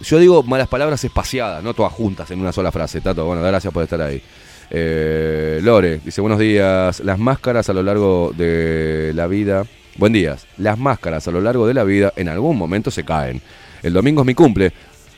[0.00, 3.00] Yo digo malas palabras espaciadas, no todas juntas en una sola frase.
[3.00, 4.20] Tato, bueno, gracias por estar ahí.
[4.68, 6.98] Eh, Lore dice: Buenos días.
[7.00, 9.64] Las máscaras a lo largo de la vida.
[9.96, 10.36] Buen día.
[10.58, 13.40] Las máscaras a lo largo de la vida en algún momento se caen.
[13.82, 14.72] El domingo es mi cumple.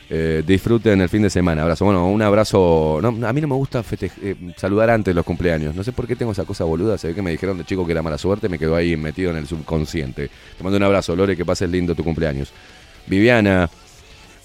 [0.09, 1.63] Eh, disfruten el fin de semana.
[1.63, 1.85] Abrazo.
[1.85, 2.99] Bueno, un abrazo.
[2.99, 5.73] a mí no me gusta eh, saludar antes los cumpleaños.
[5.73, 6.97] No sé por qué tengo esa cosa boluda.
[6.97, 8.49] Se ve que me dijeron de chico que era mala suerte.
[8.49, 10.29] Me quedó ahí metido en el subconsciente.
[10.57, 11.35] Te mando un abrazo, Lore.
[11.35, 12.53] Que pases lindo tu cumpleaños.
[13.07, 13.69] Viviana.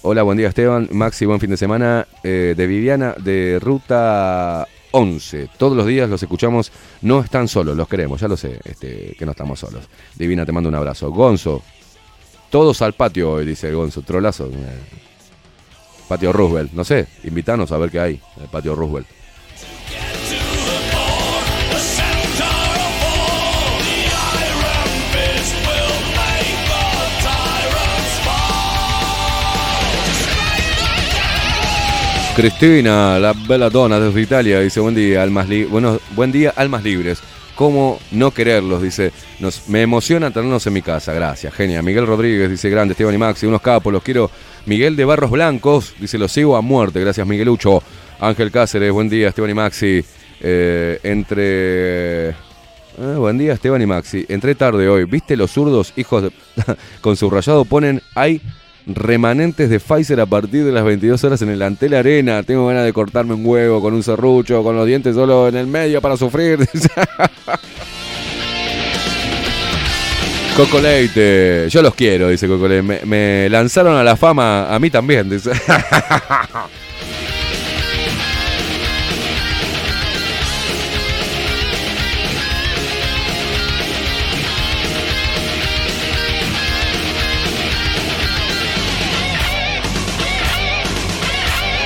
[0.01, 0.89] Hola, buen día, Esteban.
[0.91, 2.07] Maxi, buen fin de semana.
[2.23, 5.49] Eh, de Viviana, de Ruta 11.
[5.57, 6.71] Todos los días los escuchamos.
[7.01, 8.21] No están solos, los queremos.
[8.21, 9.89] Ya lo sé, este, que no estamos solos.
[10.15, 11.11] Divina, te mando un abrazo.
[11.11, 11.61] Gonzo.
[12.49, 14.03] Todos al patio hoy, dice Gonzo.
[14.03, 14.47] Trolazo.
[14.47, 15.03] Eh,
[16.07, 16.71] Patio Roosevelt.
[16.73, 19.07] No sé, invítanos a ver qué hay en el patio Roosevelt.
[32.35, 35.47] Cristina, la bella donna desde Italia, dice buen día, almas
[36.15, 37.21] buen día, almas libres.
[37.53, 38.81] ¿Cómo no quererlos?
[38.81, 41.83] Dice, nos, me emociona tenernos en mi casa, gracias, genia.
[41.83, 44.31] Miguel Rodríguez dice, grande, Esteban y Maxi, unos capos, los quiero.
[44.65, 47.83] Miguel de Barros Blancos, dice, los sigo a muerte, gracias Miguelucho.
[48.19, 50.03] Ángel Cáceres, buen día, Esteban y Maxi.
[50.41, 52.29] Eh, entre...
[52.29, 52.35] eh,
[53.15, 54.25] buen día, Esteban y Maxi.
[54.27, 55.05] Entré tarde hoy.
[55.05, 56.31] ¿Viste los zurdos, hijos de...
[57.01, 58.01] con su rayado ponen...
[58.15, 58.41] Hay
[58.85, 62.43] remanentes de Pfizer a partir de las 22 horas en el Antel Arena.
[62.43, 65.67] Tengo ganas de cortarme un huevo con un serrucho, con los dientes solo en el
[65.67, 66.59] medio para sufrir.
[70.55, 72.83] Coco Leite, yo los quiero, dice Coco Leite.
[72.83, 75.51] Me, me lanzaron a la fama, a mí también, dice.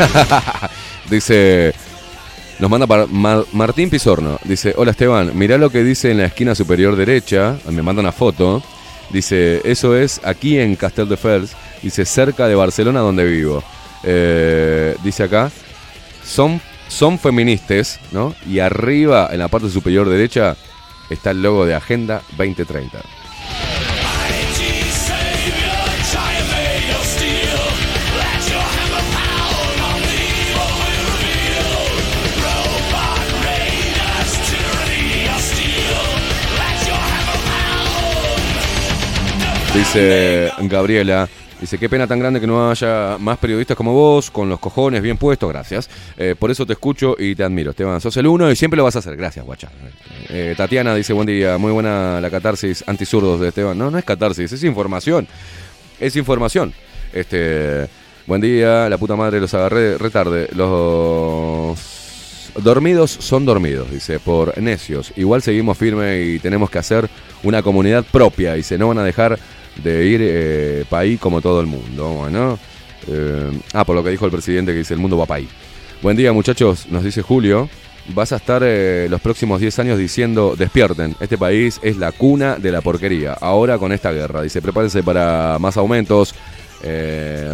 [1.09, 1.73] dice,
[2.59, 4.39] nos manda para Mar- Martín Pizorno.
[4.43, 7.57] Dice, hola Esteban, mirá lo que dice en la esquina superior derecha.
[7.69, 8.61] Me manda una foto.
[9.09, 11.55] Dice, eso es aquí en Castel de Fels.
[11.81, 13.63] Dice, cerca de Barcelona donde vivo.
[14.03, 15.49] Eh, dice acá,
[16.25, 18.35] son, son feministas, ¿no?
[18.47, 20.55] Y arriba, en la parte superior derecha,
[21.09, 22.99] está el logo de Agenda 2030.
[39.77, 41.29] Dice Gabriela,
[41.61, 45.03] dice, qué pena tan grande que no haya más periodistas como vos, con los cojones
[45.03, 45.87] bien puestos, gracias.
[46.17, 48.01] Eh, por eso te escucho y te admiro, Esteban.
[48.01, 49.69] Sos el uno y siempre lo vas a hacer, gracias, guacha.
[50.29, 53.77] Eh, Tatiana dice, buen día, muy buena la catarsis antizurdos de Esteban.
[53.77, 55.27] No, no es catarsis, es información.
[55.99, 56.73] Es información.
[57.13, 57.87] Este,
[58.25, 60.49] buen día, la puta madre los agarré retarde.
[60.55, 61.77] Los
[62.63, 65.13] dormidos son dormidos, dice, por necios.
[65.17, 67.07] Igual seguimos firme y tenemos que hacer
[67.43, 69.37] una comunidad propia, dice, no van a dejar
[69.83, 72.09] de ir eh, para ahí como todo el mundo.
[72.09, 72.59] Bueno,
[73.07, 75.47] eh, ah, por lo que dijo el presidente que dice, el mundo va para ahí.
[76.01, 77.69] Buen día muchachos, nos dice Julio.
[78.13, 82.55] Vas a estar eh, los próximos 10 años diciendo, despierten, este país es la cuna
[82.55, 83.33] de la porquería.
[83.33, 86.33] Ahora con esta guerra, dice, prepárense para más aumentos.
[86.83, 87.53] Eh,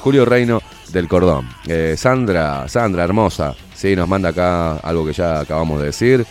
[0.00, 0.60] Julio Reino
[0.92, 1.48] del Cordón.
[1.96, 3.54] Sandra, Sandra, hermosa.
[3.74, 6.26] Sí, nos manda acá algo que ya acabamos de decir.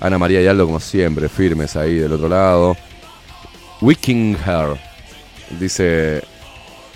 [0.00, 2.76] Ana María y Aldo, como siempre, firmes ahí del otro lado.
[3.80, 4.76] Wikinger
[5.58, 6.22] dice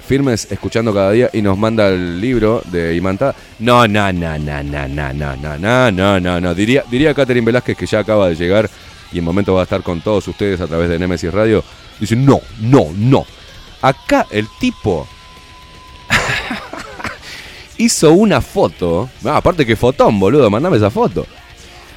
[0.07, 3.35] firmes escuchando cada día y nos manda el libro de Imantada.
[3.61, 6.55] No, no, no, no, no, no, no, no, no, no, no, no.
[6.55, 8.69] Diría, diría Catherine Velázquez que ya acaba de llegar
[9.13, 11.65] y en momento va a estar con todos ustedes a través de Nemesis Radio.
[11.99, 13.25] Dice, no, no, no.
[13.81, 15.07] Acá el tipo
[17.79, 19.09] hizo una foto.
[19.25, 21.27] Ah, aparte que fotón, boludo, mandame esa foto.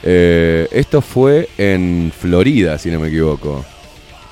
[0.04, 3.66] Eh, esto fue en Florida, si no me equivoco.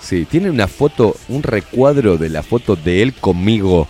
[0.04, 3.88] Sí, tiene una foto, un recuadro de la foto de él conmigo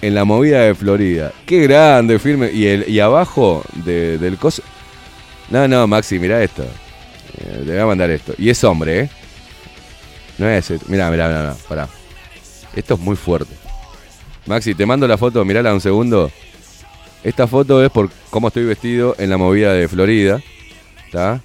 [0.00, 1.32] en la movida de Florida.
[1.46, 2.50] Qué grande, firme.
[2.52, 4.62] Y, el, y abajo de- del coso.
[5.50, 6.62] No, no, Maxi, mira esto.
[6.62, 8.34] Eh, te voy a mandar esto.
[8.38, 9.10] Y es hombre, ¿eh?
[10.38, 11.88] No es mirá, mirá, mirá, pará.
[12.74, 13.52] Esto es muy fuerte.
[14.46, 16.30] Maxi, te mando la foto, mirala un segundo.
[17.22, 20.40] Esta foto es por cómo estoy vestido en la movida de Florida.
[21.06, 21.40] ¿Está?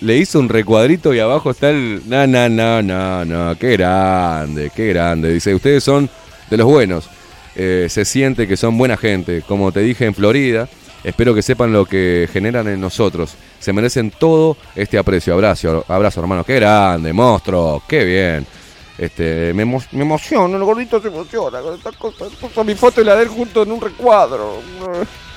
[0.00, 2.02] Le hizo un recuadrito y abajo está el.
[2.06, 3.58] No, no, no, no, no.
[3.58, 5.32] Qué grande, qué grande.
[5.32, 6.08] Dice, ustedes son
[6.50, 7.08] de los buenos.
[7.56, 9.42] Eh, se siente que son buena gente.
[9.42, 10.68] Como te dije en Florida,
[11.02, 13.34] espero que sepan lo que generan en nosotros.
[13.58, 15.34] Se merecen todo este aprecio.
[15.34, 16.44] Abrazo, abrazo hermano.
[16.44, 17.82] Qué grande, monstruo.
[17.88, 18.46] Qué bien.
[18.96, 22.26] Este, me, emo- me emociona, el gordito se emociona con esta cosa.
[22.40, 24.58] Puso mi foto y la de él junto en un recuadro.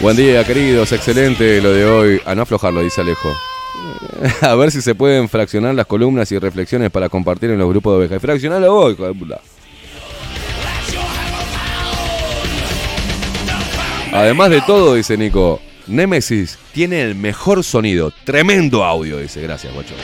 [0.00, 2.20] Buen día, queridos, excelente lo de hoy.
[2.26, 3.34] A no aflojarlo, dice Alejo.
[4.42, 7.92] A ver si se pueden fraccionar las columnas y reflexiones para compartir en los grupos
[7.92, 8.20] de ovejas.
[8.20, 9.40] Fraccionalo vos, hijo de puta.
[14.12, 18.12] Además de todo, dice Nico, Nemesis tiene el mejor sonido.
[18.24, 19.40] Tremendo audio, dice.
[19.42, 19.94] Gracias, guacho.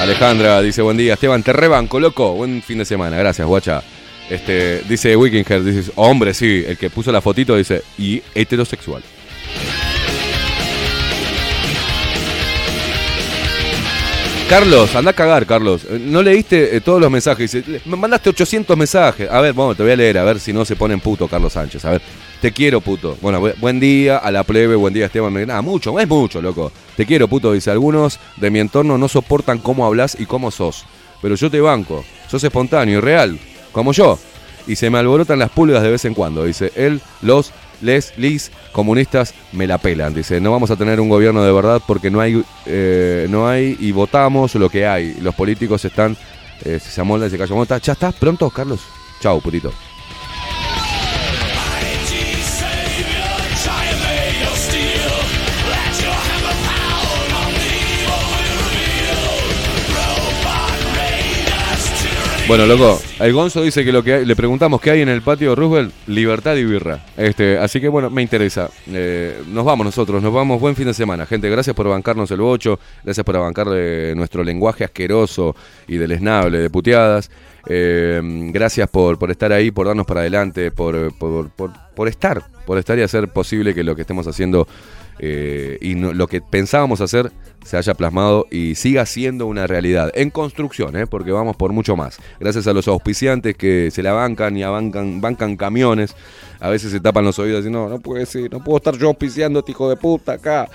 [0.00, 1.14] Alejandra dice, buen día.
[1.14, 2.34] Esteban, te rebanco, loco.
[2.34, 3.16] Buen fin de semana.
[3.16, 3.82] Gracias, guacha.
[4.30, 9.02] Este, dice Wickenhead, dice, hombre, sí, el que puso la fotito dice, y heterosexual.
[14.48, 15.82] Carlos, anda a cagar, Carlos.
[15.90, 17.52] Eh, No leíste eh, todos los mensajes.
[17.52, 19.28] Dice, "Le- me mandaste 800 mensajes.
[19.30, 21.52] A ver, bueno, te voy a leer, a ver si no se ponen puto Carlos
[21.52, 21.84] Sánchez.
[21.84, 22.00] A ver,
[22.40, 23.18] te quiero, puto.
[23.20, 25.34] Bueno, bu- buen día a la plebe, buen día Esteban.
[25.46, 26.72] Nada, mucho, es mucho, loco.
[26.96, 27.52] Te quiero, puto.
[27.52, 30.86] Dice, algunos de mi entorno no soportan cómo hablas y cómo sos.
[31.20, 32.02] Pero yo te banco.
[32.30, 33.38] Sos espontáneo y real,
[33.72, 34.18] como yo.
[34.66, 36.44] Y se me alborotan las pulgas de vez en cuando.
[36.44, 40.12] Dice, él, los, les, lis, comunistas me la pelan.
[40.12, 43.76] Dice, no vamos a tener un gobierno de verdad porque no hay, eh, no hay
[43.80, 45.14] y votamos lo que hay.
[45.20, 46.16] Los políticos están,
[46.64, 47.66] eh, se amoldan, se callan.
[47.82, 48.80] ¿Ya estás pronto, Carlos?
[49.20, 49.72] Chau, putito.
[62.48, 65.50] Bueno, loco, el Gonzo dice que lo que le preguntamos qué hay en el patio
[65.50, 67.04] de Roosevelt, libertad y birra.
[67.14, 68.70] Este, así que bueno, me interesa.
[68.90, 70.58] Eh, nos vamos nosotros, nos vamos.
[70.58, 71.50] Buen fin de semana, gente.
[71.50, 75.54] Gracias por bancarnos el bocho, gracias por bancar eh, nuestro lenguaje asqueroso
[75.86, 77.30] y deleznable de puteadas.
[77.68, 78.18] Eh,
[78.50, 82.78] gracias por, por estar ahí, por darnos para adelante, por, por, por, por estar, por
[82.78, 84.68] estar y hacer posible que lo que estemos haciendo
[85.18, 87.32] eh, y no- lo que pensábamos hacer
[87.64, 90.12] se haya plasmado y siga siendo una realidad.
[90.14, 91.08] En construcción, ¿eh?
[91.08, 92.18] porque vamos por mucho más.
[92.38, 96.14] Gracias a los auspiciantes que se la bancan y bancan, bancan camiones.
[96.60, 99.08] A veces se tapan los oídos y no, no puede ser, no puedo estar yo
[99.08, 100.68] auspiciando este hijo de puta acá.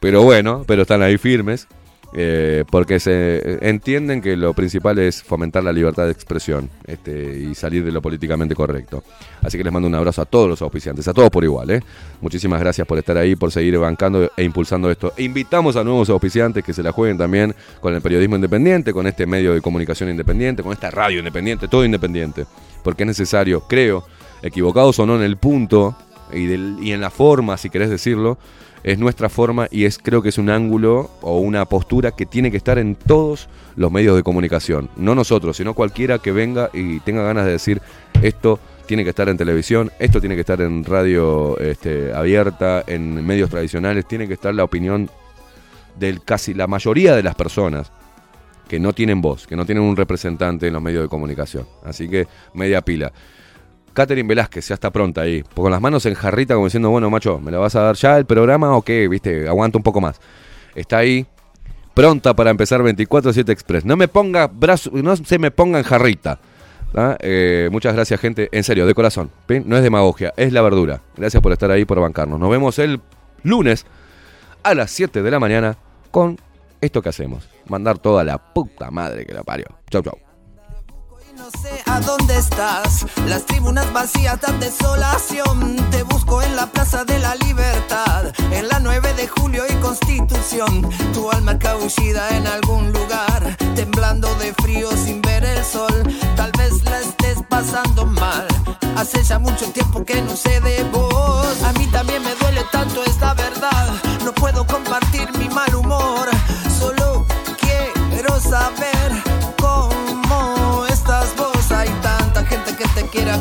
[0.00, 1.68] Pero bueno, pero están ahí firmes.
[2.16, 7.54] Eh, porque se entienden que lo principal es fomentar la libertad de expresión este, y
[7.56, 9.02] salir de lo políticamente correcto.
[9.42, 11.70] Así que les mando un abrazo a todos los auspiciantes, a todos por igual.
[11.70, 11.82] ¿eh?
[12.20, 15.12] Muchísimas gracias por estar ahí, por seguir bancando e impulsando esto.
[15.18, 19.26] Invitamos a nuevos auspiciantes que se la jueguen también con el periodismo independiente, con este
[19.26, 22.46] medio de comunicación independiente, con esta radio independiente, todo independiente.
[22.84, 24.04] Porque es necesario, creo,
[24.42, 25.96] equivocados o no en el punto
[26.32, 28.38] y, del- y en la forma, si querés decirlo,
[28.84, 32.50] es nuestra forma y es creo que es un ángulo o una postura que tiene
[32.50, 34.90] que estar en todos los medios de comunicación.
[34.96, 37.80] No nosotros, sino cualquiera que venga y tenga ganas de decir
[38.22, 43.26] esto tiene que estar en televisión, esto tiene que estar en radio este, abierta, en
[43.26, 45.08] medios tradicionales, tiene que estar la opinión
[45.98, 47.90] de casi la mayoría de las personas
[48.68, 51.66] que no tienen voz, que no tienen un representante en los medios de comunicación.
[51.84, 53.12] Así que media pila.
[53.94, 57.40] Catherine Velázquez ya está pronta ahí, con las manos en jarrita como diciendo, bueno, macho,
[57.40, 59.08] ¿me la vas a dar ya el programa o qué?
[59.08, 59.48] ¿Viste?
[59.48, 60.20] Aguanta un poco más.
[60.74, 61.26] Está ahí,
[61.94, 63.84] pronta para empezar 24-7 Express.
[63.84, 66.40] No me ponga brazo, no se me ponga en jarrita.
[66.92, 67.16] ¿tá?
[67.20, 68.48] Eh, muchas gracias, gente.
[68.52, 69.30] En serio, de corazón.
[69.64, 71.00] No es demagogia, es la verdura.
[71.16, 72.38] Gracias por estar ahí, por bancarnos.
[72.38, 73.00] Nos vemos el
[73.42, 73.86] lunes
[74.62, 75.76] a las 7 de la mañana
[76.10, 76.38] con
[76.80, 77.48] esto que hacemos.
[77.68, 79.66] Mandar toda la puta madre que la parió.
[79.90, 80.18] Chau, chau.
[81.44, 85.76] No sé a dónde estás, las tribunas vacías dan desolación.
[85.90, 90.88] Te busco en la Plaza de la Libertad, en la 9 de julio y Constitución.
[91.12, 96.16] Tu alma cabullida en algún lugar, temblando de frío sin ver el sol.
[96.34, 98.46] Tal vez la estés pasando mal,
[98.96, 101.62] hace ya mucho tiempo que no sé de vos.
[101.62, 103.92] A mí también me duele tanto esta verdad,
[104.24, 106.26] no puedo compartir mi mal humor.
[106.80, 107.26] Solo
[107.60, 108.93] quiero saber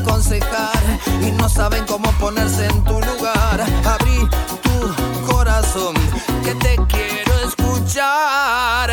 [0.04, 3.66] aconsejar y no saben cómo ponerse en tu lugar.
[3.86, 4.20] Abrí
[4.62, 5.96] tu corazón
[6.44, 8.90] que te quiero escuchar.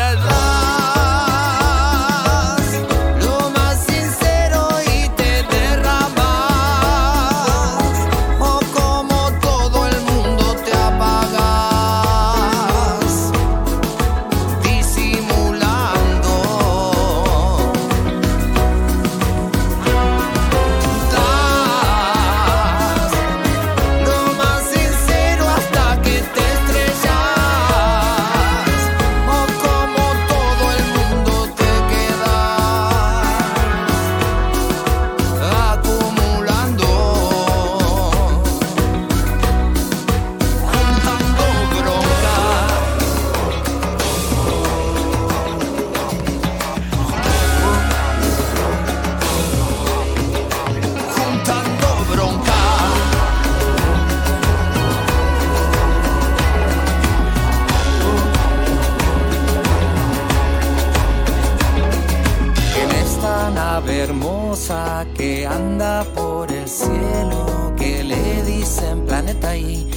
[65.15, 69.89] Que anda por el cielo, que le dicen planeta y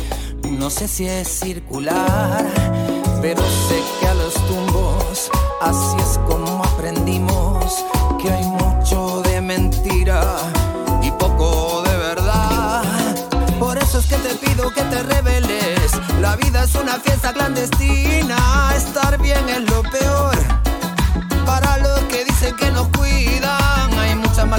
[0.45, 2.45] no sé si es circular,
[3.23, 5.31] pero sé que a los tumbos
[5.61, 7.85] así es como aprendimos
[8.21, 10.23] que hay mucho de mentira
[11.03, 12.83] y poco de verdad.
[13.59, 15.93] Por eso es que te pido que te reveles.
[16.21, 19.74] La vida es una fiesta clandestina, estar bien es lo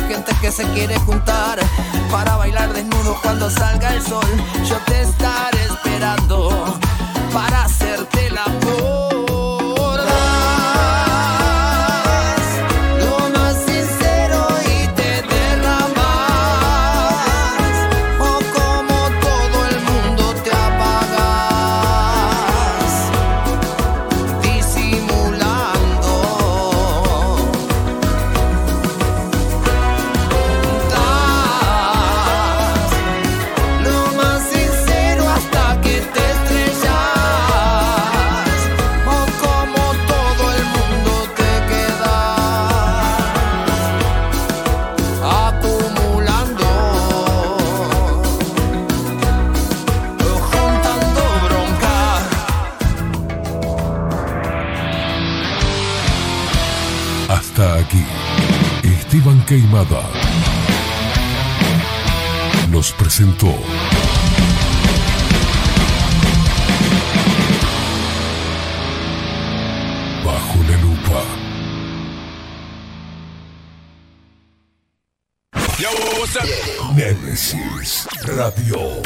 [0.08, 1.60] gente que se quiere juntar
[2.12, 4.26] para bailar desnudo cuando salga el sol.
[4.68, 6.78] Yo te estaré esperando
[7.34, 9.05] para hacerte la lo
[59.46, 60.02] Queimada
[62.72, 63.54] nos presentó
[70.26, 71.24] Bajo la lupa.
[76.96, 79.02] Némesis Radio.